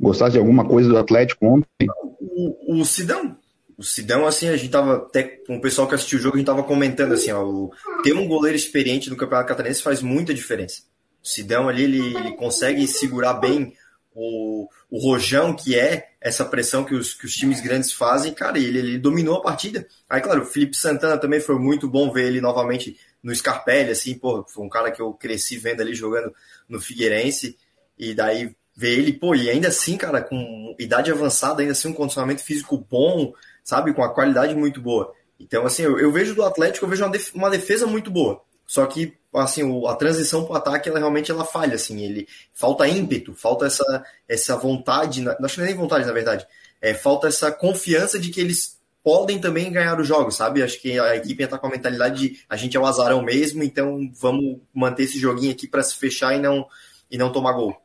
Gostasse 0.00 0.32
de 0.32 0.38
alguma 0.38 0.64
coisa 0.64 0.88
do 0.88 0.98
Atlético 0.98 1.46
ontem? 1.46 1.88
O, 2.20 2.80
o 2.80 2.84
Sidão. 2.84 3.37
O 3.78 3.84
Sidão, 3.84 4.26
assim, 4.26 4.48
a 4.48 4.56
gente 4.56 4.72
tava 4.72 4.96
até 4.96 5.22
com 5.22 5.56
o 5.56 5.60
pessoal 5.60 5.86
que 5.86 5.94
assistiu 5.94 6.18
o 6.18 6.22
jogo, 6.22 6.34
a 6.34 6.38
gente 6.38 6.46
tava 6.46 6.64
comentando 6.64 7.14
assim, 7.14 7.30
ó, 7.30 7.44
o, 7.44 7.70
ter 8.02 8.12
um 8.12 8.26
goleiro 8.26 8.56
experiente 8.56 9.08
no 9.08 9.16
Campeonato 9.16 9.48
Catarinense 9.48 9.82
faz 9.82 10.02
muita 10.02 10.34
diferença. 10.34 10.82
O 11.22 11.28
Sidão 11.28 11.68
ali, 11.68 11.84
ele, 11.84 12.16
ele 12.16 12.32
consegue 12.34 12.88
segurar 12.88 13.34
bem 13.34 13.72
o, 14.12 14.68
o 14.90 14.98
rojão 14.98 15.54
que 15.54 15.78
é 15.78 16.08
essa 16.20 16.44
pressão 16.44 16.84
que 16.84 16.92
os, 16.92 17.14
que 17.14 17.24
os 17.24 17.36
times 17.36 17.60
grandes 17.60 17.92
fazem, 17.92 18.34
cara, 18.34 18.58
ele, 18.58 18.78
ele 18.78 18.98
dominou 18.98 19.36
a 19.36 19.42
partida. 19.42 19.86
Aí, 20.10 20.20
claro, 20.20 20.42
o 20.42 20.46
Felipe 20.46 20.76
Santana 20.76 21.16
também 21.16 21.38
foi 21.38 21.56
muito 21.56 21.88
bom 21.88 22.12
ver 22.12 22.26
ele 22.26 22.40
novamente 22.40 22.98
no 23.22 23.32
Scarpelli, 23.34 23.92
assim, 23.92 24.14
pô, 24.14 24.44
foi 24.48 24.64
um 24.64 24.68
cara 24.68 24.90
que 24.90 25.00
eu 25.00 25.12
cresci 25.12 25.56
vendo 25.56 25.82
ali 25.82 25.94
jogando 25.94 26.34
no 26.68 26.80
Figueirense, 26.80 27.56
e 27.96 28.12
daí 28.12 28.54
ver 28.76 28.98
ele, 28.98 29.12
pô, 29.12 29.34
e 29.34 29.50
ainda 29.50 29.68
assim, 29.68 29.96
cara, 29.96 30.20
com 30.20 30.74
idade 30.78 31.10
avançada, 31.10 31.60
ainda 31.60 31.72
assim 31.72 31.88
um 31.88 31.92
condicionamento 31.92 32.42
físico 32.42 32.78
bom, 32.90 33.32
sabe, 33.68 33.92
com 33.92 34.02
a 34.02 34.08
qualidade 34.08 34.54
muito 34.54 34.80
boa. 34.80 35.12
Então, 35.38 35.66
assim, 35.66 35.82
eu, 35.82 35.98
eu 35.98 36.10
vejo 36.10 36.34
do 36.34 36.42
Atlético, 36.42 36.86
eu 36.86 36.88
vejo 36.88 37.04
uma, 37.04 37.10
def 37.10 37.34
uma 37.34 37.50
defesa 37.50 37.86
muito 37.86 38.10
boa. 38.10 38.40
Só 38.66 38.86
que, 38.86 39.12
assim, 39.34 39.62
o, 39.62 39.86
a 39.86 39.94
transição 39.94 40.44
para 40.44 40.54
o 40.54 40.56
ataque, 40.56 40.88
ela 40.88 40.98
realmente 40.98 41.30
ela 41.30 41.44
falha, 41.44 41.74
assim, 41.74 42.02
ele 42.02 42.26
falta 42.54 42.88
ímpeto, 42.88 43.34
falta 43.34 43.66
essa, 43.66 43.84
essa 44.26 44.56
vontade, 44.56 45.20
na, 45.20 45.36
acho 45.42 45.56
que 45.56 45.60
é 45.60 45.64
nem 45.66 45.74
vontade, 45.74 46.06
na 46.06 46.14
verdade, 46.14 46.46
é, 46.80 46.94
falta 46.94 47.28
essa 47.28 47.52
confiança 47.52 48.18
de 48.18 48.30
que 48.30 48.40
eles 48.40 48.78
podem 49.04 49.38
também 49.38 49.70
ganhar 49.70 50.00
os 50.00 50.06
jogos, 50.08 50.36
sabe? 50.36 50.62
Acho 50.62 50.80
que 50.80 50.98
a 50.98 51.16
equipe 51.16 51.42
está 51.42 51.58
com 51.58 51.66
a 51.66 51.70
mentalidade 51.70 52.20
de 52.20 52.38
a 52.48 52.56
gente 52.56 52.74
é 52.74 52.80
o 52.80 52.86
azarão 52.86 53.22
mesmo, 53.22 53.62
então 53.62 54.10
vamos 54.18 54.60
manter 54.74 55.02
esse 55.02 55.18
joguinho 55.18 55.52
aqui 55.52 55.68
para 55.68 55.82
se 55.82 55.94
fechar 55.94 56.34
e 56.34 56.38
não, 56.38 56.66
e 57.10 57.18
não 57.18 57.30
tomar 57.30 57.52
gol. 57.52 57.76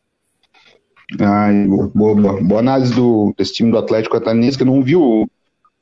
Ai, 1.19 1.67
boa, 1.67 2.15
boa, 2.15 2.41
boa, 2.41 2.59
análise 2.61 2.93
do, 2.95 3.33
desse 3.37 3.53
time 3.53 3.69
do 3.69 3.77
Atlético 3.77 4.17
Catarinense, 4.17 4.57
que 4.57 4.63
não 4.63 4.81
vi 4.81 4.95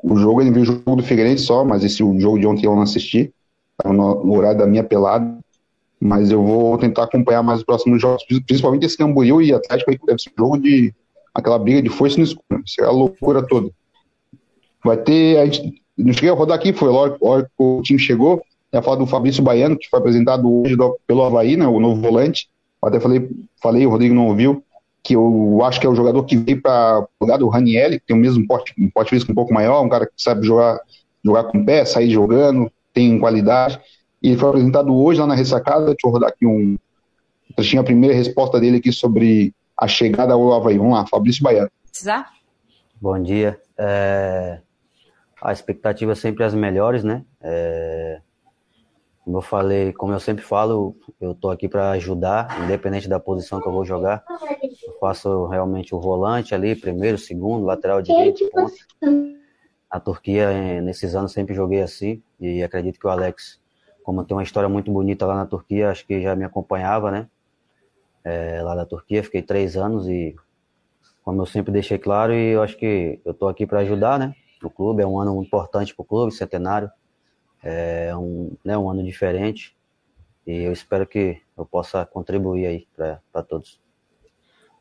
o, 0.04 0.18
jogo, 0.18 0.42
ele 0.42 0.52
viu 0.52 0.62
o 0.62 0.66
jogo 0.66 0.96
do 0.96 1.04
Figueirense 1.04 1.44
só, 1.44 1.64
mas 1.64 1.84
esse 1.84 1.98
jogo 1.98 2.40
de 2.40 2.48
ontem 2.48 2.66
eu 2.66 2.76
não 2.76 2.82
assisti, 2.82 3.34
estava 3.72 3.96
no, 3.96 4.34
horário 4.34 4.60
da 4.60 4.68
minha 4.68 4.84
pelada, 4.84 5.38
mas 6.00 6.32
eu 6.32 6.44
vou 6.44 6.78
tentar 6.78 7.04
acompanhar 7.04 7.44
mais 7.44 7.60
os 7.60 7.66
próximos 7.66 8.02
jogos, 8.02 8.24
principalmente 8.48 8.86
esse 8.86 8.98
Camboriú 8.98 9.42
e 9.42 9.54
Atlético 9.54 9.92
aí, 9.92 9.98
que 9.98 10.06
deve 10.06 10.22
ser 10.22 10.32
um 10.32 10.44
jogo 10.44 10.60
de 10.60 10.94
aquela 11.34 11.60
briga 11.60 11.82
de 11.82 11.90
força 11.90 12.18
no 12.18 12.24
escuro, 12.24 12.64
isso 12.66 12.82
é 12.82 12.86
a 12.86 12.92
loucura 12.92 13.46
toda. 13.46 13.70
Vai 14.84 14.98
ter, 14.98 15.38
a 15.38 15.46
gente, 15.46 15.82
não 15.98 16.12
cheguei 16.12 16.30
a 16.30 16.34
rodar 16.34 16.58
aqui, 16.58 16.74
foi 16.74 16.90
hora 16.90 17.44
que 17.44 17.50
o 17.58 17.82
time 17.84 18.00
chegou, 18.00 18.42
ia 18.74 18.82
falar 18.82 18.98
do 18.98 19.06
Fabrício 19.06 19.44
Baiano, 19.44 19.78
que 19.78 19.90
foi 19.90 20.00
apresentado 20.00 20.52
hoje 20.62 20.76
do, 20.76 20.98
pelo 21.06 21.24
Havaí, 21.24 21.56
né, 21.56 21.68
o 21.68 21.80
novo 21.80 22.02
volante, 22.02 22.50
até 22.82 23.00
falei, 23.00 23.30
falei, 23.62 23.86
o 23.86 23.90
Rodrigo 23.90 24.16
não 24.16 24.28
ouviu, 24.28 24.64
que 25.04 25.16
eu 25.16 25.60
acho 25.64 25.80
que 25.80 25.88
é 25.88 25.90
o 25.90 25.96
jogador 25.96 26.24
que 26.24 26.38
veio 26.38 26.62
para 26.62 27.06
lugar 27.20 27.38
do 27.38 27.48
Raniel, 27.48 27.92
que 27.92 28.06
tem 28.06 28.16
o 28.16 28.20
mesmo 28.20 28.46
porte, 28.46 28.74
um 28.78 28.90
porte 28.90 29.10
físico 29.10 29.32
um 29.32 29.36
pouco 29.36 29.54
maior, 29.54 29.84
um 29.84 29.90
cara 29.90 30.06
que 30.06 30.14
sabe 30.18 30.46
jogar, 30.46 30.80
jogar 31.24 31.46
com 31.46 31.66
pé, 31.66 31.86
sair 31.86 32.10
jogando, 32.10 32.72
tem 32.94 33.20
qualidade. 33.20 33.80
E 34.22 34.30
ele 34.30 34.38
foi 34.38 34.50
apresentado 34.50 34.96
hoje 34.96 35.20
lá 35.20 35.28
na 35.28 35.36
ressacada. 35.36 35.86
Deixa 35.86 36.06
eu 36.06 36.12
rodar 36.12 36.30
aqui 36.30 36.46
um. 36.46 36.78
Eu 37.58 37.64
tinha 37.64 37.82
a 37.82 37.86
primeira 37.86 38.16
resposta 38.16 38.60
dele 38.60 38.78
aqui 38.78 38.92
sobre 38.92 39.54
a 39.76 39.88
chegada 39.88 40.34
ao 40.34 40.54
Havaí. 40.54 40.78
Vamos 40.78 40.94
lá, 40.94 41.06
Fabrício 41.08 41.44
Baiano. 41.44 41.72
Bom 43.02 43.20
dia. 43.22 43.60
É... 43.78 44.60
A 45.42 45.52
expectativa 45.52 46.12
é 46.12 46.16
sempre 46.16 46.44
as 46.44 46.54
melhores, 46.54 47.04
né? 47.04 47.24
É... 47.42 48.22
Como 49.32 49.38
eu 49.38 49.42
falei, 49.44 49.94
como 49.94 50.12
eu 50.12 50.20
sempre 50.20 50.44
falo, 50.44 50.94
eu 51.22 51.34
tô 51.34 51.50
aqui 51.50 51.70
para 51.70 51.92
ajudar, 51.92 52.66
independente 52.66 53.08
da 53.08 53.18
posição 53.18 53.62
que 53.62 53.68
eu 53.70 53.72
vou 53.72 53.86
jogar. 53.86 54.26
Eu 54.86 54.92
faço 55.00 55.46
realmente 55.46 55.96
o 55.96 56.02
volante 56.02 56.54
ali, 56.54 56.76
primeiro, 56.76 57.18
segundo, 57.18 57.64
lateral 57.64 58.02
direito, 58.02 58.46
ponto. 58.52 58.74
Na 59.90 60.02
Turquia, 60.02 60.82
nesses 60.82 61.16
anos, 61.16 61.32
sempre 61.32 61.56
joguei 61.56 61.82
assim 61.82 62.22
e 62.42 62.62
acredito 62.62 63.00
que 63.00 63.08
o 63.08 63.10
Alex, 63.10 63.58
como 64.04 64.26
tem 64.26 64.36
uma 64.36 64.44
história 64.44 64.68
muito 64.68 64.92
bonita 64.92 65.26
lá 65.26 65.36
na 65.36 65.46
Turquia, 65.46 65.92
acho 65.92 66.06
que 66.06 66.22
já 66.22 66.36
me 66.36 66.44
acompanhava, 66.44 67.10
né? 67.10 67.30
É, 68.26 68.62
lá 68.62 68.76
da 68.76 68.86
Turquia, 68.86 69.24
fiquei 69.24 69.42
três 69.42 69.78
anos 69.78 70.10
e, 70.10 70.36
como 71.24 71.42
eu 71.42 71.46
sempre 71.46 71.72
deixei 71.72 71.98
claro, 71.98 72.34
e 72.34 72.50
eu 72.50 72.62
acho 72.62 72.76
que 72.76 73.22
eu 73.24 73.34
tô 73.34 73.48
aqui 73.48 73.66
para 73.66 73.80
ajudar, 73.80 74.20
né? 74.20 74.36
O 74.62 74.70
clube 74.70 75.02
é 75.02 75.08
um 75.08 75.18
ano 75.18 75.42
importante 75.42 75.96
para 75.96 76.04
o 76.04 76.06
clube, 76.06 76.34
centenário 76.34 76.92
é 77.64 78.16
um, 78.16 78.56
né, 78.64 78.78
um 78.78 78.90
ano 78.90 79.04
diferente 79.04 79.76
e 80.46 80.64
eu 80.64 80.72
espero 80.72 81.06
que 81.06 81.40
eu 81.58 81.66
possa 81.66 82.06
contribuir 82.06 82.66
aí 82.66 82.88
para 82.96 83.44
todos. 83.44 83.80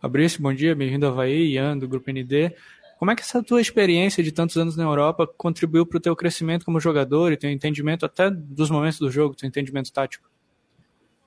Fabrício, 0.01 0.41
bom 0.41 0.53
dia, 0.55 0.75
bem-vindo 0.75 1.05
ao 1.05 1.13
Havaí, 1.13 1.53
Ian, 1.53 1.77
do 1.77 1.87
Grupo 1.87 2.11
ND. 2.11 2.55
Como 2.99 3.11
é 3.11 3.15
que 3.15 3.23
essa 3.23 3.43
tua 3.43 3.61
experiência 3.61 4.23
de 4.23 4.33
tantos 4.33 4.57
anos 4.57 4.77
na 4.77 4.85
Europa 4.85 5.27
contribuiu 5.27 5.87
para 5.87 5.99
o 5.99 6.01
teu 6.01 6.17
crescimento 6.17 6.65
como 6.65 6.81
jogador 6.81 7.33
e 7.33 7.37
teu 7.37 7.51
entendimento 7.51 8.07
até 8.07 8.31
dos 8.31 8.71
momentos 8.71 8.99
do 8.99 9.11
jogo, 9.11 9.35
teu 9.35 9.47
entendimento 9.47 9.93
tático? 9.93 10.31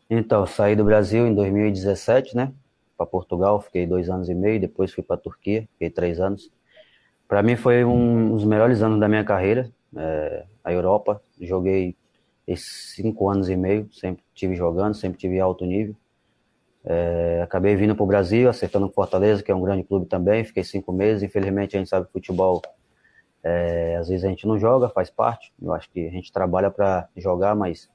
Então, 0.10 0.45
saí 0.45 0.76
do 0.76 0.84
Brasil 0.84 1.26
em 1.28 1.34
2017, 1.34 2.36
né, 2.36 2.51
para 2.97 3.06
Portugal, 3.06 3.62
fiquei 3.62 3.86
dois 3.88 4.10
anos 4.10 4.30
e 4.30 4.34
meio, 4.34 4.60
depois 4.60 4.91
fui 4.91 5.04
para 5.04 5.16
a 5.16 5.20
Turquia, 5.20 5.68
fiquei 5.74 5.89
três 5.89 6.20
anos. 6.20 6.51
Para 7.28 7.41
mim 7.41 7.56
foi 7.56 7.84
um 7.84 8.36
dos 8.36 8.45
melhores 8.45 8.82
anos 8.82 8.99
da 8.99 9.08
minha 9.08 9.24
carreira, 9.24 9.72
é, 9.95 10.45
a 10.64 10.72
Europa. 10.72 11.22
Joguei 11.46 11.96
esses 12.48 12.94
cinco 12.96 13.30
anos 13.30 13.50
e 13.50 13.56
meio, 13.56 13.88
sempre 13.91 14.24
tive 14.34 14.56
jogando, 14.56 14.94
sempre 14.94 15.18
tive 15.18 15.39
alto 15.39 15.66
nível. 15.66 15.96
É, 16.86 17.41
acabei 17.41 17.76
vindo 17.76 17.96
para 17.96 18.04
o 18.04 18.08
Brasil, 18.08 18.50
acertando 18.50 18.88
com 18.88 18.94
Fortaleza, 18.94 19.41
que 19.41 19.52
é 19.52 19.56
um 19.56 19.62
grande 19.62 19.84
clube 19.84 20.06
também. 20.06 20.44
Fiquei 20.44 20.64
cinco 20.64 20.91
meses. 20.91 21.24
Infelizmente, 21.24 21.76
a 21.76 21.80
gente 21.80 21.89
sabe 21.89 22.06
que 22.08 22.12
futebol, 22.12 22.62
é, 23.41 23.96
às 23.96 24.10
vezes 24.10 24.26
a 24.26 24.30
gente 24.30 24.46
não 24.46 24.60
joga, 24.60 24.89
faz 24.89 25.10
parte. 25.10 25.54
Eu 25.62 25.74
acho 25.74 25.89
que 25.89 26.06
a 26.06 26.12
gente 26.12 26.32
trabalha 26.32 26.70
para 26.70 27.08
jogar, 27.16 27.56
mas 27.56 27.89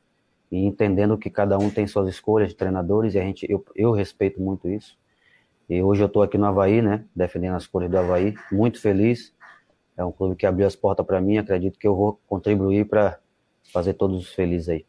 e 0.50 0.64
entendendo 0.64 1.18
que 1.18 1.28
cada 1.28 1.58
um 1.58 1.68
tem 1.68 1.86
suas 1.86 2.08
escolhas 2.08 2.48
de 2.48 2.56
treinadores 2.56 3.14
e 3.14 3.18
a 3.18 3.22
gente, 3.22 3.46
eu, 3.50 3.62
eu 3.76 3.92
respeito 3.92 4.40
muito 4.40 4.66
isso. 4.66 4.96
E 5.68 5.82
hoje 5.82 6.02
eu 6.02 6.06
estou 6.06 6.22
aqui 6.22 6.38
no 6.38 6.46
Havaí, 6.46 6.80
né, 6.80 7.04
defendendo 7.14 7.54
as 7.54 7.66
cores 7.66 7.90
do 7.90 7.98
Havaí, 7.98 8.34
muito 8.50 8.80
feliz 8.80 9.34
é 9.98 10.04
um 10.04 10.12
clube 10.12 10.36
que 10.36 10.46
abriu 10.46 10.64
as 10.64 10.76
portas 10.76 11.04
para 11.04 11.20
mim. 11.20 11.38
Acredito 11.38 11.76
que 11.76 11.86
eu 11.86 11.94
vou 11.94 12.20
contribuir 12.28 12.88
para 12.88 13.18
fazer 13.72 13.94
todos 13.94 14.28
felizes 14.28 14.68
aí. 14.68 14.86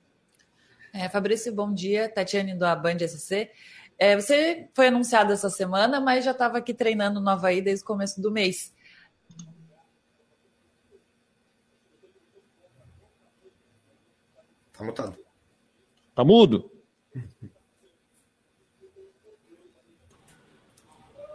É, 0.94 1.08
Fabrício, 1.08 1.54
bom 1.54 1.74
dia. 1.74 2.10
Tatiane 2.10 2.54
do 2.54 2.66
Band 2.82 3.00
SC. 3.08 3.50
É, 3.98 4.16
você 4.16 4.70
foi 4.74 4.88
anunciado 4.88 5.34
essa 5.34 5.50
semana, 5.50 6.00
mas 6.00 6.24
já 6.24 6.32
estava 6.32 6.58
aqui 6.58 6.74
treinando 6.74 7.20
no 7.20 7.30
Havaí 7.30 7.62
desde 7.62 7.84
o 7.84 7.88
começo 7.88 8.22
do 8.22 8.32
mês. 8.32 8.74
Tá 14.72 14.86
mutado. 14.86 15.18
Tá 16.16 16.24
mudo? 16.24 16.72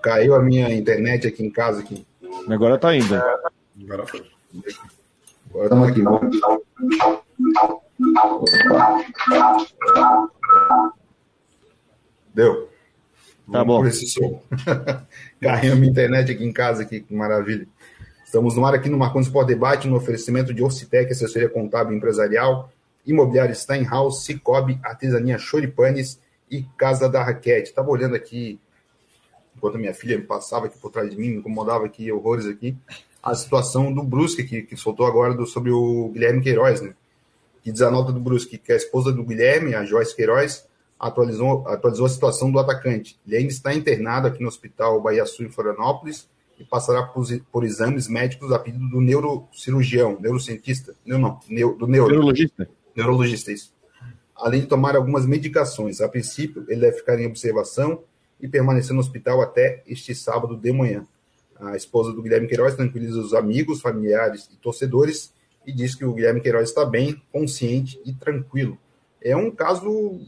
Caiu 0.03 0.35
a 0.35 0.43
minha 0.43 0.73
internet 0.75 1.27
aqui 1.27 1.45
em 1.45 1.51
casa. 1.51 1.81
Aqui. 1.81 2.07
Agora 2.49 2.79
tá 2.79 2.97
indo. 2.97 3.15
Agora 3.83 4.07
foi. 4.07 4.31
Agora 5.55 5.67
estamos 5.67 5.89
aqui. 5.89 6.03
Vamos. 6.03 6.41
Deu. 12.35 12.69
Tá 13.53 13.65
bom. 13.65 13.87
Esse 13.87 14.09
som. 14.09 14.43
Minha 15.41 15.87
internet 15.87 16.33
aqui 16.33 16.45
em 16.45 16.53
casa, 16.53 16.83
aqui, 16.83 17.01
que 17.01 17.15
maravilha. 17.15 17.69
Estamos 18.25 18.57
no 18.57 18.67
ar 18.67 18.75
aqui 18.75 18.89
no 18.89 18.99
Marconi 18.99 19.25
Sport 19.25 19.47
Debate, 19.47 19.87
no 19.87 19.95
oferecimento 19.95 20.53
de 20.53 20.61
Orcitec, 20.61 21.13
assessoria 21.13 21.49
contábil 21.49 21.97
empresarial, 21.97 22.73
imobiliário 23.07 23.55
Steinhaus, 23.55 24.25
Cicobi, 24.25 24.81
artesania 24.83 25.39
Choripanes 25.39 26.19
e 26.51 26.65
Casa 26.77 27.09
da 27.09 27.23
Raquete. 27.23 27.69
Estava 27.69 27.91
olhando 27.91 28.17
aqui, 28.17 28.59
enquanto 29.57 29.79
minha 29.79 29.95
filha 29.95 30.21
passava 30.21 30.67
aqui 30.67 30.77
por 30.79 30.91
trás 30.91 31.09
de 31.09 31.17
mim, 31.17 31.29
me 31.29 31.37
incomodava 31.37 31.87
aqui, 31.87 32.11
horrores 32.11 32.47
aqui 32.47 32.77
a 33.25 33.35
situação 33.35 33.91
do 33.91 34.03
Brusque, 34.03 34.45
que, 34.45 34.63
que 34.63 34.77
soltou 34.77 35.07
agora 35.07 35.33
do, 35.33 35.47
sobre 35.47 35.71
o 35.71 36.11
Guilherme 36.11 36.43
Queiroz, 36.43 36.83
né? 36.83 36.95
Que 37.63 37.73
diz 37.73 37.81
a 37.81 37.91
nota 37.91 38.13
do 38.13 38.21
Brusque 38.21 38.59
que 38.59 38.71
a 38.71 38.77
esposa 38.77 39.11
do 39.11 39.25
Guilherme, 39.25 39.75
a 39.75 39.83
Joyce 39.83 40.15
Queiroz, 40.15 40.67
atualizou, 41.01 41.67
atualizou 41.67 42.05
a 42.05 42.11
situação 42.11 42.53
do 42.53 42.59
atacante. 42.59 43.19
Ele 43.27 43.39
ainda 43.39 43.51
está 43.51 43.73
internado 43.75 44.27
aqui 44.27 44.43
no 44.43 44.49
Hospital 44.49 45.01
Bahia 45.01 45.25
Sul, 45.25 45.47
em 45.47 45.51
Florianópolis, 45.51 46.29
e 46.59 46.65
passará 46.65 47.03
por, 47.03 47.27
por 47.51 47.65
exames 47.65 48.09
médicos 48.09 48.53
a 48.53 48.59
pedido 48.59 48.89
do 48.91 49.01
neurocirurgião, 49.01 50.19
neurocientista, 50.21 50.95
não, 51.05 51.19
não, 51.19 51.41
neu, 51.49 51.75
do 51.75 51.87
neuro, 51.87 52.11
neurologista. 52.11 52.69
Neurologista, 52.95 53.51
isso. 53.51 53.73
Além 54.37 54.61
de 54.61 54.67
tomar 54.67 54.97
algumas 54.97 55.25
medicações. 55.25 56.03
A 56.03 56.09
princípio, 56.09 56.65
ele 56.69 56.83
deve 56.83 56.99
ficar 56.99 57.19
em 57.19 57.27
observação 57.27 58.03
e 58.39 58.47
permanecer 58.47 58.93
no 58.93 59.01
hospital 59.01 59.41
até 59.41 59.83
este 59.87 60.15
sábado 60.15 60.57
de 60.57 60.71
manhã. 60.71 61.07
A 61.67 61.77
esposa 61.77 62.13
do 62.13 62.23
Guilherme 62.23 62.49
Queiroz 62.49 62.75
tranquiliza 62.75 63.19
os 63.19 63.35
amigos, 63.35 63.81
familiares 63.81 64.49
e 64.53 64.57
torcedores 64.57 65.33
e 65.67 65.73
diz 65.73 65.95
que 65.95 66.05
o 66.05 66.13
Guilherme 66.13 66.41
Queiroz 66.41 66.69
está 66.69 66.85
bem, 66.85 67.23
consciente 67.33 68.01
e 68.05 68.13
tranquilo. 68.13 68.79
É 69.23 69.37
um 69.37 69.51
caso. 69.51 70.21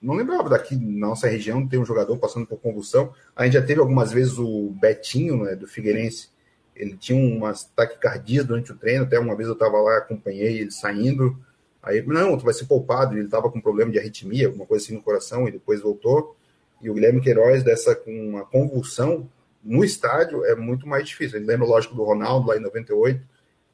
Não 0.00 0.14
lembrava 0.14 0.48
daqui 0.48 0.76
na 0.76 1.08
nossa 1.08 1.28
região 1.28 1.66
ter 1.68 1.76
um 1.76 1.84
jogador 1.84 2.16
passando 2.16 2.46
por 2.46 2.58
convulsão. 2.58 3.12
A 3.36 3.44
gente 3.44 3.54
já 3.54 3.62
teve 3.62 3.80
algumas 3.80 4.10
vezes 4.10 4.38
o 4.38 4.70
Betinho, 4.80 5.44
né, 5.44 5.54
do 5.54 5.66
Figueirense. 5.66 6.30
Ele 6.74 6.96
tinha 6.96 7.18
umas 7.18 7.64
taquicardias 7.64 8.46
durante 8.46 8.72
o 8.72 8.76
treino. 8.76 9.04
Até 9.04 9.18
uma 9.18 9.36
vez 9.36 9.46
eu 9.46 9.52
estava 9.52 9.78
lá, 9.78 9.98
acompanhei 9.98 10.60
ele 10.60 10.70
saindo. 10.70 11.38
Aí, 11.82 12.02
não, 12.06 12.38
tu 12.38 12.44
vai 12.44 12.54
ser 12.54 12.64
poupado. 12.64 13.14
Ele 13.14 13.26
estava 13.26 13.50
com 13.50 13.60
problema 13.60 13.92
de 13.92 13.98
arritmia, 13.98 14.46
alguma 14.46 14.64
coisa 14.64 14.86
assim 14.86 14.94
no 14.94 15.02
coração, 15.02 15.46
e 15.46 15.52
depois 15.52 15.82
voltou. 15.82 16.34
E 16.80 16.88
o 16.88 16.94
Guilherme 16.94 17.20
Queiroz, 17.20 17.62
dessa 17.62 17.94
com 17.94 18.10
uma 18.10 18.46
convulsão 18.46 19.28
no 19.62 19.84
estádio, 19.84 20.44
é 20.44 20.54
muito 20.54 20.86
mais 20.88 21.06
difícil. 21.06 21.38
Ele 21.38 21.46
lembra, 21.46 21.66
lógico, 21.66 21.94
do 21.94 22.04
Ronaldo 22.04 22.48
lá 22.48 22.56
em 22.56 22.60
98. 22.60 23.20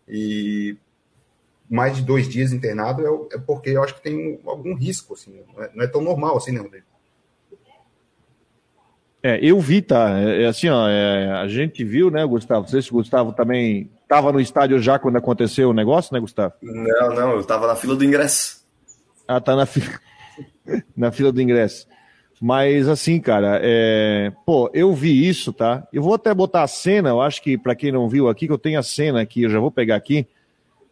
E 0.08 0.76
mais 1.68 1.96
de 1.96 2.02
dois 2.02 2.28
dias 2.28 2.52
internado 2.52 3.28
é, 3.32 3.36
é 3.36 3.38
porque 3.38 3.70
eu 3.70 3.82
acho 3.82 3.94
que 3.94 4.02
tem 4.02 4.40
algum 4.46 4.74
risco, 4.74 5.14
assim, 5.14 5.40
não 5.54 5.62
é, 5.62 5.70
não 5.74 5.84
é 5.84 5.86
tão 5.86 6.00
normal 6.00 6.36
assim, 6.36 6.52
né, 6.52 6.60
Rodrigo? 6.60 6.86
É, 9.22 9.40
eu 9.42 9.58
vi, 9.58 9.82
tá? 9.82 10.20
É, 10.20 10.44
é 10.44 10.46
assim, 10.46 10.68
ó, 10.68 10.88
é, 10.88 11.32
a 11.32 11.48
gente 11.48 11.82
viu, 11.82 12.10
né, 12.10 12.24
Gustavo? 12.24 12.60
Não 12.60 12.68
sei 12.68 12.80
se 12.80 12.90
o 12.90 12.94
Gustavo 12.94 13.32
também 13.32 13.90
estava 14.02 14.30
no 14.30 14.40
estádio 14.40 14.78
já 14.78 14.98
quando 14.98 15.16
aconteceu 15.16 15.70
o 15.70 15.74
negócio, 15.74 16.14
né, 16.14 16.20
Gustavo? 16.20 16.54
Não, 16.62 17.14
não, 17.14 17.32
eu 17.32 17.40
estava 17.40 17.66
na 17.66 17.74
fila 17.74 17.96
do 17.96 18.04
ingresso. 18.04 18.64
Ah, 19.26 19.40
tá 19.40 19.56
na 19.56 19.66
fila, 19.66 19.98
na 20.96 21.10
fila 21.10 21.32
do 21.32 21.42
ingresso. 21.42 21.88
Mas 22.40 22.86
assim, 22.86 23.18
cara, 23.18 23.58
é... 23.62 24.30
pô, 24.44 24.70
eu 24.74 24.92
vi 24.92 25.26
isso, 25.26 25.52
tá? 25.52 25.86
Eu 25.92 26.02
vou 26.02 26.14
até 26.14 26.34
botar 26.34 26.62
a 26.62 26.68
cena, 26.68 27.08
eu 27.08 27.20
acho 27.20 27.42
que 27.42 27.56
para 27.56 27.74
quem 27.74 27.90
não 27.90 28.08
viu 28.08 28.28
aqui, 28.28 28.46
que 28.46 28.52
eu 28.52 28.58
tenho 28.58 28.78
a 28.78 28.82
cena 28.82 29.22
aqui, 29.22 29.42
eu 29.42 29.50
já 29.50 29.58
vou 29.58 29.70
pegar 29.70 29.96
aqui. 29.96 30.26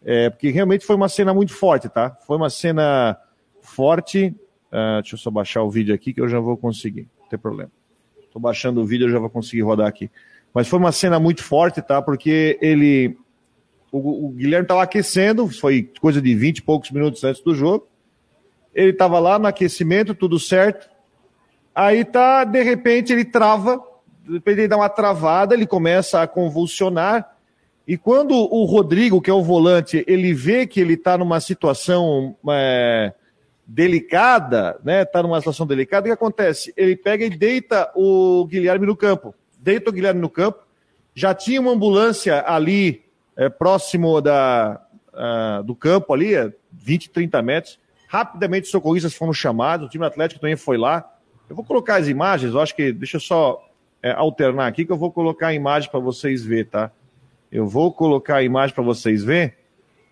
É, 0.05 0.29
porque 0.29 0.51
realmente 0.51 0.85
foi 0.85 0.97
uma 0.97 1.09
cena 1.09 1.33
muito 1.33 1.53
forte, 1.53 1.89
tá? 1.89 2.17
Foi 2.27 2.37
uma 2.37 2.51
cena 2.51 3.19
forte. 3.61 4.35
Uh, 4.71 5.01
deixa 5.01 5.15
eu 5.15 5.19
só 5.19 5.31
baixar 5.31 5.63
o 5.63 5.71
vídeo 5.71 5.95
aqui 5.95 6.13
que 6.13 6.21
eu 6.21 6.29
já 6.29 6.41
vou 6.41 6.57
conseguir, 6.57 7.09
não 7.21 7.29
tem 7.29 7.39
problema. 7.39 7.71
Tô 8.33 8.39
baixando 8.39 8.81
o 8.81 8.85
vídeo, 8.85 9.07
eu 9.07 9.13
já 9.13 9.19
vou 9.19 9.31
conseguir 9.31 9.63
rodar 9.63 9.87
aqui. 9.87 10.11
Mas 10.53 10.69
foi 10.69 10.79
uma 10.79 10.93
cena 10.93 11.19
muito 11.19 11.43
forte, 11.43 11.81
tá? 11.81 12.03
Porque 12.03 12.59
ele. 12.61 13.17
O, 13.91 14.27
o 14.27 14.29
Guilherme 14.31 14.65
estava 14.65 14.83
aquecendo, 14.83 15.49
foi 15.49 15.91
coisa 16.01 16.21
de 16.21 16.35
20 16.35 16.59
e 16.59 16.63
poucos 16.63 16.91
minutos 16.91 17.23
antes 17.23 17.43
do 17.43 17.55
jogo. 17.55 17.87
Ele 18.75 18.91
estava 18.91 19.19
lá 19.21 19.39
no 19.39 19.47
aquecimento, 19.47 20.15
tudo 20.15 20.39
certo. 20.39 20.94
Aí 21.75 22.05
tá, 22.05 22.45
de 22.45 22.63
repente, 22.63 23.13
ele 23.13 23.25
trava, 23.25 23.83
de 24.25 24.35
repente 24.35 24.61
ele 24.61 24.69
dá 24.69 24.77
uma 24.77 24.89
travada, 24.89 25.55
ele 25.55 25.67
começa 25.67 26.23
a 26.23 26.27
convulsionar 26.27 27.35
e 27.87 27.99
quando 27.99 28.33
o 28.35 28.65
Rodrigo, 28.65 29.21
que 29.21 29.31
é 29.31 29.35
o 29.35 29.43
volante, 29.43 30.03
ele 30.07 30.33
vê 30.33 30.67
que 30.67 30.81
ele 30.81 30.95
está 30.95 31.19
numa 31.19 31.39
situação 31.39 32.35
é, 32.51 33.13
delicada, 33.67 34.79
né? 34.83 35.03
Está 35.03 35.23
numa 35.23 35.39
situação 35.39 35.67
delicada, 35.67 36.07
o 36.07 36.09
que 36.09 36.13
acontece? 36.13 36.73
Ele 36.79 36.97
pega 36.97 37.27
e 37.27 37.31
deita 37.31 37.91
o 37.95 38.47
Guilherme 38.47 38.87
no 38.87 38.97
campo. 38.97 39.35
Deita 39.59 39.91
o 39.91 39.93
Guilherme 39.93 40.21
no 40.21 40.31
campo. 40.31 40.65
Já 41.15 41.35
tinha 41.35 41.61
uma 41.61 41.73
ambulância 41.73 42.43
ali 42.47 43.05
é, 43.37 43.51
próximo 43.51 44.19
da, 44.23 44.81
uh, 45.13 45.63
do 45.63 45.75
campo, 45.75 46.15
ali, 46.15 46.33
20, 46.73 47.11
30 47.11 47.43
metros. 47.43 47.79
Rapidamente 48.09 48.65
os 48.65 48.71
socorristas 48.71 49.13
foram 49.13 49.35
chamados, 49.35 49.87
o 49.87 49.91
time 49.91 50.07
atlético 50.07 50.41
também 50.41 50.57
foi 50.57 50.79
lá. 50.79 51.07
Eu 51.49 51.57
vou 51.57 51.65
colocar 51.65 51.97
as 51.97 52.09
imagens, 52.09 52.55
eu 52.55 52.61
acho 52.61 52.75
que. 52.75 52.93
Deixa 52.93 53.17
eu 53.17 53.21
só 53.21 53.69
é, 54.03 54.11
alternar 54.13 54.67
aqui, 54.67 54.85
que 54.85 54.93
eu 54.93 54.97
vou 54.97 55.11
colocar 55.11 55.49
a 55.49 55.55
imagem 55.55 55.91
para 55.91 56.01
vocês 56.01 56.45
verem, 56.45 56.67
tá? 56.67 56.91
Eu 57.51 57.67
vou 57.67 57.93
colocar 57.93 58.37
a 58.37 58.43
imagem 58.43 58.75
para 58.75 58.85
vocês 58.85 59.23
verem, 59.23 59.53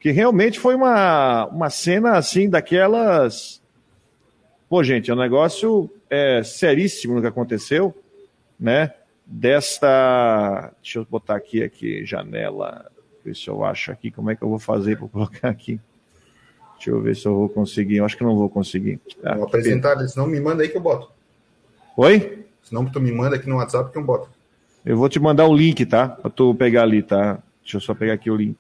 que 0.01 0.11
realmente 0.11 0.59
foi 0.59 0.75
uma, 0.75 1.47
uma 1.47 1.71
cena 1.71 2.17
assim 2.17 2.49
daquelas. 2.49 3.61
Pô, 4.69 4.83
gente, 4.83 5.11
é 5.11 5.15
um 5.15 5.19
negócio 5.19 5.91
é, 6.09 6.43
seríssimo 6.43 7.15
no 7.15 7.21
que 7.21 7.27
aconteceu, 7.27 7.95
né? 8.59 8.95
Desta. 9.27 10.73
Deixa 10.83 10.99
eu 10.99 11.07
botar 11.09 11.37
aqui, 11.37 11.63
aqui, 11.63 12.05
janela. 12.05 12.91
Ver 13.25 13.37
se 13.37 13.49
eu 13.49 13.65
acho 13.65 13.93
aqui. 13.93 14.11
Como 14.11 14.31
é 14.31 14.37
que 14.37 14.43
eu 14.43 14.49
vou 14.49 14.59
fazer 14.59 14.97
para 14.99 15.09
colocar 15.09 15.49
aqui? 15.49 15.81
Deixa 16.77 16.91
eu 16.91 17.01
ver 17.01 17.15
se 17.15 17.27
eu 17.27 17.35
vou 17.35 17.49
conseguir. 17.49 17.97
Eu 17.97 18.05
acho 18.05 18.17
que 18.17 18.25
não 18.25 18.37
vou 18.37 18.49
conseguir. 18.49 18.99
Ah, 19.23 19.37
vou 19.37 19.45
apresentar, 19.45 19.97
senão 20.09 20.27
me 20.27 20.41
manda 20.41 20.63
aí 20.63 20.69
que 20.69 20.77
eu 20.77 20.81
boto. 20.81 21.13
Oi? 21.97 22.45
Senão 22.63 22.85
tu 22.87 23.01
me 23.01 23.13
manda 23.13 23.37
aqui 23.37 23.49
no 23.49 23.57
WhatsApp 23.57 23.91
que 23.91 23.99
eu 23.99 24.05
boto. 24.05 24.29
Eu 24.85 24.97
vou 24.97 25.09
te 25.09 25.21
mandar 25.21 25.47
o 25.47 25.55
link, 25.55 25.85
tá? 25.87 26.09
Pra 26.09 26.31
tu 26.31 26.55
pegar 26.55 26.83
ali, 26.83 27.03
tá? 27.03 27.39
Deixa 27.63 27.77
eu 27.77 27.81
só 27.81 27.95
pegar 27.95 28.15
aqui 28.15 28.31
o 28.31 28.37
link. 28.37 28.57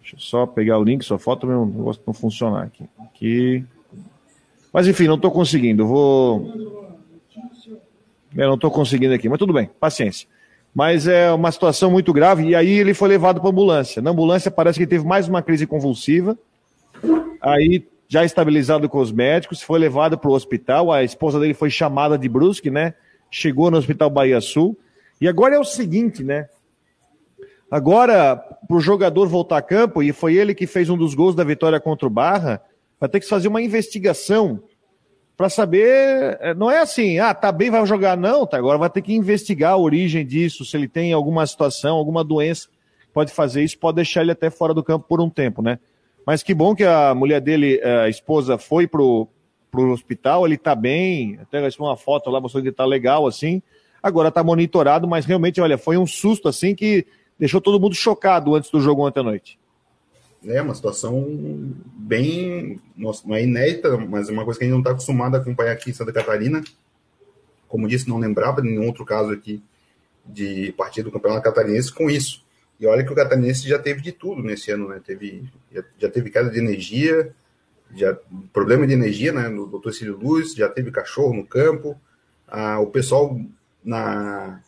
Deixa 0.00 0.16
eu 0.16 0.20
só 0.20 0.46
pegar 0.46 0.78
o 0.78 0.84
link, 0.84 1.04
só 1.04 1.18
falta 1.18 1.46
o 1.46 1.48
meu 1.48 1.66
negócio 1.66 2.02
não 2.06 2.14
funcionar 2.14 2.64
aqui. 2.64 2.84
aqui. 2.98 3.64
Mas 4.72 4.88
enfim, 4.88 5.06
não 5.06 5.16
estou 5.16 5.30
conseguindo. 5.30 5.86
vou. 5.86 6.52
Eu 8.36 8.48
não 8.48 8.54
estou 8.54 8.70
conseguindo 8.70 9.14
aqui, 9.14 9.28
mas 9.28 9.38
tudo 9.38 9.52
bem, 9.52 9.70
paciência. 9.78 10.26
Mas 10.74 11.06
é 11.06 11.32
uma 11.32 11.50
situação 11.50 11.90
muito 11.90 12.12
grave 12.12 12.48
e 12.48 12.54
aí 12.54 12.70
ele 12.70 12.94
foi 12.94 13.08
levado 13.08 13.40
para 13.40 13.50
ambulância. 13.50 14.00
Na 14.00 14.10
ambulância 14.10 14.50
parece 14.50 14.78
que 14.78 14.86
teve 14.86 15.04
mais 15.04 15.28
uma 15.28 15.42
crise 15.42 15.66
convulsiva. 15.66 16.38
Aí 17.40 17.84
já 18.10 18.24
estabilizado 18.24 18.88
com 18.88 18.98
os 18.98 19.12
médicos, 19.12 19.62
foi 19.62 19.78
levado 19.78 20.18
para 20.18 20.28
o 20.28 20.34
hospital. 20.34 20.92
A 20.92 21.04
esposa 21.04 21.38
dele 21.38 21.54
foi 21.54 21.70
chamada 21.70 22.18
de 22.18 22.28
Brusque, 22.28 22.68
né? 22.68 22.92
chegou 23.30 23.70
no 23.70 23.78
Hospital 23.78 24.10
Bahia 24.10 24.40
Sul. 24.40 24.76
E 25.20 25.28
agora 25.28 25.54
é 25.54 25.58
o 25.58 25.64
seguinte, 25.64 26.24
né? 26.24 26.48
Agora, 27.70 28.34
para 28.36 28.76
o 28.76 28.80
jogador 28.80 29.28
voltar 29.28 29.58
a 29.58 29.62
campo, 29.62 30.02
e 30.02 30.12
foi 30.12 30.34
ele 30.34 30.54
que 30.54 30.66
fez 30.66 30.90
um 30.90 30.96
dos 30.96 31.14
gols 31.14 31.36
da 31.36 31.44
vitória 31.44 31.78
contra 31.78 32.06
o 32.06 32.10
Barra, 32.10 32.60
vai 32.98 33.08
ter 33.08 33.20
que 33.20 33.28
fazer 33.28 33.46
uma 33.46 33.62
investigação 33.62 34.60
para 35.36 35.48
saber. 35.48 36.36
É, 36.40 36.52
não 36.52 36.68
é 36.68 36.80
assim, 36.80 37.20
ah, 37.20 37.32
tá 37.32 37.52
bem, 37.52 37.70
vai 37.70 37.86
jogar, 37.86 38.16
não, 38.16 38.44
tá? 38.44 38.56
Agora 38.56 38.76
vai 38.76 38.90
ter 38.90 39.02
que 39.02 39.14
investigar 39.14 39.74
a 39.74 39.76
origem 39.76 40.26
disso, 40.26 40.64
se 40.64 40.76
ele 40.76 40.88
tem 40.88 41.12
alguma 41.12 41.46
situação, 41.46 41.96
alguma 41.96 42.24
doença, 42.24 42.68
pode 43.12 43.30
fazer 43.30 43.62
isso, 43.62 43.78
pode 43.78 43.96
deixar 43.96 44.22
ele 44.22 44.32
até 44.32 44.50
fora 44.50 44.74
do 44.74 44.82
campo 44.82 45.06
por 45.08 45.20
um 45.20 45.30
tempo, 45.30 45.62
né? 45.62 45.78
Mas 46.30 46.44
que 46.44 46.54
bom 46.54 46.76
que 46.76 46.84
a 46.84 47.12
mulher 47.12 47.40
dele, 47.40 47.82
a 47.82 48.08
esposa, 48.08 48.56
foi 48.56 48.86
pro, 48.86 49.26
para 49.68 49.80
o 49.80 49.90
hospital, 49.90 50.46
ele 50.46 50.54
está 50.54 50.76
bem, 50.76 51.40
até 51.42 51.58
uma 51.76 51.96
foto 51.96 52.30
lá 52.30 52.40
mostrando 52.40 52.62
que 52.62 52.70
está 52.70 52.84
legal, 52.84 53.26
assim. 53.26 53.60
Agora 54.00 54.28
está 54.28 54.44
monitorado, 54.44 55.08
mas 55.08 55.26
realmente, 55.26 55.60
olha, 55.60 55.76
foi 55.76 55.98
um 55.98 56.06
susto, 56.06 56.46
assim, 56.46 56.72
que 56.72 57.04
deixou 57.36 57.60
todo 57.60 57.80
mundo 57.80 57.96
chocado 57.96 58.54
antes 58.54 58.70
do 58.70 58.80
jogo 58.80 59.04
ontem 59.04 59.18
à 59.18 59.22
noite. 59.24 59.58
É 60.46 60.62
uma 60.62 60.72
situação 60.72 61.26
bem, 61.96 62.78
nossa, 62.96 63.26
não 63.26 63.34
é 63.34 63.42
inédita, 63.42 63.96
mas 63.96 64.28
é 64.28 64.32
uma 64.32 64.44
coisa 64.44 64.56
que 64.56 64.64
a 64.64 64.68
gente 64.68 64.74
não 64.74 64.82
está 64.82 64.92
acostumado 64.92 65.34
a 65.34 65.38
acompanhar 65.38 65.72
aqui 65.72 65.90
em 65.90 65.94
Santa 65.94 66.12
Catarina. 66.12 66.62
Como 67.66 67.88
disse, 67.88 68.08
não 68.08 68.18
lembrava 68.18 68.62
de 68.62 68.68
nenhum 68.68 68.86
outro 68.86 69.04
caso 69.04 69.32
aqui 69.32 69.60
de 70.24 70.70
partida 70.78 71.08
do 71.08 71.12
Campeonato 71.12 71.42
Catarinense 71.42 71.92
com 71.92 72.08
isso. 72.08 72.48
E 72.80 72.86
olha 72.86 73.04
que 73.04 73.12
o 73.12 73.14
Catarinense 73.14 73.68
já 73.68 73.78
teve 73.78 74.00
de 74.00 74.10
tudo 74.10 74.42
nesse 74.42 74.70
ano, 74.70 74.88
né? 74.88 75.00
Teve, 75.04 75.44
já, 75.70 75.84
já 75.98 76.10
teve 76.10 76.30
queda 76.30 76.48
de 76.48 76.58
energia, 76.58 77.30
já 77.94 78.16
problema 78.52 78.86
de 78.86 78.94
energia, 78.94 79.32
né, 79.32 79.48
no 79.48 79.66
Dr. 79.66 79.92
Cílio 79.92 80.16
Luz, 80.16 80.54
já 80.54 80.68
teve 80.68 80.90
cachorro 80.90 81.34
no 81.34 81.44
campo, 81.44 82.00
ah, 82.48 82.78
o 82.80 82.86
pessoal 82.86 83.38
na 83.84 84.60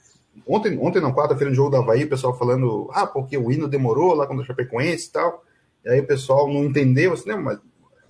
ontem, 0.46 0.78
ontem 0.78 1.00
na 1.00 1.12
quarta-feira 1.12 1.50
no 1.50 1.56
jogo 1.56 1.70
da 1.70 1.78
Havaí, 1.78 2.04
o 2.04 2.08
pessoal 2.08 2.36
falando, 2.36 2.90
ah, 2.92 3.06
porque 3.06 3.36
o 3.36 3.50
hino 3.50 3.68
demorou 3.68 4.14
lá 4.14 4.26
contra 4.26 4.42
a 4.42 4.46
Chapecoense 4.46 5.08
e 5.08 5.12
tal, 5.12 5.44
e 5.84 5.88
aí 5.88 6.00
o 6.00 6.06
pessoal 6.06 6.52
não 6.52 6.64
entendeu, 6.64 7.12
assim, 7.12 7.28
não, 7.28 7.42
mas 7.42 7.58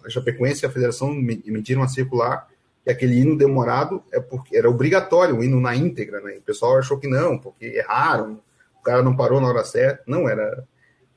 a 0.05 0.11
Chapecoense 0.11 0.65
e 0.65 0.67
a 0.67 0.71
federação 0.71 1.13
emitiram 1.13 1.83
a 1.83 1.89
circular 1.89 2.49
e 2.85 2.91
aquele 2.91 3.19
hino 3.19 3.37
demorado 3.37 4.03
é 4.13 4.19
porque 4.19 4.57
era 4.57 4.69
obrigatório 4.69 5.37
o 5.37 5.45
hino 5.45 5.61
na 5.61 5.75
íntegra, 5.77 6.21
né? 6.21 6.39
O 6.39 6.43
pessoal 6.43 6.79
achou 6.79 6.99
que 6.99 7.07
não, 7.07 7.39
porque 7.39 7.67
erraram, 7.67 8.41
o 8.83 8.85
cara 8.85 9.01
não 9.01 9.17
parou 9.17 9.41
na 9.41 9.47
hora 9.47 9.65
certa. 9.65 10.03
Não, 10.09 10.29
era 10.29 10.67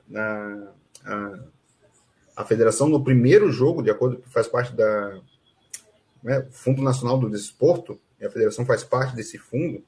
na, 0.07 0.71
a, 1.03 1.39
a 2.35 2.45
federação 2.45 2.87
no 2.87 3.03
primeiro 3.03 3.51
jogo, 3.51 3.81
de 3.81 3.89
acordo 3.89 4.17
com 4.17 4.29
faz 4.29 4.47
parte 4.47 4.71
da 4.73 5.19
né, 6.23 6.47
Fundo 6.51 6.83
Nacional 6.83 7.17
do 7.17 7.27
Desporto, 7.27 7.99
e 8.21 8.25
a 8.25 8.29
federação 8.29 8.65
faz 8.67 8.83
parte 8.83 9.15
desse 9.15 9.39
fundo, 9.39 9.83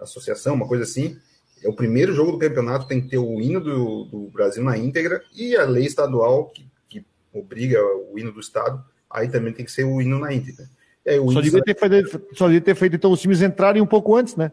associação, 0.00 0.54
uma 0.54 0.66
coisa 0.66 0.84
assim. 0.84 1.18
É 1.62 1.68
o 1.68 1.76
primeiro 1.76 2.14
jogo 2.14 2.32
do 2.32 2.38
campeonato 2.38 2.88
tem 2.88 3.02
que 3.02 3.08
ter 3.08 3.18
o 3.18 3.38
hino 3.38 3.60
do, 3.60 4.04
do 4.04 4.30
Brasil 4.30 4.64
na 4.64 4.78
íntegra 4.78 5.22
e 5.36 5.54
a 5.54 5.64
lei 5.66 5.84
estadual 5.84 6.46
que, 6.48 6.66
que, 6.88 7.04
obriga 7.34 7.78
o 8.10 8.18
hino 8.18 8.32
do 8.32 8.40
estado, 8.40 8.82
aí 9.10 9.28
também 9.28 9.52
tem 9.52 9.66
que 9.66 9.70
ser 9.70 9.84
o 9.84 10.00
hino 10.00 10.18
na 10.18 10.32
íntegra. 10.32 10.64
Aí, 11.06 11.18
só, 11.18 11.40
devia 11.42 11.62
ter 11.62 11.78
feito, 11.78 12.26
só 12.32 12.46
devia 12.46 12.60
ter 12.62 12.74
feito 12.74 12.96
então 12.96 13.12
os 13.12 13.20
times 13.20 13.42
entrarem 13.42 13.82
um 13.82 13.86
pouco 13.86 14.16
antes, 14.16 14.36
né? 14.36 14.52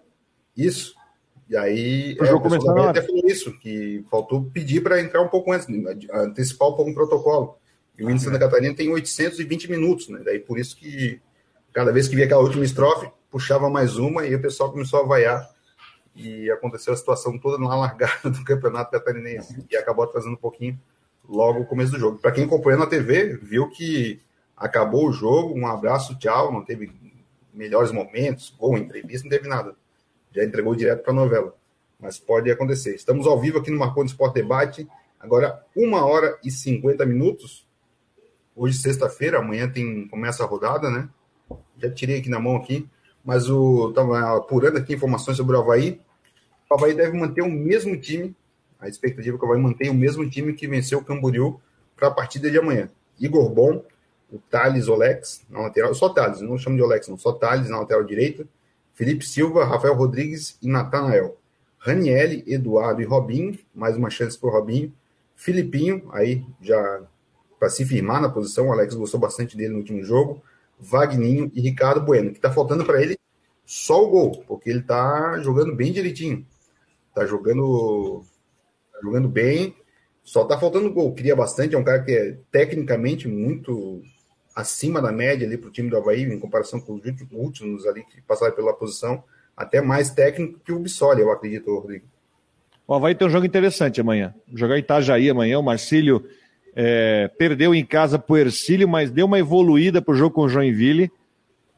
Isso. 0.55 0.96
E 1.49 1.55
aí, 1.55 2.17
o 2.19 2.25
é, 2.25 2.33
o 2.33 2.89
até 2.89 3.01
falou 3.01 3.21
isso, 3.25 3.57
que 3.59 4.03
faltou 4.11 4.43
pedir 4.43 4.81
para 4.81 4.99
entrar 5.01 5.21
um 5.21 5.29
pouco 5.29 5.51
antes, 5.51 5.67
antecipar 6.11 6.69
um 6.69 6.73
pouco 6.73 6.91
o 6.91 6.93
protocolo. 6.93 7.57
E 7.97 8.03
o 8.03 8.09
índice 8.09 8.27
ah, 8.27 8.31
Santa 8.31 8.45
Catarina 8.45 8.75
tem 8.75 8.89
820 8.89 9.71
minutos, 9.71 10.09
né? 10.09 10.21
Daí 10.23 10.39
por 10.39 10.59
isso 10.59 10.75
que 10.75 11.21
cada 11.73 11.91
vez 11.91 12.07
que 12.07 12.15
via 12.15 12.25
aquela 12.25 12.41
última 12.41 12.65
estrofe, 12.65 13.09
puxava 13.29 13.69
mais 13.69 13.97
uma 13.97 14.25
e 14.25 14.35
o 14.35 14.41
pessoal 14.41 14.71
começou 14.71 14.99
a 14.99 15.03
vaiar. 15.03 15.49
E 16.15 16.49
aconteceu 16.49 16.91
a 16.91 16.97
situação 16.97 17.37
toda 17.37 17.59
na 17.59 17.75
largada 17.75 18.29
do 18.29 18.43
campeonato 18.43 18.91
catarinense. 18.91 19.63
E 19.69 19.77
acabou 19.77 20.03
atrasando 20.03 20.33
um 20.33 20.39
pouquinho 20.39 20.79
logo 21.27 21.59
o 21.61 21.65
começo 21.65 21.91
do 21.91 21.99
jogo. 21.99 22.17
Para 22.17 22.31
quem 22.31 22.45
acompanhou 22.45 22.79
na 22.79 22.87
TV, 22.87 23.37
viu 23.37 23.69
que 23.69 24.19
acabou 24.55 25.07
o 25.07 25.13
jogo, 25.13 25.57
um 25.57 25.67
abraço, 25.67 26.17
tchau, 26.17 26.51
não 26.51 26.63
teve 26.63 26.91
melhores 27.53 27.91
momentos, 27.91 28.53
gol, 28.57 28.77
entrevista, 28.77 29.27
não 29.27 29.35
teve 29.35 29.47
nada. 29.47 29.75
Já 30.31 30.43
entregou 30.43 30.75
direto 30.75 31.03
para 31.03 31.11
a 31.11 31.15
novela. 31.15 31.55
Mas 31.99 32.19
pode 32.19 32.49
acontecer. 32.51 32.95
Estamos 32.95 33.25
ao 33.25 33.39
vivo 33.39 33.57
aqui 33.59 33.71
no 33.71 33.79
Marconi 33.79 34.09
Sport 34.09 34.33
Debate, 34.33 34.87
agora 35.19 35.63
uma 35.75 36.05
hora 36.05 36.37
e 36.43 36.51
50 36.51 37.05
minutos. 37.05 37.67
Hoje, 38.55 38.77
sexta-feira, 38.77 39.39
amanhã 39.39 39.69
tem 39.69 40.07
começa 40.07 40.43
a 40.43 40.47
rodada, 40.47 40.89
né? 40.89 41.09
Já 41.77 41.89
tirei 41.89 42.19
aqui 42.19 42.29
na 42.29 42.39
mão 42.39 42.55
aqui, 42.55 42.87
mas 43.23 43.49
o 43.49 43.89
estava 43.89 44.37
apurando 44.37 44.77
aqui 44.77 44.93
informações 44.93 45.37
sobre 45.37 45.55
o 45.55 45.59
Havaí. 45.59 45.99
O 46.69 46.73
Havaí 46.75 46.93
deve 46.93 47.17
manter 47.17 47.41
o 47.41 47.49
mesmo 47.49 47.97
time. 47.97 48.35
A 48.79 48.87
expectativa 48.87 49.35
é 49.35 49.39
que 49.39 49.45
o 49.45 49.47
Havaí 49.47 49.61
mantenha 49.61 49.91
o 49.91 49.95
mesmo 49.95 50.29
time 50.29 50.53
que 50.53 50.67
venceu 50.67 50.99
o 50.99 51.03
Camboriú 51.03 51.59
para 51.95 52.09
a 52.09 52.11
partida 52.11 52.49
de 52.49 52.57
amanhã. 52.57 52.89
Igor 53.19 53.49
Bom, 53.49 53.83
o 54.31 54.37
Thales 54.37 54.87
Olex 54.87 55.45
na 55.49 55.61
lateral, 55.61 55.93
só 55.95 56.09
Thales, 56.09 56.41
não 56.41 56.57
chamo 56.57 56.75
de 56.75 56.83
Olex, 56.83 57.07
não, 57.07 57.17
só 57.17 57.31
Thales 57.31 57.69
na 57.69 57.79
lateral 57.79 58.03
direita, 58.03 58.47
Felipe 58.97 59.23
Silva, 59.23 59.63
Rafael 59.63 59.93
Rodrigues 59.93 60.57
e 60.59 60.67
Natanael. 60.67 61.37
Ranielli, 61.77 62.43
Eduardo 62.47 62.99
e 62.99 63.05
Robinho, 63.05 63.55
mais 63.73 63.95
uma 63.95 64.09
chance 64.09 64.35
para 64.35 64.49
o 64.49 64.51
Robinho. 64.51 64.91
Filipinho, 65.35 66.09
aí 66.11 66.43
já 66.59 67.03
para 67.59 67.69
se 67.69 67.85
firmar 67.85 68.19
na 68.19 68.27
posição, 68.27 68.69
o 68.69 68.71
Alex 68.71 68.95
gostou 68.95 69.19
bastante 69.19 69.55
dele 69.55 69.73
no 69.73 69.77
último 69.77 70.03
jogo. 70.03 70.41
Vagninho 70.79 71.51
e 71.53 71.61
Ricardo 71.61 72.01
Bueno, 72.01 72.31
que 72.31 72.39
está 72.39 72.51
faltando 72.51 72.83
para 72.83 72.99
ele 72.99 73.19
só 73.63 74.03
o 74.03 74.09
gol, 74.09 74.43
porque 74.47 74.67
ele 74.67 74.79
está 74.79 75.37
jogando 75.41 75.75
bem 75.75 75.93
direitinho. 75.93 76.43
Está 77.09 77.23
jogando, 77.23 78.23
tá 78.91 78.99
jogando 79.03 79.29
bem, 79.29 79.75
só 80.23 80.41
está 80.41 80.59
faltando 80.59 80.91
gol. 80.91 81.13
Queria 81.13 81.35
bastante, 81.35 81.75
é 81.75 81.77
um 81.77 81.83
cara 81.83 82.01
que 82.03 82.11
é 82.13 82.37
tecnicamente 82.51 83.27
muito 83.27 84.01
acima 84.57 84.99
da 84.99 85.11
média 85.11 85.45
ali 85.45 85.55
para 85.55 85.69
o 85.69 85.71
time 85.71 85.87
do 85.87 85.97
Havaí, 85.97 86.23
em 86.23 86.39
comparação 86.39 86.79
com 86.81 86.95
os 86.95 87.03
últimos 87.31 87.85
ali 87.85 88.03
que 88.03 88.19
passaram 88.21 88.55
pela 88.55 88.73
posição, 88.73 89.23
até 89.55 89.81
mais 89.81 90.09
técnico 90.09 90.59
que 90.65 90.71
o 90.71 90.79
Bissoli, 90.79 91.21
eu 91.21 91.31
acredito, 91.31 91.71
Rodrigo. 91.71 92.05
O 92.87 92.95
Havaí 92.95 93.13
tem 93.13 93.27
um 93.27 93.29
jogo 93.29 93.45
interessante 93.45 94.01
amanhã. 94.01 94.33
Jogar 94.51 94.79
Itajaí 94.79 95.29
amanhã, 95.29 95.59
o 95.59 95.63
Marcílio 95.63 96.27
é, 96.75 97.29
perdeu 97.37 97.75
em 97.75 97.85
casa 97.85 98.17
para 98.17 98.33
o 98.33 98.37
Ercílio, 98.37 98.87
mas 98.87 99.11
deu 99.11 99.27
uma 99.27 99.37
evoluída 99.37 100.01
para 100.01 100.11
o 100.11 100.17
jogo 100.17 100.33
com 100.33 100.41
o 100.41 100.49
Joinville. 100.49 101.11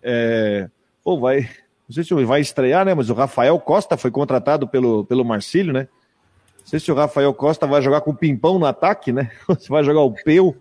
É, 0.02 0.70
pô, 1.04 1.20
vai, 1.20 1.50
não 1.86 1.94
sei 1.94 2.06
se 2.06 2.14
vai 2.24 2.40
estrear, 2.40 2.86
né? 2.86 2.94
Mas 2.94 3.10
o 3.10 3.14
Rafael 3.14 3.60
Costa 3.60 3.98
foi 3.98 4.10
contratado 4.10 4.66
pelo, 4.70 5.04
pelo 5.04 5.26
Marcílio, 5.26 5.74
né? 5.74 5.90
Não 6.60 6.66
sei 6.66 6.80
se 6.80 6.90
o 6.90 6.96
Rafael 6.96 7.34
Costa 7.34 7.68
vai 7.68 7.82
jogar 7.82 8.00
com 8.02 8.12
o 8.12 8.16
Pimpão 8.16 8.58
no 8.58 8.66
ataque, 8.66 9.12
né? 9.12 9.32
Se 9.60 9.68
vai 9.68 9.84
jogar 9.84 10.02
o 10.02 10.14
Peu. 10.14 10.56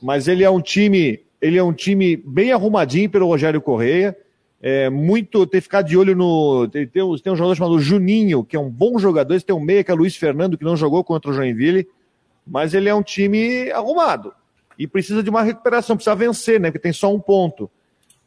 Mas 0.00 0.28
ele 0.28 0.44
é 0.44 0.50
um 0.50 0.60
time 0.60 1.24
ele 1.42 1.58
é 1.58 1.62
um 1.62 1.72
time 1.72 2.16
bem 2.16 2.52
arrumadinho 2.52 3.10
pelo 3.10 3.26
Rogério 3.26 3.60
Correia. 3.60 4.16
É 4.62 4.88
muito. 4.88 5.44
Que 5.44 5.60
ficar 5.60 5.82
de 5.82 5.98
olho 5.98 6.14
no. 6.14 6.68
Tem, 6.68 6.86
tem, 6.86 7.02
um, 7.02 7.18
tem 7.18 7.32
um 7.32 7.36
jogador 7.36 7.56
chamado 7.56 7.80
Juninho, 7.80 8.44
que 8.44 8.54
é 8.54 8.60
um 8.60 8.70
bom 8.70 8.96
jogador. 8.96 9.42
Tem 9.42 9.54
um 9.54 9.60
meia 9.60 9.82
que 9.82 9.90
é 9.90 9.94
Luiz 9.94 10.14
Fernando, 10.14 10.56
que 10.56 10.64
não 10.64 10.76
jogou 10.76 11.02
contra 11.02 11.32
o 11.32 11.34
Joinville. 11.34 11.88
Mas 12.46 12.74
ele 12.74 12.88
é 12.88 12.94
um 12.94 13.02
time 13.02 13.72
arrumado. 13.72 14.32
E 14.78 14.86
precisa 14.86 15.20
de 15.20 15.28
uma 15.28 15.42
recuperação, 15.42 15.96
precisa 15.96 16.14
vencer, 16.14 16.60
né? 16.60 16.70
Porque 16.70 16.78
tem 16.78 16.92
só 16.92 17.12
um 17.12 17.18
ponto. 17.18 17.68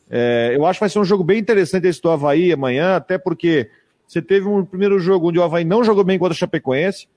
É, 0.09 0.51
eu 0.53 0.65
acho 0.65 0.77
que 0.77 0.81
vai 0.81 0.89
ser 0.89 0.99
um 0.99 1.05
jogo 1.05 1.23
bem 1.23 1.39
interessante 1.39 1.87
esse 1.87 2.01
do 2.01 2.11
Havaí 2.11 2.51
amanhã, 2.51 2.97
até 2.97 3.17
porque 3.17 3.69
você 4.05 4.21
teve 4.21 4.47
um 4.47 4.63
primeiro 4.63 4.99
jogo 4.99 5.29
onde 5.29 5.39
o 5.39 5.43
Havaí 5.43 5.63
não 5.63 5.83
jogou 5.83 6.03
bem 6.03 6.19
contra 6.19 6.33
o 6.33 6.37
Chapecoense, 6.37 7.07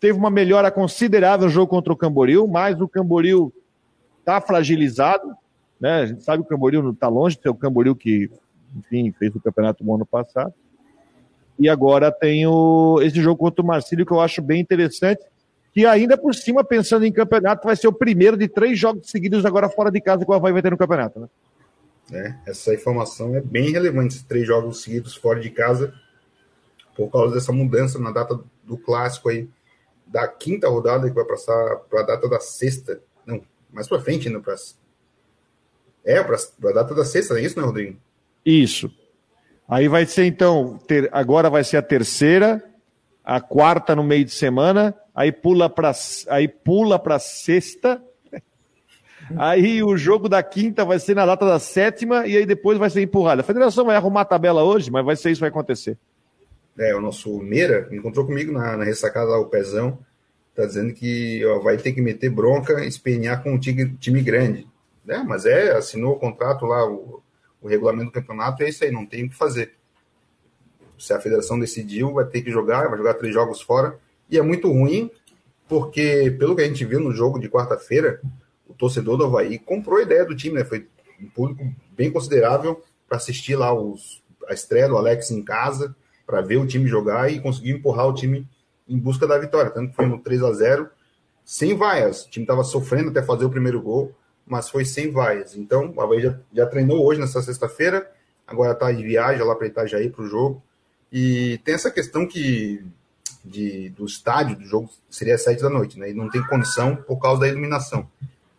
teve 0.00 0.18
uma 0.18 0.30
melhora 0.30 0.70
considerável 0.70 1.46
no 1.46 1.52
jogo 1.52 1.68
contra 1.68 1.92
o 1.92 1.96
Camboriú, 1.96 2.48
mas 2.48 2.80
o 2.80 2.88
Camboriú 2.88 3.52
está 4.24 4.40
fragilizado, 4.40 5.36
né? 5.78 6.00
A 6.00 6.06
gente 6.06 6.24
sabe 6.24 6.42
que 6.42 6.46
o 6.46 6.48
Camboriú 6.48 6.82
não 6.82 6.92
está 6.92 7.08
longe 7.08 7.36
de 7.36 7.42
ser 7.42 7.50
o 7.50 7.54
Camboriú 7.54 7.94
que, 7.94 8.30
enfim, 8.74 9.12
fez 9.12 9.34
o 9.36 9.40
campeonato 9.40 9.84
no 9.84 9.94
ano 9.94 10.06
passado. 10.06 10.52
E 11.58 11.68
agora 11.68 12.10
tem 12.10 12.46
o, 12.46 13.00
esse 13.02 13.20
jogo 13.20 13.36
contra 13.36 13.62
o 13.62 13.66
Marcílio 13.66 14.04
que 14.04 14.12
eu 14.12 14.20
acho 14.20 14.42
bem 14.42 14.60
interessante, 14.60 15.22
que 15.72 15.86
ainda 15.86 16.16
por 16.16 16.34
cima, 16.34 16.64
pensando 16.64 17.04
em 17.04 17.12
campeonato, 17.12 17.66
vai 17.66 17.76
ser 17.76 17.86
o 17.86 17.92
primeiro 17.92 18.36
de 18.36 18.48
três 18.48 18.78
jogos 18.78 19.10
seguidos 19.10 19.44
agora 19.44 19.68
fora 19.68 19.90
de 19.90 20.00
casa 20.00 20.24
que 20.24 20.30
o 20.30 20.34
Havaí 20.34 20.52
vai 20.52 20.62
ter 20.62 20.70
no 20.70 20.78
campeonato, 20.78 21.20
né? 21.20 21.28
É, 22.12 22.34
essa 22.46 22.74
informação 22.74 23.34
é 23.34 23.40
bem 23.40 23.70
relevante, 23.70 24.24
três 24.24 24.46
jogos 24.46 24.82
seguidos 24.82 25.14
fora 25.14 25.40
de 25.40 25.50
casa, 25.50 25.94
por 26.94 27.10
causa 27.10 27.34
dessa 27.34 27.52
mudança 27.52 27.98
na 27.98 28.10
data 28.10 28.38
do 28.62 28.76
clássico 28.76 29.28
aí, 29.28 29.48
da 30.06 30.28
quinta 30.28 30.68
rodada 30.68 31.08
que 31.08 31.14
vai 31.14 31.24
passar 31.24 31.76
para 31.88 32.00
a 32.00 32.04
data 32.04 32.28
da 32.28 32.40
sexta, 32.40 33.00
mais 33.74 33.88
para 33.88 34.00
frente 34.00 34.28
ainda, 34.28 34.40
para 34.40 34.54
é, 36.04 36.22
para 36.22 36.36
a 36.36 36.72
data 36.72 36.94
da 36.94 37.04
sexta, 37.04 37.38
é 37.38 37.42
isso, 37.42 37.58
né, 37.58 37.64
Rodrigo? 37.64 37.96
Isso. 38.44 38.90
Aí 39.66 39.88
vai 39.88 40.04
ser, 40.04 40.26
então, 40.26 40.78
ter, 40.86 41.08
agora 41.12 41.48
vai 41.48 41.64
ser 41.64 41.78
a 41.78 41.82
terceira, 41.82 42.62
a 43.24 43.40
quarta 43.40 43.96
no 43.96 44.04
meio 44.04 44.24
de 44.24 44.30
semana, 44.30 44.94
aí 45.14 45.32
pula 45.32 45.70
para 45.70 45.92
aí 46.28 46.46
pula 46.46 46.98
para 46.98 47.18
sexta, 47.18 48.02
aí 49.38 49.82
o 49.82 49.96
jogo 49.96 50.28
da 50.28 50.42
quinta 50.42 50.84
vai 50.84 50.98
ser 50.98 51.14
na 51.14 51.24
data 51.24 51.46
da 51.46 51.58
sétima 51.58 52.26
e 52.26 52.36
aí 52.36 52.44
depois 52.44 52.76
vai 52.76 52.90
ser 52.90 53.00
empurrada. 53.00 53.40
A 53.40 53.44
federação 53.44 53.86
vai 53.86 53.96
arrumar 53.96 54.20
a 54.22 54.26
tabela 54.26 54.62
hoje, 54.62 54.90
mas 54.90 55.04
vai 55.04 55.16
ser 55.16 55.30
isso 55.30 55.38
que 55.38 55.44
vai 55.44 55.50
acontecer. 55.50 55.96
É, 56.78 56.94
o 56.94 57.00
nosso 57.00 57.38
Meira 57.38 57.88
encontrou 57.90 58.26
comigo 58.26 58.52
na, 58.52 58.76
na 58.76 58.84
ressacada 58.84 59.30
lá, 59.30 59.38
o 59.38 59.46
Pezão, 59.46 59.98
tá 60.54 60.66
dizendo 60.66 60.92
que 60.94 61.44
ó, 61.46 61.58
vai 61.58 61.76
ter 61.76 61.92
que 61.92 62.00
meter 62.00 62.30
bronca, 62.30 62.84
espenhar 62.84 63.42
com 63.42 63.54
um 63.54 63.58
time, 63.58 64.22
grande 64.22 64.66
né? 65.04 65.24
Mas 65.26 65.44
é, 65.44 65.72
assinou 65.72 66.14
o 66.14 66.18
contrato 66.18 66.64
lá, 66.64 66.88
o, 66.88 67.22
o 67.60 67.68
regulamento 67.68 68.06
do 68.06 68.12
campeonato, 68.12 68.62
é 68.62 68.68
isso 68.68 68.82
aí, 68.82 68.90
não 68.90 69.04
tem 69.04 69.24
o 69.24 69.28
que 69.28 69.36
fazer. 69.36 69.74
Se 70.98 71.12
a 71.12 71.20
federação 71.20 71.58
decidiu, 71.58 72.14
vai 72.14 72.24
ter 72.24 72.42
que 72.42 72.50
jogar, 72.50 72.88
vai 72.88 72.96
jogar 72.96 73.14
três 73.14 73.34
jogos 73.34 73.60
fora. 73.60 73.98
E 74.30 74.38
é 74.38 74.42
muito 74.42 74.70
ruim, 74.72 75.10
porque, 75.68 76.34
pelo 76.38 76.56
que 76.56 76.62
a 76.62 76.66
gente 76.66 76.84
viu 76.84 77.00
no 77.00 77.12
jogo 77.12 77.38
de 77.38 77.48
quarta-feira, 77.48 78.20
o 78.66 78.72
torcedor 78.72 79.16
do 79.18 79.24
Havaí 79.24 79.58
comprou 79.58 79.98
a 79.98 80.02
ideia 80.02 80.24
do 80.24 80.34
time, 80.34 80.54
né? 80.54 80.64
Foi 80.64 80.86
um 81.20 81.28
público 81.28 81.70
bem 81.90 82.10
considerável 82.10 82.82
para 83.06 83.18
assistir 83.18 83.56
lá 83.56 83.72
os, 83.74 84.22
a 84.48 84.54
estreia 84.54 84.88
do 84.88 84.96
Alex 84.96 85.30
em 85.30 85.42
casa, 85.42 85.94
para 86.26 86.40
ver 86.40 86.56
o 86.56 86.66
time 86.66 86.88
jogar 86.88 87.30
e 87.30 87.40
conseguir 87.40 87.72
empurrar 87.72 88.08
o 88.08 88.14
time 88.14 88.48
em 88.88 88.98
busca 88.98 89.26
da 89.26 89.38
vitória. 89.38 89.70
Tanto 89.70 89.90
que 89.90 89.96
foi 89.96 90.06
no 90.06 90.18
3 90.18 90.42
a 90.42 90.52
0 90.52 90.88
sem 91.44 91.76
vaias. 91.76 92.24
O 92.24 92.30
time 92.30 92.44
estava 92.44 92.64
sofrendo 92.64 93.10
até 93.10 93.22
fazer 93.22 93.44
o 93.44 93.50
primeiro 93.50 93.80
gol 93.80 94.14
mas 94.46 94.68
foi 94.68 94.84
sem 94.84 95.10
vaias. 95.10 95.56
Então, 95.56 95.92
o 95.94 96.00
Havaí 96.00 96.20
já, 96.20 96.38
já 96.52 96.66
treinou 96.66 97.04
hoje, 97.04 97.20
nessa 97.20 97.42
sexta-feira, 97.42 98.10
agora 98.46 98.72
está 98.72 98.92
de 98.92 99.02
viagem 99.02 99.44
lá 99.44 99.54
para 99.54 99.66
Itajaí 99.66 100.10
para 100.10 100.24
o 100.24 100.28
jogo. 100.28 100.62
E 101.10 101.58
tem 101.64 101.74
essa 101.74 101.90
questão 101.90 102.26
que 102.26 102.84
de, 103.44 103.90
do 103.90 104.04
estádio 104.04 104.56
do 104.56 104.64
jogo 104.64 104.90
seria 105.08 105.34
às 105.34 105.42
sete 105.42 105.62
da 105.62 105.70
noite, 105.70 105.98
né? 105.98 106.10
E 106.10 106.14
não 106.14 106.28
tem 106.28 106.42
condição 106.46 106.96
por 106.96 107.18
causa 107.18 107.42
da 107.42 107.48
iluminação. 107.48 108.08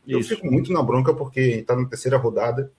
Isso. 0.08 0.20
Eu 0.20 0.24
fico 0.24 0.52
muito 0.52 0.72
na 0.72 0.82
bronca 0.82 1.14
porque 1.14 1.40
está 1.40 1.76
na 1.76 1.86
terceira 1.86 2.18
rodada 2.18 2.72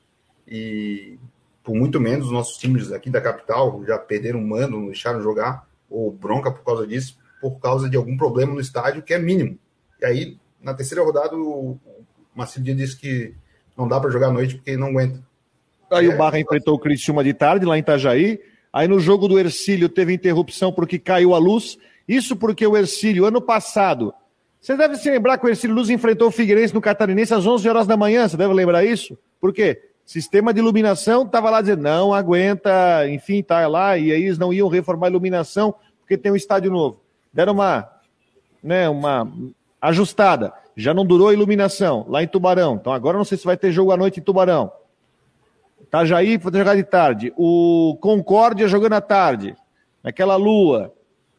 e 0.47 1.19
por 1.63 1.75
muito 1.75 2.01
menos 2.01 2.27
os 2.27 2.33
nossos 2.33 2.57
times 2.57 2.93
aqui 2.93 3.11
da 3.11 3.21
capital 3.21 3.85
já 3.85 3.99
perderam 3.99 4.39
um 4.39 4.47
mano, 4.47 4.79
não 4.79 4.87
deixaram 4.87 5.21
jogar, 5.21 5.69
ou 5.91 6.13
bronca 6.13 6.51
por 6.51 6.65
causa 6.65 6.87
disso, 6.87 7.19
por 7.41 7.59
causa 7.59 7.89
de 7.89 7.97
algum 7.97 8.17
problema 8.17 8.55
no 8.55 8.61
estádio 8.61 9.03
que 9.03 9.15
é 9.15 9.19
mínimo. 9.19 9.59
E 10.01 10.05
aí, 10.05 10.37
na 10.63 10.75
terceira 10.75 11.05
rodada, 11.05 11.37
o, 11.37 11.79
Marcelo 12.35 12.65
disse 12.65 12.97
que 12.97 13.35
não 13.77 13.89
dá 13.89 13.99
para 13.99 14.11
jogar 14.11 14.29
à 14.29 14.33
noite 14.33 14.57
porque 14.57 14.77
não 14.77 14.89
aguenta. 14.89 15.23
Aí 15.91 16.07
é, 16.07 16.15
o 16.15 16.19
Barra 16.19 16.39
enfrentou 16.39 16.75
o 16.75 16.79
Criciúma 16.79 17.23
de 17.25 17.33
tarde 17.33 17.65
lá 17.65 17.77
em 17.77 17.81
Itajaí. 17.81 18.41
Aí 18.73 18.87
no 18.87 19.01
jogo 19.01 19.27
do 19.27 19.39
Ercílio 19.39 19.89
teve 19.89 20.13
interrupção 20.13 20.73
porque 20.73 20.99
caiu 20.99 21.35
a 21.35 21.39
luz. 21.39 21.79
Isso 22.07 22.37
porque 22.37 22.67
o 22.67 22.77
Ercílio, 22.77 23.25
ano 23.25 23.41
passado, 23.41 24.13
você 24.61 24.77
deve 24.77 24.97
se 24.97 25.11
lembrar 25.11 25.39
que 25.39 25.47
o 25.47 25.49
Ercílio 25.49 25.77
Luz 25.77 25.89
enfrentou 25.89 26.29
o 26.29 26.31
Figueirense 26.31 26.75
no 26.75 26.81
Catarinense 26.81 27.33
às 27.33 27.47
11 27.47 27.69
horas 27.69 27.87
da 27.87 27.97
manhã. 27.97 28.29
Você 28.29 28.37
deve 28.37 28.53
lembrar 28.53 28.85
isso? 28.85 29.17
Por 29.41 29.53
quê? 29.53 29.81
Sistema 30.05 30.53
de 30.53 30.61
iluminação 30.61 31.25
estava 31.25 31.51
lá 31.51 31.61
dizendo 31.61 31.83
não 31.83 32.13
aguenta, 32.13 33.09
enfim, 33.09 33.43
tá 33.43 33.67
lá 33.67 33.99
e 33.99 34.13
aí 34.13 34.23
eles 34.25 34.39
não 34.39 34.53
iam 34.53 34.69
reformar 34.69 35.07
a 35.07 35.11
iluminação 35.11 35.75
porque 36.01 36.17
tem 36.17 36.31
um 36.31 36.37
estádio 36.37 36.71
novo. 36.71 37.01
Deram 37.33 37.53
uma, 37.53 37.89
né, 38.63 38.89
uma 38.89 39.31
ajustada. 39.81 40.53
Já 40.77 40.93
não 40.93 41.07
durou 41.07 41.29
a 41.29 41.33
iluminação 41.33 42.05
lá 42.09 42.23
em 42.23 42.29
Tubarão. 42.29 42.75
Então 42.75 42.93
agora 42.93 43.17
não 43.17 43.25
sei 43.25 43.39
se 43.39 43.45
vai 43.45 43.57
ter 43.57 43.73
jogo 43.73 43.93
à 43.93 43.97
noite 43.97 44.21
em 44.21 44.23
Tubarão. 44.23 44.71
Itajaí 45.81 46.37
vai 46.37 46.53
jogar 46.53 46.75
de 46.75 46.85
tarde. 46.85 47.33
O 47.37 47.97
Concórdia 48.01 48.69
jogando 48.69 48.95
à 48.95 49.01
tarde. 49.01 49.57
Naquela 50.03 50.37
lua. 50.37 50.93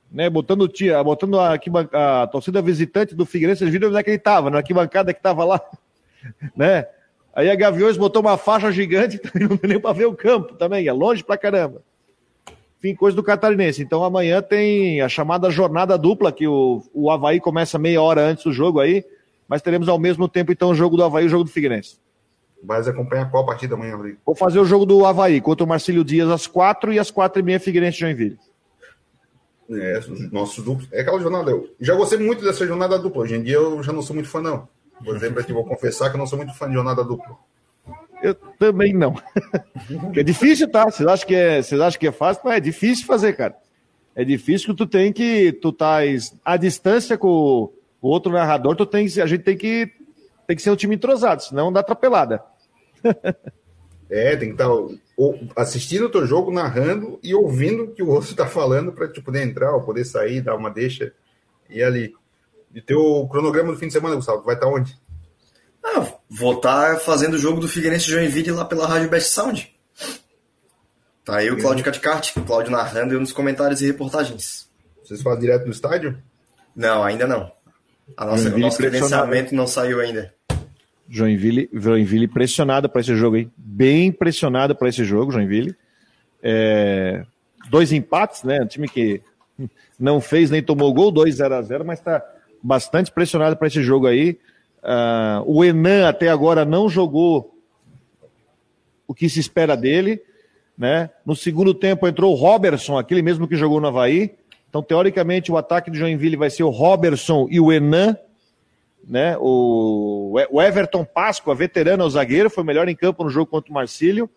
Né, 0.10 0.30
botando, 0.30 0.70
tia, 0.70 1.04
botando 1.04 1.38
a, 1.38 1.56
a, 1.92 2.24
a 2.24 2.28
torcida 2.28 2.62
visitante 2.62 3.14
do 3.14 3.26
Figueirense, 3.26 3.60
vocês 3.60 3.72
viram 3.72 3.90
onde 3.90 3.98
é 3.98 4.04
que 4.04 4.10
ele 4.10 4.16
estava, 4.16 4.50
na 4.50 4.60
arquibancada 4.60 5.14
que 5.14 5.20
estava 5.20 5.44
lá, 5.44 5.62
né? 6.56 6.88
Aí 7.36 7.52
a 7.52 7.56
Gaviões 7.56 7.98
botou 7.98 8.22
uma 8.22 8.38
faixa 8.38 8.72
gigante, 8.72 9.20
não 9.36 9.58
deu 9.58 9.70
nem 9.70 9.80
para 9.82 9.92
ver 9.92 10.06
o 10.06 10.16
campo 10.16 10.56
também, 10.56 10.88
é 10.88 10.94
longe 10.94 11.26
pra 11.26 11.38
caramba. 11.38 11.84
Enfim, 12.78 12.96
coisa 12.96 13.16
do 13.16 13.24
catarinense. 13.24 13.82
Então 13.82 14.04
amanhã 14.04 14.42
tem 14.42 15.02
a 15.02 15.10
chamada 15.10 15.50
jornada 15.50 15.98
dupla, 15.98 16.32
que 16.32 16.48
o, 16.48 16.84
o 16.94 17.10
Havaí 17.10 17.40
começa 17.40 17.80
meia 17.80 18.02
hora 18.02 18.22
antes 18.22 18.44
do 18.44 18.54
jogo 18.54 18.80
aí, 18.80 19.04
mas 19.48 19.62
teremos 19.62 19.90
ao 19.90 19.98
mesmo 19.98 20.28
tempo 20.28 20.52
então 20.52 20.70
o 20.70 20.76
jogo 20.76 20.96
do 20.96 21.04
Havaí 21.04 21.24
e 21.24 21.28
o 21.28 21.30
jogo 21.30 21.44
do 21.44 21.50
Figueirense. 21.50 21.98
Vai 22.64 22.82
acompanhar 22.82 23.30
qual 23.30 23.46
partida 23.46 23.76
amanhã, 23.76 23.96
Rodrigo? 23.96 24.18
Vou 24.26 24.36
fazer 24.36 24.60
o 24.60 24.66
jogo 24.66 24.86
do 24.86 25.06
Havaí 25.06 25.40
contra 25.42 25.64
o 25.64 25.68
Marcílio 25.68 26.04
Dias 26.04 26.30
às 26.30 26.48
quatro 26.48 26.92
e 26.92 27.00
às 27.00 27.12
quatro 27.12 27.40
e 27.40 27.44
meia 27.44 27.60
Figueirense 27.60 28.00
Joinville. 28.00 28.38
É, 29.70 30.00
os 30.00 30.32
nossos 30.32 30.64
duplos. 30.64 30.88
É 30.92 31.02
aquela 31.02 31.20
jornada. 31.20 31.52
Eu 31.52 31.70
já 31.80 31.94
gostei 31.94 32.18
muito 32.18 32.44
dessa 32.44 32.66
jornada 32.66 32.98
dupla. 32.98 33.24
Hoje 33.24 33.36
em 33.36 33.44
dia 33.44 33.56
eu 33.56 33.84
já 33.84 33.92
não 33.92 34.02
sou 34.02 34.16
muito 34.16 34.30
fã, 34.30 34.42
não. 34.42 34.68
Por 35.04 35.16
exemplo, 35.16 35.40
aqui 35.40 35.54
vou 35.54 35.66
confessar 35.66 36.10
que 36.10 36.16
eu 36.16 36.20
não 36.20 36.26
sou 36.26 36.38
muito 36.38 36.54
fã 36.56 36.68
de 36.68 36.74
jornada 36.74 37.04
dupla. 37.04 37.38
Eu 38.22 38.34
também 38.34 38.94
não. 38.94 39.16
é 40.16 40.24
difícil, 40.24 40.70
tá? 40.70 40.86
Vocês 40.86 41.08
acham 41.08 41.28
que 41.28 41.36
é, 41.36 41.62
vocês 41.62 41.80
acham 41.80 42.00
que 42.00 42.08
é 42.08 42.12
fácil? 42.12 42.42
Não, 42.44 42.52
é 42.52 42.60
difícil 42.60 43.06
fazer, 43.06 43.34
cara. 43.34 43.56
É 44.16 44.24
difícil 44.24 44.70
que 44.70 44.76
tu 44.76 44.88
tem 44.88 45.14
que. 45.14 45.52
Tu 45.54 45.72
tá 45.72 46.00
à 46.44 46.58
distância 46.58 47.18
com 47.18 47.72
o 48.02 48.10
outro 48.10 48.32
narrador, 48.32 48.76
tu 48.76 48.86
tem, 48.86 49.06
a 49.06 49.26
gente 49.26 49.44
tem 49.44 49.58
que, 49.58 49.92
tem 50.48 50.56
que 50.56 50.62
ser 50.62 50.72
um 50.72 50.76
time 50.76 50.96
entrosado, 50.96 51.44
senão 51.44 51.72
dá 51.72 51.82
atropelada. 51.82 52.44
é, 54.10 54.36
tem 54.36 54.56
que 54.56 54.62
estar 54.62 54.68
tá 54.68 55.62
assistindo 55.62 56.06
o 56.06 56.10
teu 56.10 56.26
jogo, 56.26 56.52
narrando 56.52 57.20
e 57.22 57.34
ouvindo 57.34 57.84
o 57.84 57.92
que 57.92 58.02
o 58.02 58.10
outro 58.10 58.30
está 58.30 58.46
falando 58.50 58.92
para 58.92 59.08
te 59.08 59.22
poder 59.22 59.44
entrar 59.44 59.74
ou 59.74 59.84
poder 59.84 60.06
sair, 60.06 60.42
dar 60.42 60.56
uma 60.56 60.70
deixa 60.70 61.14
e 61.70 61.84
ali. 61.84 62.14
E 62.74 62.82
teu 62.82 63.28
cronograma 63.30 63.72
do 63.72 63.78
fim 63.78 63.88
de 63.88 63.94
semana, 63.94 64.16
Gustavo, 64.16 64.44
vai 64.44 64.56
estar 64.56 64.68
tá 64.68 64.74
onde? 64.74 64.98
Ah, 65.96 66.06
vou 66.30 66.56
estar 66.56 66.96
tá 66.96 67.00
fazendo 67.00 67.36
o 67.36 67.38
jogo 67.38 67.62
do 67.62 67.68
Figueirense 67.68 68.10
Joinville 68.10 68.52
lá 68.52 68.66
pela 68.66 68.86
Rádio 68.86 69.10
Best 69.10 69.30
Sound. 69.30 69.74
Tá 71.24 71.38
aí 71.38 71.50
o 71.50 71.58
Cláudio 71.58 71.84
Caticarte, 71.84 72.38
o 72.38 72.44
Cláudio 72.44 72.72
narrando 72.72 73.14
eu 73.14 73.20
nos 73.20 73.32
comentários 73.32 73.82
e 73.82 73.88
reportagens. 73.88 74.70
Vocês 75.04 75.22
fazem 75.22 75.42
direto 75.42 75.66
no 75.66 75.72
estádio? 75.72 76.18
Não, 76.76 77.04
ainda 77.04 77.26
não. 77.26 77.52
A 78.16 78.26
nossa, 78.26 78.54
o 78.54 78.58
nosso 78.58 78.78
credenciamento 78.78 79.56
não 79.56 79.68
saiu 79.68 80.00
ainda. 80.00 80.34
Joinville, 81.10 81.70
Joinville 81.74 82.28
pressionado 82.28 82.90
para 82.90 83.02
esse 83.02 83.16
jogo 83.16 83.38
aí. 83.38 83.50
Bem 83.56 84.12
pressionado 84.12 84.76
para 84.76 84.90
esse 84.90 85.04
jogo, 85.04 85.32
Joinville. 85.32 85.76
É, 86.44 87.26
dois 87.70 87.92
empates, 87.92 88.44
né? 88.44 88.62
Um 88.62 88.68
time 88.68 88.88
que 88.88 89.22
não 90.00 90.22
fez 90.22 90.50
nem 90.50 90.62
tomou 90.62 90.94
gol, 90.94 91.12
2 91.12 91.36
0 91.36 91.56
a 91.56 91.62
0 91.62 91.86
mas 91.86 92.00
está 92.00 92.24
bastante 92.62 93.12
pressionado 93.12 93.56
para 93.58 93.68
esse 93.68 93.82
jogo 93.82 94.08
aí. 94.08 94.38
Uh, 94.84 95.44
o 95.46 95.64
Enan 95.64 96.08
até 96.08 96.30
agora 96.30 96.64
não 96.64 96.88
jogou 96.88 97.54
o 99.08 99.14
que 99.14 99.30
se 99.30 99.40
espera 99.40 99.76
dele. 99.76 100.22
Né? 100.78 101.10
No 101.26 101.36
segundo 101.36 101.74
tempo 101.74 102.08
entrou 102.08 102.32
o 102.32 102.36
Robertson, 102.36 102.98
aquele 102.98 103.22
mesmo 103.22 103.48
que 103.48 103.56
jogou 103.56 103.82
no 103.82 103.88
Havaí. 103.88 104.36
Então, 104.70 104.84
teoricamente, 104.84 105.52
o 105.52 105.58
ataque 105.58 105.90
de 105.90 105.98
Joinville 105.98 106.36
vai 106.36 106.50
ser 106.50 106.64
o 106.64 106.70
Robertson 106.70 107.48
e 107.50 107.60
o 107.60 107.72
Enan. 107.72 108.16
Né? 109.08 109.36
O, 109.40 110.36
o 110.52 110.62
Everton 110.62 111.04
Páscoa, 111.06 111.56
veterano, 111.56 112.04
o 112.04 112.10
zagueiro, 112.10 112.50
foi 112.50 112.64
melhor 112.64 112.88
em 112.88 112.96
campo 112.96 113.24
no 113.24 113.30
jogo 113.30 113.50
contra 113.50 113.72
o 113.72 113.74
Marcílio. 113.74 114.30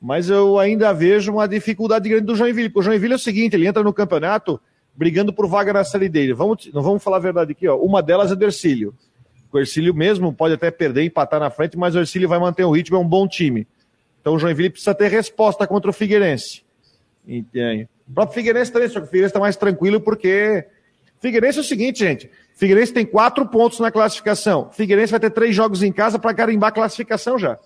Mas 0.00 0.30
eu 0.30 0.58
ainda 0.58 0.92
vejo 0.92 1.32
uma 1.32 1.48
dificuldade 1.48 2.08
grande 2.08 2.26
do 2.26 2.36
Joinville. 2.36 2.68
Porque 2.68 2.80
o 2.80 2.82
Joinville 2.82 3.14
é 3.14 3.16
o 3.16 3.18
seguinte: 3.18 3.54
ele 3.54 3.66
entra 3.66 3.82
no 3.82 3.92
campeonato 3.92 4.60
brigando 4.94 5.32
por 5.32 5.46
vaga 5.46 5.72
na 5.72 5.84
série 5.84 6.08
dele. 6.08 6.34
Vamos, 6.34 6.70
não 6.72 6.82
vamos 6.82 7.02
falar 7.02 7.16
a 7.16 7.20
verdade 7.20 7.52
aqui, 7.52 7.66
ó. 7.66 7.76
Uma 7.76 8.02
delas 8.02 8.30
é 8.30 8.36
do 8.36 8.44
Ercílio. 8.44 8.94
O 9.52 9.58
Ercílio 9.58 9.94
mesmo 9.94 10.32
pode 10.32 10.54
até 10.54 10.70
perder, 10.70 11.04
empatar 11.04 11.40
na 11.40 11.50
frente, 11.50 11.76
mas 11.76 11.94
o 11.94 11.98
Ercílio 11.98 12.28
vai 12.28 12.38
manter 12.38 12.64
o 12.64 12.70
ritmo, 12.70 12.96
é 12.96 13.00
um 13.00 13.06
bom 13.06 13.26
time. 13.26 13.66
Então 14.20 14.34
o 14.34 14.38
Joinville 14.38 14.70
precisa 14.70 14.94
ter 14.94 15.08
resposta 15.08 15.66
contra 15.66 15.90
o 15.90 15.92
Figueirense. 15.92 16.62
Entende? 17.26 17.88
O 18.08 18.12
próprio 18.12 18.34
Figueirense 18.34 18.72
também, 18.72 18.88
só 18.88 19.00
que 19.00 19.06
o 19.06 19.08
Figueirense 19.08 19.30
está 19.30 19.40
mais 19.40 19.56
tranquilo 19.56 20.00
porque. 20.00 20.66
Figueirense 21.20 21.58
é 21.58 21.60
o 21.60 21.64
seguinte, 21.64 21.98
gente. 21.98 22.30
Figueirense 22.54 22.92
tem 22.92 23.04
quatro 23.04 23.46
pontos 23.46 23.78
na 23.78 23.90
classificação. 23.90 24.70
Figueirense 24.70 25.10
vai 25.10 25.20
ter 25.20 25.30
três 25.30 25.54
jogos 25.54 25.82
em 25.82 25.92
casa 25.92 26.18
para 26.18 26.32
carimbar 26.32 26.70
a 26.70 26.72
classificação 26.72 27.38
já. 27.38 27.58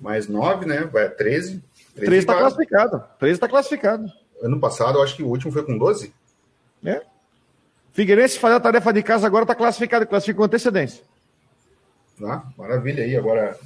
Mais 0.00 0.28
nove, 0.28 0.66
né? 0.66 0.88
Vai 0.92 1.08
13. 1.08 1.62
13 1.94 2.16
está 2.16 2.36
classificado. 2.36 3.04
13 3.18 3.34
está 3.34 3.48
classificado. 3.48 4.12
Ano 4.42 4.58
passado, 4.58 4.98
eu 4.98 5.02
acho 5.02 5.16
que 5.16 5.22
o 5.22 5.28
último 5.28 5.52
foi 5.52 5.64
com 5.64 5.76
12. 5.76 6.12
É. 6.84 7.02
Figueirense 7.92 8.38
faz 8.38 8.54
a 8.54 8.60
tarefa 8.60 8.92
de 8.92 9.02
casa 9.02 9.26
agora, 9.26 9.44
está 9.44 9.54
classificado, 9.54 10.06
classifica 10.06 10.38
com 10.38 10.44
antecedência. 10.44 11.02
Ah, 12.24 12.42
maravilha 12.56 13.04
aí. 13.04 13.16
Agora, 13.16 13.58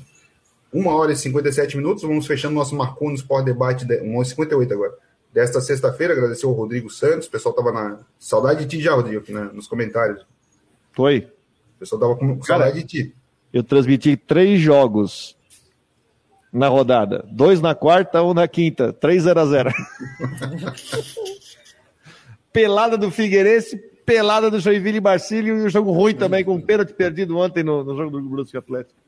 uma 0.72 0.94
hora 0.94 1.12
e 1.12 1.16
57 1.16 1.76
minutos. 1.76 2.02
Vamos 2.02 2.26
fechando 2.26 2.54
nosso 2.54 2.74
Marcon 2.74 3.10
no 3.10 3.14
Sport 3.14 3.44
Debate, 3.44 3.84
de, 3.84 4.00
1 4.00 4.16
hora 4.16 4.26
e 4.26 4.30
58 4.30 4.74
agora. 4.74 4.94
Desta 5.32 5.60
sexta-feira, 5.60 6.14
agradecer 6.14 6.46
ao 6.46 6.52
Rodrigo 6.52 6.90
Santos. 6.90 7.28
O 7.28 7.30
pessoal 7.30 7.54
tava 7.54 7.72
na. 7.72 7.98
Saudade 8.18 8.64
de 8.64 8.76
ti 8.76 8.82
já, 8.82 8.94
Rodrigo, 8.94 9.20
aqui 9.20 9.32
na, 9.32 9.44
nos 9.44 9.66
comentários. 9.66 10.24
Foi. 10.92 11.28
O 11.76 11.78
pessoal 11.80 12.00
tava 12.00 12.16
com 12.16 12.42
saudade 12.42 12.82
de 12.82 12.86
ti. 12.86 13.14
Eu 13.52 13.62
transmiti 13.62 14.16
três 14.16 14.60
jogos 14.60 15.36
na 16.52 16.68
rodada. 16.68 17.24
Dois 17.30 17.60
na 17.60 17.74
quarta, 17.74 18.22
um 18.22 18.32
na 18.32 18.48
quinta. 18.48 18.92
3 18.92 19.22
0 19.22 19.40
a 19.40 19.46
0 19.46 19.70
Pelada 22.52 22.96
do 22.96 23.10
Figueirense, 23.10 23.78
pelada 24.07 24.50
do 24.50 24.61
Joinville 24.61 24.98
e 24.98 25.00
Marcílio 25.00 25.59
e 25.59 25.66
um 25.66 25.68
jogo 25.68 25.90
ruim 25.90 26.14
também, 26.14 26.44
com 26.44 26.54
um 26.54 26.61
pênalti 26.61 26.94
perdido 26.94 27.36
ontem 27.36 27.64
no, 27.64 27.82
no 27.82 27.96
jogo 27.96 28.11
do 28.20 28.28
Brusque 28.28 28.57
Atlético. 28.57 28.98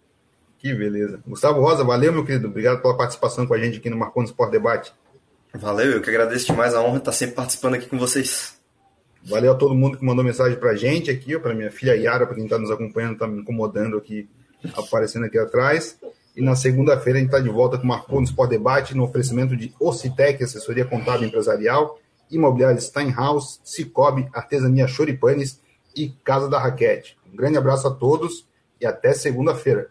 Que 0.58 0.74
beleza. 0.74 1.20
Gustavo 1.26 1.60
Rosa, 1.60 1.84
valeu, 1.84 2.12
meu 2.12 2.24
querido. 2.24 2.48
Obrigado 2.48 2.82
pela 2.82 2.96
participação 2.96 3.46
com 3.46 3.54
a 3.54 3.58
gente 3.58 3.78
aqui 3.78 3.88
no 3.88 3.96
Marconi 3.96 4.26
Sport 4.26 4.50
Debate. 4.50 4.92
Valeu, 5.54 5.92
eu 5.92 6.02
que 6.02 6.10
agradeço 6.10 6.46
demais 6.46 6.74
a 6.74 6.82
honra 6.82 6.94
de 6.94 6.98
estar 6.98 7.12
sempre 7.12 7.36
participando 7.36 7.74
aqui 7.74 7.86
com 7.86 7.96
vocês. 7.96 8.58
Valeu 9.24 9.52
a 9.52 9.54
todo 9.54 9.74
mundo 9.74 9.96
que 9.96 10.04
mandou 10.04 10.24
mensagem 10.24 10.58
pra 10.58 10.74
gente 10.74 11.10
aqui, 11.10 11.38
para 11.38 11.54
minha 11.54 11.70
filha 11.70 11.94
Yara, 11.94 12.26
para 12.26 12.34
quem 12.34 12.44
está 12.44 12.58
nos 12.58 12.70
acompanhando, 12.70 13.14
está 13.14 13.26
me 13.26 13.40
incomodando 13.40 13.96
aqui, 13.96 14.28
aparecendo 14.76 15.26
aqui 15.26 15.38
atrás. 15.38 15.98
E 16.36 16.42
na 16.42 16.54
segunda-feira 16.54 17.18
a 17.18 17.22
gente 17.22 17.30
está 17.30 17.40
de 17.40 17.48
volta 17.48 17.78
com 17.78 17.84
o 17.84 17.86
Marconi 17.88 18.24
Sport 18.24 18.50
Debate 18.50 18.96
no 18.96 19.04
oferecimento 19.04 19.56
de 19.56 19.72
Ocitec, 19.80 20.42
assessoria 20.42 20.84
contábil 20.84 21.28
empresarial, 21.28 21.98
Imobiliário 22.30 22.80
Steinhaus, 22.80 23.60
Cicobi, 23.64 24.28
Artesania 24.32 24.86
Choripanes 24.86 25.60
e 25.94 26.10
Casa 26.24 26.48
da 26.48 26.58
Raquete. 26.58 27.16
Um 27.30 27.36
grande 27.36 27.58
abraço 27.58 27.88
a 27.88 27.90
todos 27.90 28.46
e 28.80 28.86
até 28.86 29.12
segunda-feira. 29.12 29.90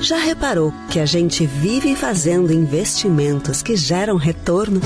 Já 0.00 0.18
reparou 0.18 0.72
que 0.90 1.00
a 1.00 1.06
gente 1.06 1.46
vive 1.46 1.96
fazendo 1.96 2.52
investimentos 2.52 3.62
que 3.62 3.74
geram 3.74 4.16
retorno? 4.16 4.80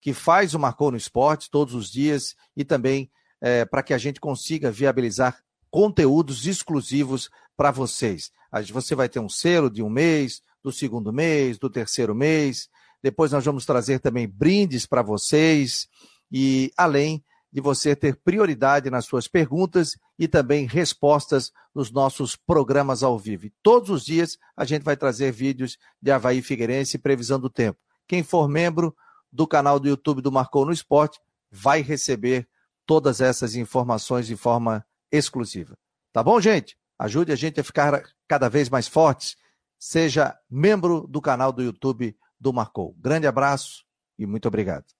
que 0.00 0.12
faz 0.12 0.54
o 0.54 0.58
Marcou 0.58 0.90
no 0.90 0.96
Esporte 0.96 1.50
todos 1.50 1.74
os 1.74 1.90
dias 1.90 2.36
e 2.56 2.64
também 2.64 3.10
é, 3.40 3.64
para 3.64 3.82
que 3.82 3.94
a 3.94 3.98
gente 3.98 4.20
consiga 4.20 4.70
viabilizar 4.70 5.42
conteúdos 5.70 6.46
exclusivos 6.46 7.30
para 7.56 7.70
vocês. 7.70 8.30
Você 8.72 8.94
vai 8.94 9.08
ter 9.08 9.20
um 9.20 9.28
selo 9.28 9.68
de 9.68 9.82
um 9.82 9.90
mês, 9.90 10.42
do 10.62 10.72
segundo 10.72 11.12
mês, 11.12 11.58
do 11.58 11.68
terceiro 11.68 12.14
mês, 12.14 12.68
depois 13.02 13.32
nós 13.32 13.44
vamos 13.44 13.64
trazer 13.64 14.00
também 14.00 14.28
brindes 14.28 14.86
para 14.86 15.02
vocês 15.02 15.88
e 16.30 16.72
além 16.76 17.22
de 17.50 17.60
você 17.60 17.96
ter 17.96 18.16
prioridade 18.16 18.90
nas 18.90 19.06
suas 19.06 19.26
perguntas 19.26 19.96
e 20.18 20.28
também 20.28 20.66
respostas 20.66 21.52
nos 21.74 21.90
nossos 21.90 22.36
programas 22.36 23.02
ao 23.02 23.18
vivo. 23.18 23.46
E 23.46 23.52
todos 23.62 23.88
os 23.88 24.04
dias 24.04 24.36
a 24.56 24.64
gente 24.64 24.82
vai 24.82 24.96
trazer 24.96 25.32
vídeos 25.32 25.78
de 26.00 26.10
Havaí 26.10 26.42
Figueirense 26.42 26.96
e 26.96 27.00
previsão 27.00 27.40
do 27.40 27.48
tempo. 27.48 27.78
Quem 28.06 28.22
for 28.22 28.48
membro 28.48 28.94
do 29.32 29.46
canal 29.46 29.78
do 29.78 29.88
YouTube 29.88 30.20
do 30.20 30.32
Marcou 30.32 30.66
no 30.66 30.72
Esporte 30.72 31.20
vai 31.50 31.80
receber 31.80 32.46
todas 32.84 33.20
essas 33.20 33.54
informações 33.54 34.26
de 34.26 34.36
forma 34.36 34.84
exclusiva. 35.10 35.76
Tá 36.12 36.22
bom, 36.22 36.40
gente? 36.40 36.76
Ajude 36.98 37.32
a 37.32 37.36
gente 37.36 37.60
a 37.60 37.64
ficar 37.64 38.02
cada 38.26 38.48
vez 38.48 38.68
mais 38.68 38.88
fortes. 38.88 39.36
Seja 39.78 40.36
membro 40.50 41.06
do 41.06 41.20
canal 41.20 41.52
do 41.52 41.62
YouTube 41.62 42.16
do 42.40 42.52
Marcou. 42.52 42.94
Grande 42.98 43.26
abraço 43.26 43.84
e 44.18 44.26
muito 44.26 44.48
obrigado. 44.48 44.92